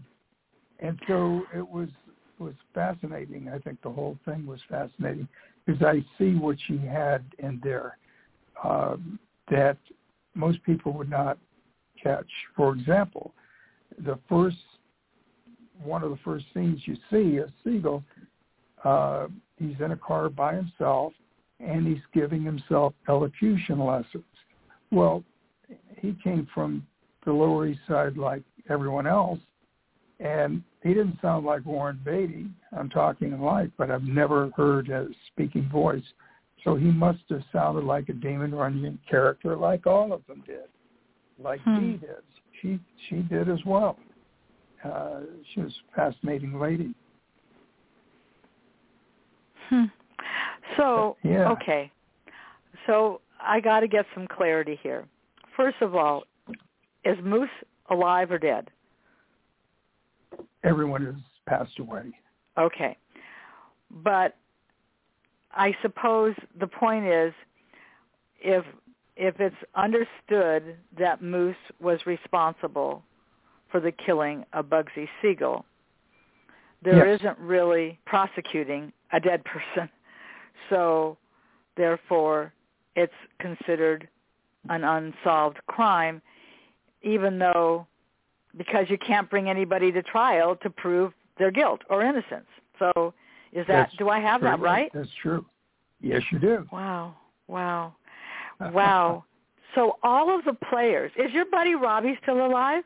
And 0.80 1.00
so 1.08 1.42
it 1.56 1.68
was 1.68 1.90
was 2.40 2.54
fascinating. 2.74 3.50
I 3.54 3.60
think 3.60 3.82
the 3.82 3.90
whole 3.90 4.18
thing 4.24 4.46
was 4.46 4.60
fascinating 4.70 5.28
because 5.66 5.82
I 5.82 6.04
see 6.18 6.36
what 6.36 6.58
she 6.68 6.78
had 6.78 7.24
in 7.40 7.60
there. 7.64 7.98
Um, 8.64 9.20
that 9.50 9.78
most 10.36 10.64
people 10.64 10.93
would 10.93 11.10
not 11.10 11.38
catch. 12.02 12.28
For 12.56 12.74
example, 12.74 13.34
the 14.06 14.18
first 14.28 14.58
one 15.82 16.04
of 16.04 16.12
the 16.12 16.20
first 16.24 16.45
scenes 16.54 16.82
you 16.86 16.95
see 17.10 17.38
is 17.38 17.50
Siegel. 17.64 18.04
Uh, 18.84 19.28
he's 19.58 19.76
in 19.84 19.91
a 19.91 19.97
car 19.97 20.30
by 20.30 20.56
himself, 20.56 21.14
and 21.60 21.88
he's 21.88 22.04
giving 22.14 22.43
himself 22.43 22.93
elocution 23.08 23.80
lessons. 23.80 24.24
Well, 24.91 25.24
he 25.97 26.16
came 26.24 26.47
from 26.54 26.86
the 27.26 27.32
Lower 27.32 27.68
East 27.68 27.82
Side 27.88 28.18
like 28.18 28.43
everyone 28.70 29.08
else, 29.08 29.39
and 30.20 30.64
he 30.84 30.89
didn't 30.89 31.20
sound 31.22 31.45
like 31.45 31.66
Warren 31.66 32.00
Beatty. 32.04 32.47
I'm 32.76 32.89
talking 32.89 33.34
in 33.34 33.41
life, 33.41 33.70
but 33.78 33.91
I've 33.91 34.04
never 34.04 34.52
heard 34.56 34.89
a 34.89 35.08
speaking 35.28 35.70
voice 35.70 36.04
so 36.64 36.76
he 36.76 36.91
must 36.91 37.20
have 37.30 37.43
sounded 37.51 37.84
like 37.84 38.10
a 38.10 38.14
Damon 38.14 38.53
Runyon 38.53 38.99
character, 39.10 39.55
like 39.55 39.88
all 39.88 40.12
of 40.14 40.26
them 40.28 40.43
did, 40.45 40.68
like 41.41 41.62
hmm. 41.62 41.80
Dee 41.80 41.97
did. 41.97 42.24
She 42.62 42.80
she 43.07 43.18
did 43.18 43.49
as 43.49 43.60
well. 43.66 43.97
Uh, 44.84 45.22
she 45.53 45.62
was 45.62 45.74
a 45.91 45.95
fascinating 45.95 46.60
lady. 46.60 46.93
Hmm. 49.70 49.86
So 50.78 51.18
yeah. 51.24 51.49
okay, 51.49 51.91
so 52.88 53.22
I 53.41 53.60
got 53.60 53.82
to 53.82 53.88
get 53.88 54.05
some 54.14 54.28
clarity 54.28 54.80
here. 54.82 55.05
First 55.55 55.78
of 55.82 55.95
all, 55.95 56.24
is 57.05 57.18
Moose 57.24 57.49
alive 57.89 58.32
or 58.32 58.38
dead? 58.38 58.70
Everyone 60.64 61.05
has 61.05 61.16
passed 61.47 61.80
away. 61.80 62.12
Okay, 62.57 62.97
but 64.03 64.36
I 65.52 65.76
suppose 65.82 66.36
the 66.60 66.68
point 66.68 67.06
is, 67.06 67.34
if 68.41 68.66
if 69.16 69.39
it's 69.39 69.56
understood 69.76 70.78
that 70.97 71.22
Moose 71.22 71.56
was 71.82 72.00
responsible 72.06 73.04
for 73.70 73.82
the 73.82 73.91
killing 73.91 74.45
of 74.54 74.68
Bugsy 74.68 75.10
Siegel, 75.22 75.66
there 76.82 77.06
yes. 77.06 77.22
not 77.22 77.39
really 77.39 78.00
prosecuting 78.06 78.93
a 79.12 79.20
dead 79.20 79.43
person. 79.45 79.89
So 80.70 81.18
therefore, 81.76 82.54
it's 82.95 83.14
considered 83.39 84.08
an 84.70 84.84
unsolved 84.84 85.58
crime, 85.68 86.22
even 87.02 87.39
though 87.39 87.88
because 88.58 88.89
you 88.89 88.97
can't 88.97 89.30
bring 89.30 89.50
anybody 89.50 89.91
to 89.91 90.02
trial 90.02 90.56
to 90.58 90.70
prove 90.70 91.14
their 91.38 91.52
guilt 91.52 91.82
or 91.89 92.04
innocence. 92.04 92.47
So 92.78 93.14
is 93.52 93.66
that 93.68 93.88
That's 93.88 93.95
do 93.97 94.10
I 94.10 94.20
have 94.20 94.41
that 94.41 94.60
right? 94.60 94.91
That's 94.93 95.10
true. 95.22 95.45
Yes, 96.02 96.22
you 96.32 96.39
do. 96.39 96.68
Wow. 96.72 97.16
Wow. 97.47 97.95
Wow. 98.74 99.24
so 99.74 99.95
all 100.04 100.38
of 100.38 100.43
the 100.43 100.52
players, 100.70 101.14
is 101.16 101.32
your 101.32 101.45
buddy 101.45 101.76
Robbie 101.76 102.20
still 102.22 102.45
alive? 102.45 102.84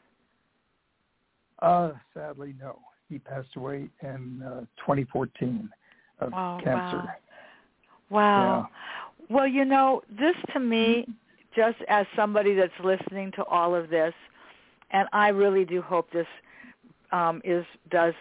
Uh, 1.64 1.94
sadly, 2.14 2.54
no. 2.62 2.78
He 3.10 3.18
passed 3.18 3.56
away 3.56 3.90
in 4.04 4.44
uh, 4.46 4.60
2014 4.78 5.68
of 6.20 6.32
oh, 6.32 6.60
cancer. 6.64 6.98
Wow. 6.98 7.08
wow. 8.12 8.70
Yeah. 8.70 9.36
Well, 9.36 9.48
you 9.48 9.66
know, 9.66 10.04
this 10.12 10.36
to 10.54 10.60
me, 10.60 11.08
just 11.56 11.78
as 11.88 12.06
somebody 12.16 12.54
that's 12.54 12.72
listening 12.84 13.32
to 13.32 13.44
all 13.46 13.74
of 13.74 13.90
this, 13.90 14.14
and 14.92 15.08
I 15.12 15.30
really 15.30 15.66
do 15.66 15.82
hope 15.82 16.12
this 16.12 16.28
um, 17.12 17.42
is 17.44 17.66
does 17.90 18.14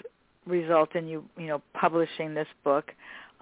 result 0.47 0.95
in 0.95 1.07
you, 1.07 1.25
you 1.39 1.47
know, 1.47 1.63
publishing 1.75 2.35
this 2.35 2.49
book 2.65 2.93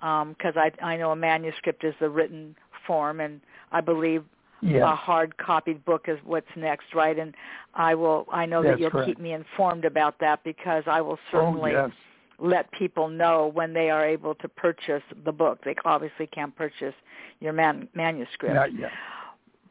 because 0.00 0.56
um, 0.56 0.56
I 0.56 0.72
I 0.82 0.96
know 0.96 1.10
a 1.10 1.16
manuscript 1.16 1.84
is 1.84 1.94
the 2.00 2.08
written 2.08 2.56
form, 2.86 3.20
and 3.20 3.40
I 3.72 3.80
believe 3.80 4.24
yes. 4.62 4.82
a 4.82 4.94
hard 4.94 5.36
copied 5.36 5.84
book 5.84 6.06
is 6.08 6.18
what's 6.24 6.46
next, 6.56 6.94
right? 6.94 7.18
And 7.18 7.34
I 7.74 7.94
will 7.94 8.26
I 8.32 8.46
know 8.46 8.62
That's 8.62 8.74
that 8.74 8.80
you'll 8.80 8.90
correct. 8.90 9.08
keep 9.08 9.20
me 9.20 9.32
informed 9.32 9.84
about 9.84 10.18
that 10.20 10.42
because 10.44 10.84
I 10.86 11.00
will 11.00 11.18
certainly 11.30 11.72
oh, 11.74 11.86
yes. 11.86 11.96
let 12.38 12.70
people 12.72 13.08
know 13.08 13.50
when 13.52 13.72
they 13.72 13.90
are 13.90 14.06
able 14.06 14.34
to 14.36 14.48
purchase 14.48 15.02
the 15.24 15.32
book. 15.32 15.58
They 15.64 15.74
obviously 15.84 16.26
can't 16.26 16.54
purchase 16.56 16.94
your 17.40 17.52
man, 17.52 17.88
manuscript. 17.94 18.54
Not 18.54 18.78
yet. 18.78 18.90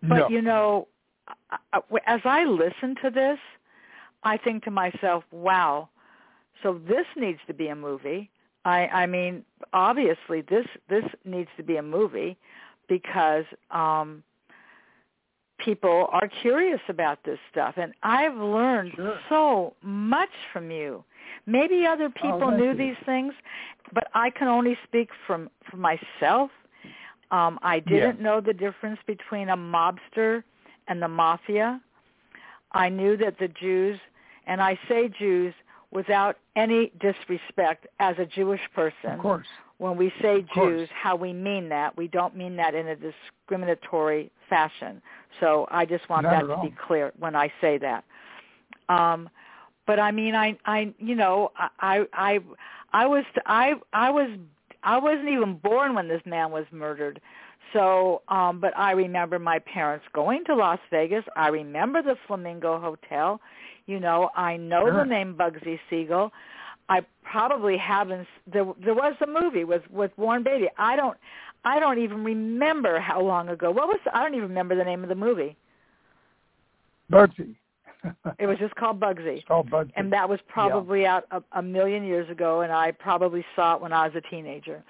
But 0.01 0.15
no. 0.15 0.29
you 0.29 0.41
know, 0.41 0.87
as 2.05 2.21
I 2.23 2.45
listen 2.45 2.95
to 3.03 3.09
this, 3.09 3.39
I 4.23 4.37
think 4.37 4.63
to 4.65 4.71
myself, 4.71 5.23
wow, 5.31 5.89
so 6.63 6.79
this 6.87 7.05
needs 7.15 7.39
to 7.47 7.53
be 7.53 7.67
a 7.69 7.75
movie. 7.75 8.29
I 8.65 8.87
I 8.87 9.05
mean, 9.05 9.43
obviously 9.73 10.41
this 10.41 10.65
this 10.89 11.05
needs 11.25 11.49
to 11.57 11.63
be 11.63 11.77
a 11.77 11.83
movie 11.83 12.37
because 12.87 13.45
um 13.71 14.23
people 15.57 16.07
are 16.11 16.29
curious 16.41 16.79
about 16.87 17.19
this 17.25 17.37
stuff 17.51 17.73
and 17.77 17.93
I've 18.03 18.35
learned 18.37 18.93
Sure. 18.95 19.19
so 19.29 19.73
much 19.81 20.29
from 20.53 20.71
you. 20.71 21.03
Maybe 21.45 21.85
other 21.85 22.09
people 22.09 22.39
thank 22.49 22.57
knew 22.59 22.71
you. 22.71 22.75
these 22.75 22.97
things, 23.05 23.33
but 23.93 24.05
I 24.13 24.29
can 24.29 24.47
only 24.47 24.77
speak 24.87 25.09
from 25.27 25.49
for 25.69 25.77
myself. 25.77 26.49
Um 27.31 27.59
I 27.61 27.79
didn't 27.79 28.19
know 28.21 28.41
the 28.41 28.53
difference 28.53 28.99
between 29.05 29.49
a 29.49 29.57
mobster 29.57 30.43
and 30.87 31.01
the 31.01 31.07
mafia. 31.07 31.81
I 32.71 32.87
knew 32.89 33.17
that 33.17 33.37
the 33.39 33.47
Jews, 33.47 33.99
and 34.45 34.61
I 34.61 34.77
say 34.87 35.09
Jews 35.09 35.53
without 35.91 36.37
any 36.55 36.91
disrespect 36.99 37.87
as 37.99 38.15
a 38.19 38.25
Jewish 38.25 38.61
person, 38.75 39.11
Of 39.13 39.19
course. 39.19 39.47
when 39.79 39.97
we 39.97 40.11
say. 40.21 40.45
Jews, 40.53 40.89
how 40.93 41.15
we 41.15 41.33
mean 41.33 41.69
that. 41.69 41.97
We 41.97 42.07
don't 42.07 42.35
mean 42.35 42.55
that 42.57 42.75
in 42.75 42.87
a 42.87 42.95
discriminatory 42.95 44.31
fashion. 44.49 45.01
So 45.39 45.67
I 45.71 45.85
just 45.85 46.07
want 46.09 46.23
Not 46.23 46.31
that 46.31 46.47
to 46.47 46.55
all. 46.55 46.63
be 46.63 46.73
clear 46.87 47.11
when 47.17 47.35
I 47.35 47.51
say 47.61 47.77
that. 47.79 48.03
Um, 48.87 49.29
but 49.87 49.99
I 49.99 50.11
mean, 50.11 50.35
I, 50.35 50.57
I, 50.65 50.93
you 50.99 51.15
know, 51.15 51.51
I, 51.79 52.05
I, 52.13 52.39
I 52.93 53.07
was, 53.07 53.23
I, 53.45 53.73
I 53.93 54.09
was, 54.11 54.29
I 54.83 54.97
wasn't 54.99 55.29
even 55.29 55.55
born 55.57 55.95
when 55.95 56.07
this 56.07 56.21
man 56.25 56.51
was 56.51 56.65
murdered. 56.71 57.19
So, 57.73 58.21
um, 58.29 58.59
but 58.59 58.75
I 58.77 58.91
remember 58.91 59.37
my 59.37 59.59
parents 59.59 60.05
going 60.13 60.43
to 60.45 60.55
Las 60.55 60.79
Vegas. 60.89 61.23
I 61.35 61.49
remember 61.49 62.01
the 62.01 62.15
Flamingo 62.27 62.79
Hotel. 62.79 63.39
You 63.89 63.99
know, 63.99 64.29
I 64.35 64.55
know 64.55 64.85
Sure. 64.85 64.93
the 64.99 65.05
name 65.05 65.33
Bugsy 65.33 65.79
Siegel. 65.89 66.31
I 66.89 67.01
probably 67.23 67.75
haven't. 67.77 68.27
There, 68.45 68.65
there 68.85 68.93
was 68.93 69.15
a 69.21 69.27
movie 69.27 69.63
with 69.63 69.81
with 69.89 70.11
Warren 70.15 70.43
Beatty. 70.43 70.67
I 70.77 70.95
don't, 70.95 71.17
I 71.65 71.79
don't 71.79 71.97
even 71.97 72.23
remember 72.23 72.99
how 72.99 73.19
long 73.21 73.49
ago. 73.49 73.71
What 73.71 73.87
was? 73.87 73.99
I 74.13 74.21
don't 74.23 74.35
even 74.35 74.49
remember 74.49 74.75
the 74.75 74.83
name 74.83 75.01
of 75.01 75.09
the 75.09 75.15
movie. 75.15 75.57
Bugsy. 77.11 77.55
It 78.37 78.45
was 78.45 78.57
just 78.59 78.75
called 78.75 78.99
Bugsy, 78.99 79.37
It's 79.39 79.47
called 79.47 79.69
Bugsy. 79.69 79.91
and 79.97 80.13
that 80.13 80.29
was 80.29 80.39
probably 80.47 81.05
out 81.05 81.25
a, 81.31 81.41
a 81.53 81.61
million 81.61 82.03
years 82.05 82.29
ago, 82.29 82.61
and 82.61 82.71
I 82.71 82.91
probably 82.91 83.43
saw 83.55 83.75
it 83.75 83.81
when 83.81 83.91
I 83.91 84.07
was 84.07 84.15
a 84.15 84.21
teenager. 84.29 84.83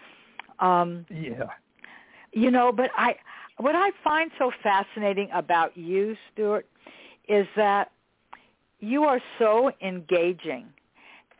Um, 0.59 1.05
yeah. 1.09 1.45
you 2.33 2.51
know, 2.51 2.71
but 2.71 2.91
I, 2.95 3.15
what 3.57 3.75
I 3.75 3.89
find 4.03 4.29
so 4.37 4.51
fascinating 4.61 5.29
about 5.33 5.75
you, 5.75 6.15
Stuart, 6.33 6.67
is 7.27 7.47
that 7.55 7.91
you 8.79 9.03
are 9.03 9.21
so 9.37 9.71
engaging, 9.81 10.65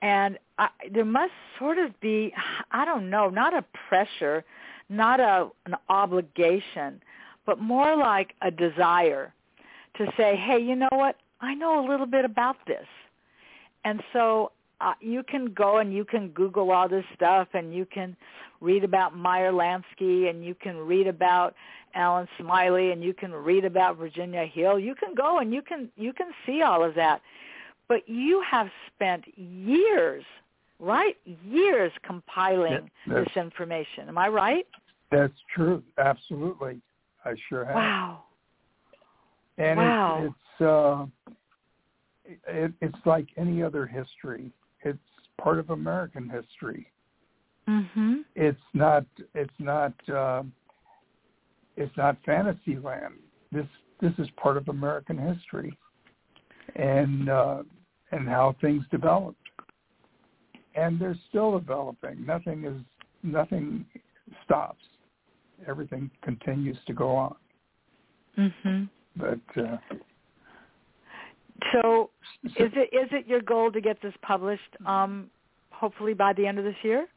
and 0.02 0.38
I, 0.58 0.70
there 0.92 1.06
must 1.06 1.32
sort 1.58 1.78
of 1.78 2.00
be, 2.02 2.34
I 2.72 2.86
don't 2.86 3.10
know, 3.10 3.30
not 3.30 3.54
a 3.54 3.64
pressure, 3.88 4.44
not 4.90 5.20
a 5.20 5.50
an 5.66 5.76
obligation, 5.90 7.02
but 7.46 7.60
more 7.60 7.96
like 7.96 8.34
a 8.42 8.52
desire 8.52 9.34
to 9.98 10.06
say, 10.18 10.36
hey, 10.36 10.60
you 10.60 10.76
know 10.76 10.90
what? 10.92 11.16
I 11.42 11.54
know 11.54 11.86
a 11.86 11.86
little 11.88 12.06
bit 12.06 12.26
about 12.26 12.58
this, 12.68 12.88
and 13.84 14.02
so 14.14 14.52
uh, 14.82 14.94
you 15.02 15.24
can 15.24 15.54
go 15.54 15.78
and 15.78 15.94
you 15.94 16.06
can 16.06 16.30
Google 16.30 16.72
all 16.72 16.88
this 16.88 17.06
stuff, 17.16 17.48
and 17.54 17.74
you 17.74 17.86
can 17.86 18.16
read 18.62 18.84
about 18.84 19.16
Meyer 19.16 19.52
Lansky, 19.52 20.30
and 20.30 20.44
you 20.44 20.56
can 20.56 20.78
read 20.78 21.08
about 21.08 21.54
Allen 21.96 22.28
Smiley, 22.40 22.92
and 22.92 23.04
you 23.04 23.14
can 23.14 23.34
read 23.34 23.66
about 23.66 23.98
Virginia 23.98 24.46
Hill. 24.46 24.80
You 24.80 24.96
can 24.96 25.16
go 25.16 25.40
and 25.40 25.54
you 25.54 25.62
can 25.62 25.90
you 25.96 26.14
can 26.14 26.28
see 26.46 26.62
all 26.62 26.84
of 26.84 26.96
that, 26.96 27.22
but 27.88 28.08
you 28.08 28.44
have 28.50 28.68
spent 28.94 29.26
years, 29.38 30.24
right? 30.80 31.18
Years 31.46 31.92
compiling 32.04 32.90
this 33.08 33.28
information. 33.36 34.08
Am 34.08 34.18
I 34.18 34.28
right? 34.28 34.68
That's 35.12 35.34
true. 35.54 35.84
Absolutely. 35.98 36.80
I 37.26 37.34
sure 37.50 37.66
have. 37.66 37.76
Wow. 37.76 38.24
And 39.58 39.78
Wow. 39.78 40.24
it's 40.26 40.36
it's 40.60 40.62
uh 40.62 41.06
it, 42.48 42.72
it's 42.82 43.06
like 43.06 43.28
any 43.38 43.64
other 43.64 43.86
history. 43.86 44.52
It's 44.84 45.00
part 45.42 45.60
of 45.60 45.70
American 45.70 46.30
history. 46.30 46.92
Mhm. 47.68 48.24
It's 48.36 48.60
not 48.74 49.06
it's 49.34 49.60
not 49.60 49.94
uh, 50.10 50.44
it's 51.78 51.96
not 51.98 52.18
fantasy 52.26 52.78
land. 52.78 53.16
This 53.52 53.68
this 54.02 54.14
is 54.18 54.28
part 54.32 54.58
of 54.58 54.68
American 54.70 55.18
history. 55.18 55.78
And 56.76 57.30
uh 57.30 57.64
and 58.12 58.28
how 58.28 58.56
things 58.62 58.84
developed. 58.92 59.38
And 60.76 61.00
they're 61.00 61.18
still 61.30 61.58
developing. 61.60 62.26
Nothing 62.26 62.66
is 62.66 62.82
nothing 63.24 63.86
stops. 64.46 64.84
Everything 65.68 66.10
continues 66.22 66.78
to 66.88 66.94
go 66.94 67.16
on. 67.16 67.36
Mhm. 68.38 68.90
But 69.16 69.58
uh 69.58 69.78
So, 71.74 72.10
is 72.44 72.52
it 72.56 72.94
is 72.94 73.10
it 73.12 73.28
your 73.28 73.42
goal 73.42 73.72
to 73.72 73.82
get 73.82 74.02
this 74.02 74.14
published 74.22 74.76
um 74.86 75.30
hopefully 75.72 76.14
by 76.14 76.34
the 76.34 76.46
end 76.46 76.60
of 76.60 76.66
this 76.66 76.76
year? 76.84 77.08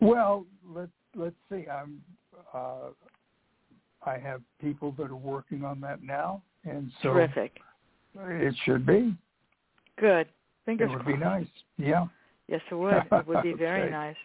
Well, 0.00 0.46
let's 0.66 0.90
let's 1.14 1.34
see. 1.50 1.66
I'm 1.68 2.00
uh, 2.54 2.90
I 4.06 4.18
have 4.18 4.40
people 4.60 4.94
that 4.98 5.10
are 5.10 5.16
working 5.16 5.64
on 5.64 5.80
that 5.80 6.02
now, 6.02 6.42
and 6.64 6.90
so 7.02 7.12
Terrific. 7.12 7.58
it 8.16 8.54
should 8.64 8.86
be. 8.86 9.14
Good. 9.98 10.28
Think 10.64 10.80
it 10.80 10.84
Fingers 10.84 11.04
would 11.04 11.06
be 11.06 11.18
nice. 11.18 11.46
Yeah. 11.76 12.06
Yes, 12.46 12.60
it 12.70 12.74
would. 12.74 12.94
It 12.94 13.26
would 13.26 13.42
be 13.42 13.52
very 13.58 13.82
Okay. 13.82 13.90
nice. 13.90 14.16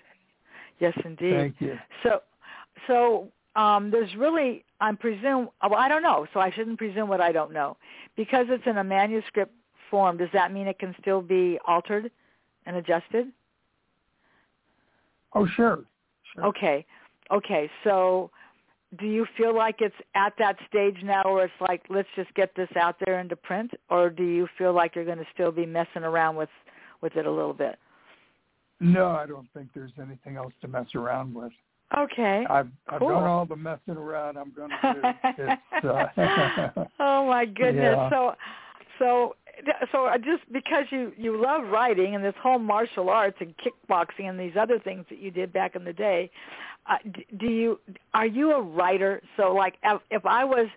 Yes, 0.79 0.93
indeed. 1.03 1.35
Thank 1.35 1.55
you. 1.59 1.77
So, 2.03 2.21
so 2.87 3.27
um, 3.59 3.91
there's 3.91 4.13
really, 4.17 4.63
I'm 4.83 4.97
presume, 4.97 5.47
well, 5.61 5.79
I 5.79 5.87
don't 5.87 6.03
know, 6.03 6.27
so 6.33 6.41
I 6.41 6.51
shouldn't 6.51 6.77
presume 6.77 7.07
what 7.07 7.21
I 7.21 7.31
don't 7.31 7.53
know. 7.53 7.77
Because 8.17 8.47
it's 8.49 8.65
in 8.65 8.79
a 8.79 8.83
manuscript 8.83 9.53
form, 9.89 10.17
does 10.17 10.27
that 10.33 10.51
mean 10.51 10.67
it 10.67 10.77
can 10.77 10.93
still 10.99 11.21
be 11.21 11.57
altered 11.65 12.11
and 12.65 12.75
adjusted? 12.75 13.27
Oh, 15.31 15.47
sure. 15.47 15.85
Sure. 16.33 16.45
Okay, 16.47 16.85
okay. 17.31 17.71
So, 17.85 18.29
do 18.99 19.05
you 19.05 19.25
feel 19.37 19.55
like 19.55 19.77
it's 19.79 19.95
at 20.15 20.33
that 20.37 20.57
stage 20.67 20.97
now 21.01 21.23
where 21.23 21.45
it's 21.45 21.61
like, 21.61 21.83
let's 21.89 22.09
just 22.17 22.33
get 22.33 22.53
this 22.53 22.69
out 22.75 22.97
there 23.05 23.21
into 23.21 23.37
print, 23.37 23.71
or 23.89 24.09
do 24.09 24.23
you 24.23 24.49
feel 24.57 24.73
like 24.73 24.95
you're 24.95 25.05
going 25.05 25.17
to 25.17 25.27
still 25.33 25.51
be 25.53 25.65
messing 25.65 26.03
around 26.03 26.35
with 26.35 26.49
with 26.99 27.15
it 27.15 27.25
a 27.25 27.31
little 27.31 27.53
bit? 27.53 27.79
No, 28.81 29.11
I 29.11 29.25
don't 29.27 29.47
think 29.53 29.69
there's 29.73 29.93
anything 30.01 30.35
else 30.35 30.53
to 30.61 30.67
mess 30.67 30.93
around 30.93 31.33
with. 31.33 31.53
Okay. 31.97 32.45
I've 32.49 32.69
I've 32.89 32.99
Cool. 32.99 33.09
done 33.09 33.23
all 33.23 33.45
the 33.45 33.55
messing 33.55 33.97
around 33.97 34.37
I'm 34.37 34.51
going 34.51 34.71
to 34.81 35.57
do. 35.81 35.87
Uh, 35.87 36.85
oh 36.99 37.27
my 37.27 37.45
goodness. 37.45 37.95
Yeah. 37.97 38.09
So 38.09 38.35
so 38.99 39.35
so 39.91 40.05
I 40.05 40.17
just 40.17 40.51
because 40.51 40.85
you 40.89 41.13
you 41.17 41.39
love 41.39 41.67
writing 41.67 42.15
and 42.15 42.23
this 42.23 42.33
whole 42.41 42.59
martial 42.59 43.09
arts 43.09 43.37
and 43.39 43.53
kickboxing 43.57 44.29
and 44.29 44.39
these 44.39 44.53
other 44.59 44.79
things 44.79 45.05
that 45.09 45.19
you 45.19 45.31
did 45.31 45.53
back 45.53 45.75
in 45.75 45.83
the 45.83 45.93
day, 45.93 46.31
uh, 46.89 46.97
do 47.37 47.47
you 47.47 47.79
are 48.13 48.25
you 48.25 48.51
a 48.51 48.61
writer? 48.61 49.21
So 49.37 49.53
like 49.53 49.75
if, 49.83 50.01
if 50.09 50.25
I 50.25 50.43
was 50.43 50.67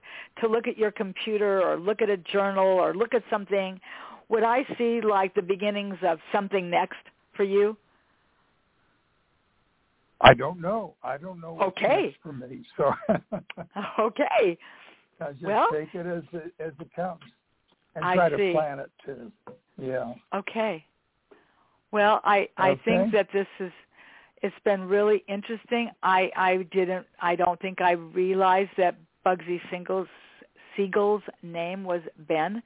to 0.40 0.48
look 0.48 0.68
at 0.68 0.76
your 0.76 0.90
computer 0.90 1.62
or 1.62 1.78
look 1.78 2.02
at 2.02 2.10
a 2.10 2.18
journal 2.18 2.66
or 2.66 2.94
look 2.94 3.14
at 3.14 3.22
something, 3.30 3.80
would 4.28 4.44
I 4.44 4.64
see 4.76 5.00
like 5.00 5.34
the 5.34 5.42
beginnings 5.42 5.96
of 6.02 6.18
something 6.32 6.68
next 6.68 6.98
for 7.34 7.44
you? 7.44 7.76
I 10.26 10.34
don't 10.34 10.60
know. 10.60 10.94
I 11.02 11.16
don't 11.18 11.40
know 11.40 11.52
what's 11.54 11.76
Okay. 11.78 12.16
for 12.22 12.32
me. 12.32 12.64
So 12.76 12.92
Okay. 13.98 14.58
I 15.20 15.32
just 15.32 15.44
Well- 15.44 15.70
take 15.72 15.94
it 15.94 16.06
as 16.06 16.22
it 16.32 16.52
as 16.60 16.72
it 16.80 16.90
comes 16.94 17.22
and 17.94 18.04
I 18.04 18.14
try 18.14 18.30
see. 18.30 18.36
to 18.48 18.52
plan 18.52 18.78
it 18.80 18.90
too. 19.04 19.32
Yeah. 19.78 20.12
Okay. 20.34 20.84
Well, 21.92 22.20
I 22.24 22.48
I 22.56 22.74
think 22.84 23.12
that 23.12 23.28
this 23.32 23.46
is 23.60 23.72
it's 24.42 24.56
been 24.64 24.82
really 24.88 25.24
interesting. 25.28 25.90
I 26.02 26.30
I 26.36 26.56
didn't 26.72 27.06
I 27.20 27.36
don't 27.36 27.58
think 27.60 27.80
I 27.80 27.92
realized 27.92 28.72
that 28.76 28.96
Bugsy 29.24 29.60
Singles 29.70 30.08
Siegel's 30.76 31.22
name 31.42 31.84
was 31.84 32.02
Ben. 32.28 32.62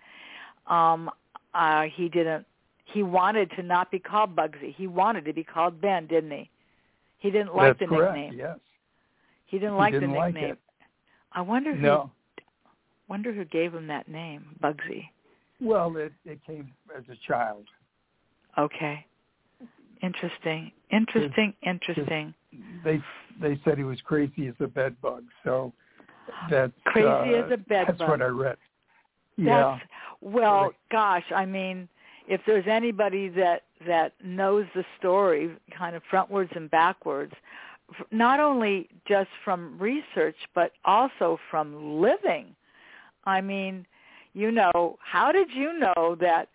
Um 0.67 1.11
uh 1.55 1.83
he 1.95 2.09
didn't 2.09 2.47
he 2.93 3.03
wanted 3.05 3.51
to 3.57 3.63
not 3.63 3.91
be 3.93 3.99
called 4.01 4.35
Bugsy. 4.35 4.75
He 4.75 4.87
wanted 4.89 5.25
to 5.27 5.33
be 5.33 5.45
called 5.45 5.81
Ben, 5.81 6.07
didn't 6.07 6.33
he? 6.33 6.51
He 7.21 7.31
didn't 7.31 7.55
like 7.55 7.79
That's 7.79 7.91
the 7.91 7.97
correct. 7.97 8.16
nickname. 8.16 8.39
Yes. 8.39 8.59
He 9.47 9.59
didn't 9.59 9.75
He 9.75 9.79
like 9.79 9.93
didn't 9.93 10.12
the 10.12 10.18
like 10.18 10.35
nickname. 10.35 10.53
it. 10.53 10.59
I 11.33 11.41
wonder 11.43 11.75
who 11.75 11.81
No. 11.83 12.11
wonder 13.09 13.33
who 13.33 13.45
gave 13.47 13.73
him 13.75 13.87
that 13.87 14.09
name, 14.09 14.57
Bugsy. 14.62 15.09
Well, 15.61 15.97
it 15.97 16.12
it 16.25 16.41
came 16.45 16.73
as 16.97 17.05
a 17.09 17.16
child. 17.27 17.66
Okay. 18.59 19.07
Interesting. 20.03 20.73
Interesting, 20.91 21.55
interesting. 21.62 22.35
They 22.85 23.01
they 23.41 23.61
said 23.64 23.77
he 23.79 23.85
was 23.85 24.01
crazy 24.03 24.49
as 24.49 24.55
a 24.61 24.66
bed 24.66 24.97
bug. 25.03 25.25
So 25.45 25.73
that's 26.51 26.73
Crazy 26.87 27.07
uh, 27.07 27.45
as 27.45 27.53
a 27.53 27.57
bed 27.59 27.85
That's 27.89 27.99
bug. 27.99 28.09
what 28.09 28.23
I 28.23 28.27
read. 28.27 28.57
Yeah. 29.37 29.77
That's 29.79 29.91
well, 30.21 30.73
gosh, 30.91 31.25
I 31.35 31.45
mean, 31.47 31.89
if 32.31 32.41
there's 32.47 32.66
anybody 32.68 33.28
that 33.28 33.64
that 33.87 34.12
knows 34.22 34.64
the 34.74 34.85
story 34.99 35.51
kind 35.76 35.97
of 35.97 36.03
frontwards 36.11 36.55
and 36.57 36.70
backwards 36.70 37.33
not 38.12 38.39
only 38.39 38.89
just 39.07 39.28
from 39.45 39.76
research 39.78 40.37
but 40.55 40.72
also 40.85 41.39
from 41.51 42.01
living. 42.01 42.55
I 43.24 43.41
mean 43.41 43.85
you 44.33 44.53
know 44.53 44.97
how 45.03 45.33
did 45.33 45.49
you 45.53 45.76
know 45.78 46.16
that 46.20 46.49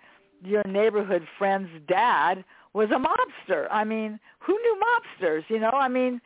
your 0.43 0.63
neighborhood 0.63 1.27
friend's 1.37 1.69
dad 1.89 2.45
was 2.73 2.89
a 2.91 2.99
mobster? 2.99 3.67
I 3.69 3.83
mean 3.83 4.17
who 4.39 4.53
knew 4.53 4.81
mobsters 4.81 5.43
you 5.49 5.59
know? 5.59 5.71
I 5.71 5.89
mean 5.89 6.21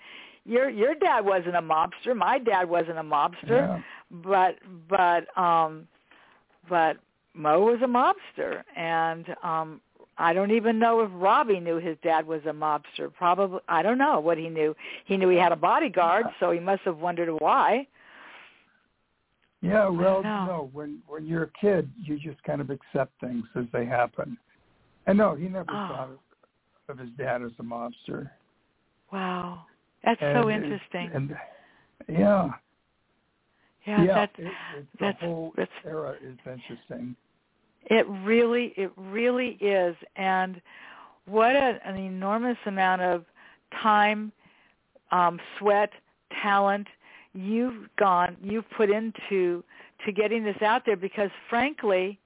your 0.46 0.70
your 0.70 0.94
dad 0.94 1.22
wasn't 1.22 1.56
a 1.56 1.62
mobster. 1.62 2.16
My 2.16 2.38
dad 2.38 2.70
wasn't 2.70 3.00
a 3.00 3.04
mobster. 3.04 3.42
Yeah. 3.50 3.82
but 4.12 4.58
but 4.88 5.36
um 5.42 5.88
but 6.70 6.98
Moe 7.34 7.62
was 7.62 7.80
a 7.82 7.88
mobster 7.88 8.64
and 8.76 9.26
um 9.44 9.82
I 10.18 10.34
don't 10.34 10.52
even 10.52 10.80
know 10.80 11.00
if 11.00 11.10
Robbie 11.14 11.62
knew 11.62 11.78
his 11.78 11.96
dad 12.04 12.28
was 12.28 12.42
a 12.46 12.52
mobster. 12.52 13.14
Probably 13.14 13.60
I 13.70 13.82
don't 13.82 13.98
know 13.98 14.20
what 14.20 14.38
he 14.38 14.50
knew. 14.50 14.76
He 15.06 15.16
knew 15.16 15.30
he 15.30 15.38
had 15.38 15.54
a 15.54 15.56
bodyguard, 15.56 16.26
so 16.42 16.52
he 16.52 16.60
must 16.60 16.82
have 16.82 16.98
wondered 16.98 17.30
why. 17.40 17.88
Yeah, 19.62 19.90
well, 19.90 20.24
no. 20.24 20.70
When 20.74 21.00
when 21.08 21.26
you're 21.26 21.44
a 21.44 21.52
kid, 21.60 21.90
you 22.02 22.18
just 22.18 22.42
kind 22.44 22.62
of 22.62 22.70
accept 22.70 23.12
things 23.20 23.46
as 23.56 23.66
they 23.74 23.86
happen. 23.86 24.38
And 25.08 25.18
no, 25.18 25.36
he 25.36 25.48
never 25.48 25.72
Oh. 25.72 25.88
thought 25.88 26.10
of, 26.12 26.20
of 26.90 26.98
his 26.98 27.10
dad 27.18 27.42
as 27.42 27.52
a 27.60 27.64
mobster. 27.64 28.30
Wow. 29.12 29.66
That's 30.04 30.22
And 30.22 30.42
so 30.44 30.48
it- 30.50 30.56
interesting. 30.64 31.12
And 31.14 31.38
yeah, 32.08 32.50
yeah, 33.86 34.04
yeah, 34.04 34.16
that's 34.16 34.32
it, 34.38 34.46
it, 34.46 34.52
the 34.94 34.98
that's- 35.00 35.22
whole 35.22 35.54
that's- 35.56 35.86
era 35.86 36.16
is 36.22 36.38
interesting. 36.46 37.16
It 37.86 38.06
really, 38.08 38.74
it 38.76 38.92
really 38.98 39.58
is, 39.62 39.96
and 40.16 40.62
what 41.26 41.56
a, 41.56 41.80
an 41.86 41.96
enormous 41.96 42.58
amount 42.66 43.02
of 43.02 43.24
time, 43.82 44.32
um, 45.12 45.40
sweat, 45.58 45.92
talent 46.44 46.88
you've 47.34 47.88
gone, 47.96 48.36
you've 48.42 48.70
put 48.72 48.90
into 48.90 49.64
to 50.06 50.12
getting 50.12 50.44
this 50.44 50.62
out 50.62 50.84
there. 50.86 50.98
Because 50.98 51.30
frankly, 51.50 52.20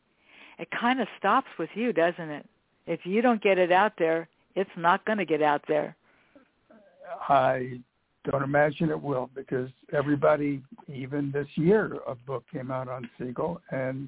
it 0.57 0.69
kind 0.71 0.99
of 1.01 1.07
stops 1.19 1.47
with 1.59 1.69
you, 1.75 1.93
doesn't 1.93 2.29
it? 2.29 2.45
If 2.87 3.05
you 3.05 3.21
don't 3.21 3.41
get 3.41 3.57
it 3.57 3.71
out 3.71 3.93
there, 3.97 4.27
it's 4.55 4.69
not 4.75 5.05
going 5.05 5.17
to 5.19 5.25
get 5.25 5.41
out 5.41 5.63
there. 5.67 5.95
I 7.29 7.79
don't 8.29 8.43
imagine 8.43 8.89
it 8.89 9.01
will 9.01 9.29
because 9.35 9.69
everybody, 9.91 10.61
even 10.87 11.31
this 11.31 11.47
year, 11.55 11.97
a 12.07 12.15
book 12.15 12.43
came 12.51 12.71
out 12.71 12.87
on 12.87 13.09
Siegel, 13.19 13.61
and 13.71 14.07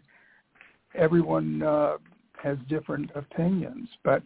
everyone 0.95 1.61
uh, 1.61 1.97
has 2.41 2.57
different 2.69 3.11
opinions. 3.15 3.89
But 4.03 4.23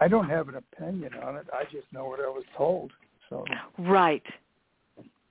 I 0.00 0.08
don't 0.08 0.28
have 0.28 0.48
an 0.48 0.56
opinion 0.56 1.14
on 1.22 1.36
it. 1.36 1.46
I 1.52 1.64
just 1.64 1.92
know 1.92 2.06
what 2.06 2.20
I 2.20 2.28
was 2.28 2.44
told. 2.56 2.92
So 3.28 3.44
Right. 3.78 4.22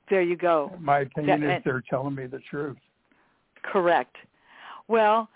There 0.09 0.21
you 0.21 0.37
go. 0.37 0.71
my 0.79 0.99
opinion 0.99 1.41
That- 1.41 1.57
is 1.57 1.63
they're 1.65 1.83
telling 1.89 2.15
me 2.15 2.27
the 2.27 2.39
truth. 2.49 2.77
Correct. 3.63 4.15
Well, 4.87 5.27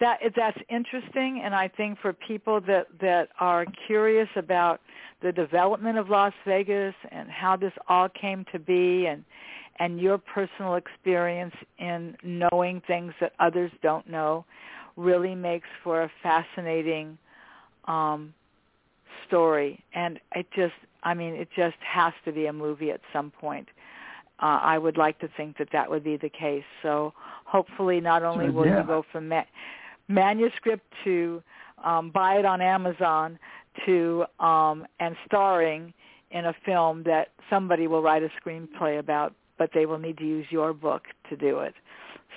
that 0.00 0.20
that's 0.34 0.58
interesting, 0.68 1.42
and 1.44 1.54
I 1.54 1.68
think 1.68 1.98
for 2.00 2.12
people 2.12 2.60
that 2.62 2.86
that 3.00 3.28
are 3.38 3.66
curious 3.86 4.28
about 4.36 4.80
the 5.22 5.32
development 5.32 5.98
of 5.98 6.08
Las 6.08 6.32
Vegas 6.46 6.94
and 7.10 7.30
how 7.30 7.56
this 7.56 7.72
all 7.88 8.08
came 8.08 8.44
to 8.52 8.58
be, 8.58 9.06
and 9.06 9.24
and 9.78 10.00
your 10.00 10.18
personal 10.18 10.74
experience 10.74 11.54
in 11.78 12.16
knowing 12.22 12.82
things 12.86 13.12
that 13.20 13.32
others 13.40 13.70
don't 13.82 14.08
know, 14.08 14.44
really 14.96 15.34
makes 15.34 15.68
for 15.82 16.02
a 16.02 16.10
fascinating 16.22 17.16
um, 17.86 18.34
story. 19.26 19.82
And 19.94 20.20
it 20.34 20.46
just, 20.54 20.74
I 21.02 21.14
mean, 21.14 21.34
it 21.34 21.48
just 21.56 21.76
has 21.80 22.12
to 22.26 22.32
be 22.32 22.46
a 22.46 22.52
movie 22.52 22.90
at 22.90 23.00
some 23.10 23.30
point 23.30 23.68
uh, 24.42 24.58
I 24.62 24.78
would 24.78 24.96
like 24.96 25.18
to 25.20 25.28
think 25.36 25.58
that 25.58 25.68
that 25.72 25.90
would 25.90 26.02
be 26.02 26.16
the 26.16 26.28
case. 26.28 26.64
So 26.82 27.12
hopefully, 27.44 28.00
not 28.00 28.22
only 28.22 28.50
will 28.50 28.66
Yeah. 28.66 28.80
you 28.80 28.86
go 28.86 29.02
from 29.12 29.28
ma- 29.28 29.44
manuscript 30.10 30.84
to 31.04 31.42
um, 31.84 32.10
buy 32.10 32.34
it 32.34 32.44
on 32.44 32.60
Amazon 32.60 33.38
to 33.86 34.24
um, 34.40 34.86
and 34.98 35.16
starring 35.26 35.94
in 36.30 36.46
a 36.46 36.54
film 36.64 37.02
that 37.04 37.28
somebody 37.48 37.86
will 37.86 38.02
write 38.02 38.22
a 38.22 38.30
screenplay 38.40 38.98
about, 38.98 39.34
but 39.58 39.70
they 39.72 39.86
will 39.86 39.98
need 39.98 40.18
to 40.18 40.24
use 40.24 40.46
your 40.50 40.72
book 40.72 41.02
to 41.28 41.36
do 41.36 41.60
it. 41.60 41.74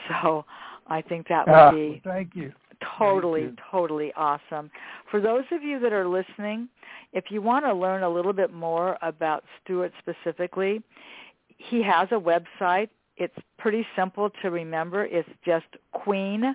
So 0.10 0.44
I 0.88 1.02
think 1.02 1.28
that 1.30 1.48
would 1.48 1.54
Ah, 1.56 1.72
be 1.72 2.02
thank 2.04 2.36
you. 2.36 2.52
totally 2.98 3.44
you. 3.44 3.56
totally 3.72 4.12
awesome 4.18 4.70
for 5.10 5.22
those 5.22 5.46
of 5.52 5.64
you 5.64 5.80
that 5.80 5.94
are 5.94 6.08
listening 6.08 6.68
if 7.14 7.26
you 7.30 7.42
want 7.42 7.64
to 7.64 7.74
learn 7.74 8.04
a 8.04 8.10
little 8.10 8.34
bit 8.34 8.52
more 8.52 8.98
about 9.02 9.44
stuart 9.64 9.94
specifically 10.00 10.82
he 11.58 11.82
has 11.82 12.10
a 12.12 12.20
website 12.20 12.90
it's 13.16 13.38
pretty 13.58 13.86
simple 13.96 14.30
to 14.42 14.50
remember 14.52 15.06
it's 15.06 15.30
just 15.46 15.68
queen 15.94 16.54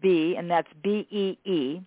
b 0.00 0.34
and 0.36 0.50
that's 0.50 0.68
b 0.82 1.06
e 1.10 1.38
e 1.44 1.80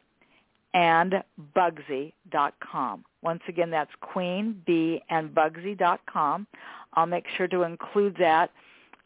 and 0.73 1.23
bugsy 1.55 2.13
dot 2.31 2.53
com 2.59 3.03
once 3.21 3.41
again 3.47 3.69
that's 3.69 3.91
queen 4.01 4.61
b 4.65 5.01
and 5.09 5.33
bugsy 5.33 5.77
dot 5.77 6.01
com 6.11 6.45
i'll 6.93 7.05
make 7.05 7.25
sure 7.37 7.47
to 7.47 7.63
include 7.63 8.15
that 8.19 8.51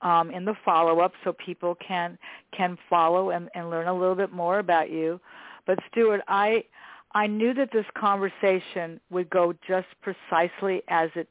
um, 0.02 0.32
in 0.32 0.46
the 0.46 0.56
follow-up 0.66 1.14
so 1.24 1.34
people 1.34 1.76
can 1.76 2.18
can 2.56 2.78
follow 2.90 3.32
and, 3.32 3.50
and 3.56 3.70
learn 3.70 3.88
a 3.88 3.94
little 3.94 4.16
bit 4.16 4.32
more 4.32 4.60
about 4.60 4.90
you. 4.90 5.20
But 5.66 5.80
Stuart, 5.92 6.22
I 6.28 6.64
I 7.14 7.28
knew 7.28 7.54
that 7.54 7.70
this 7.72 7.86
conversation 7.98 9.00
would 9.10 9.30
go 9.30 9.54
just 9.68 9.88
precisely 10.02 10.82
as 10.88 11.10
it 11.16 11.28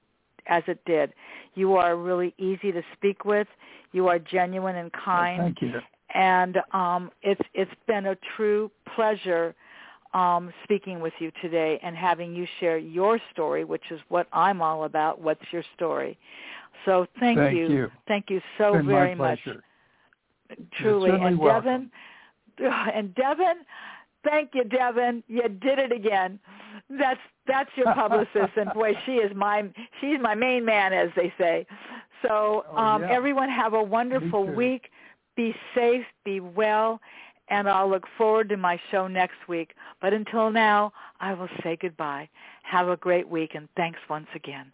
as 0.46 0.62
it 0.66 0.80
did. 0.86 1.12
You 1.54 1.74
are 1.74 1.96
really 1.96 2.34
easy 2.38 2.72
to 2.72 2.82
speak 2.94 3.24
with. 3.24 3.48
You 3.92 4.08
are 4.08 4.18
genuine 4.18 4.76
and 4.76 4.92
kind, 4.92 5.42
Thank 5.42 5.62
you. 5.62 5.80
And 6.14 6.58
um, 6.72 7.10
it's 7.22 7.40
it's 7.54 7.70
been 7.86 8.06
a 8.06 8.16
true 8.36 8.70
pleasure 8.94 9.54
um, 10.14 10.52
speaking 10.64 11.00
with 11.00 11.12
you 11.20 11.30
today 11.40 11.78
and 11.82 11.96
having 11.96 12.34
you 12.34 12.46
share 12.58 12.78
your 12.78 13.20
story, 13.32 13.64
which 13.64 13.84
is 13.90 14.00
what 14.08 14.26
I'm 14.32 14.60
all 14.60 14.84
about. 14.84 15.20
What's 15.20 15.44
your 15.52 15.62
story? 15.76 16.18
So 16.84 17.06
thank, 17.18 17.38
Thank 17.38 17.56
you. 17.56 17.90
Thank 18.08 18.30
you 18.30 18.40
so 18.58 18.80
very 18.82 19.14
much. 19.14 19.38
Truly. 20.80 21.10
And 21.10 21.38
welcome. 21.38 21.90
Devin 22.58 22.72
and 22.94 23.14
Devin, 23.14 23.56
thank 24.24 24.50
you, 24.54 24.64
Devin. 24.64 25.22
You 25.28 25.42
did 25.42 25.78
it 25.78 25.92
again. 25.92 26.38
That's 26.88 27.20
that's 27.46 27.70
your 27.76 27.94
publicist 27.94 28.56
and 28.56 28.72
boy, 28.72 28.92
she 29.06 29.12
is 29.12 29.32
my 29.36 29.68
she's 30.00 30.18
my 30.20 30.34
main 30.34 30.64
man 30.64 30.92
as 30.92 31.10
they 31.16 31.32
say. 31.38 31.66
So 32.22 32.64
Oh, 32.70 32.76
um 32.76 33.02
yeah. 33.02 33.12
everyone 33.12 33.48
have 33.48 33.74
a 33.74 33.82
wonderful 33.82 34.44
week. 34.46 34.90
Be 35.40 35.54
safe, 35.74 36.04
be 36.22 36.38
well, 36.38 37.00
and 37.48 37.66
I'll 37.66 37.88
look 37.88 38.04
forward 38.18 38.50
to 38.50 38.58
my 38.58 38.78
show 38.90 39.08
next 39.08 39.48
week. 39.48 39.72
But 39.98 40.12
until 40.12 40.50
now, 40.50 40.92
I 41.18 41.32
will 41.32 41.48
say 41.62 41.78
goodbye. 41.80 42.28
Have 42.62 42.90
a 42.90 42.98
great 42.98 43.26
week 43.26 43.54
and 43.54 43.66
thanks 43.74 44.00
once 44.10 44.26
again. 44.34 44.66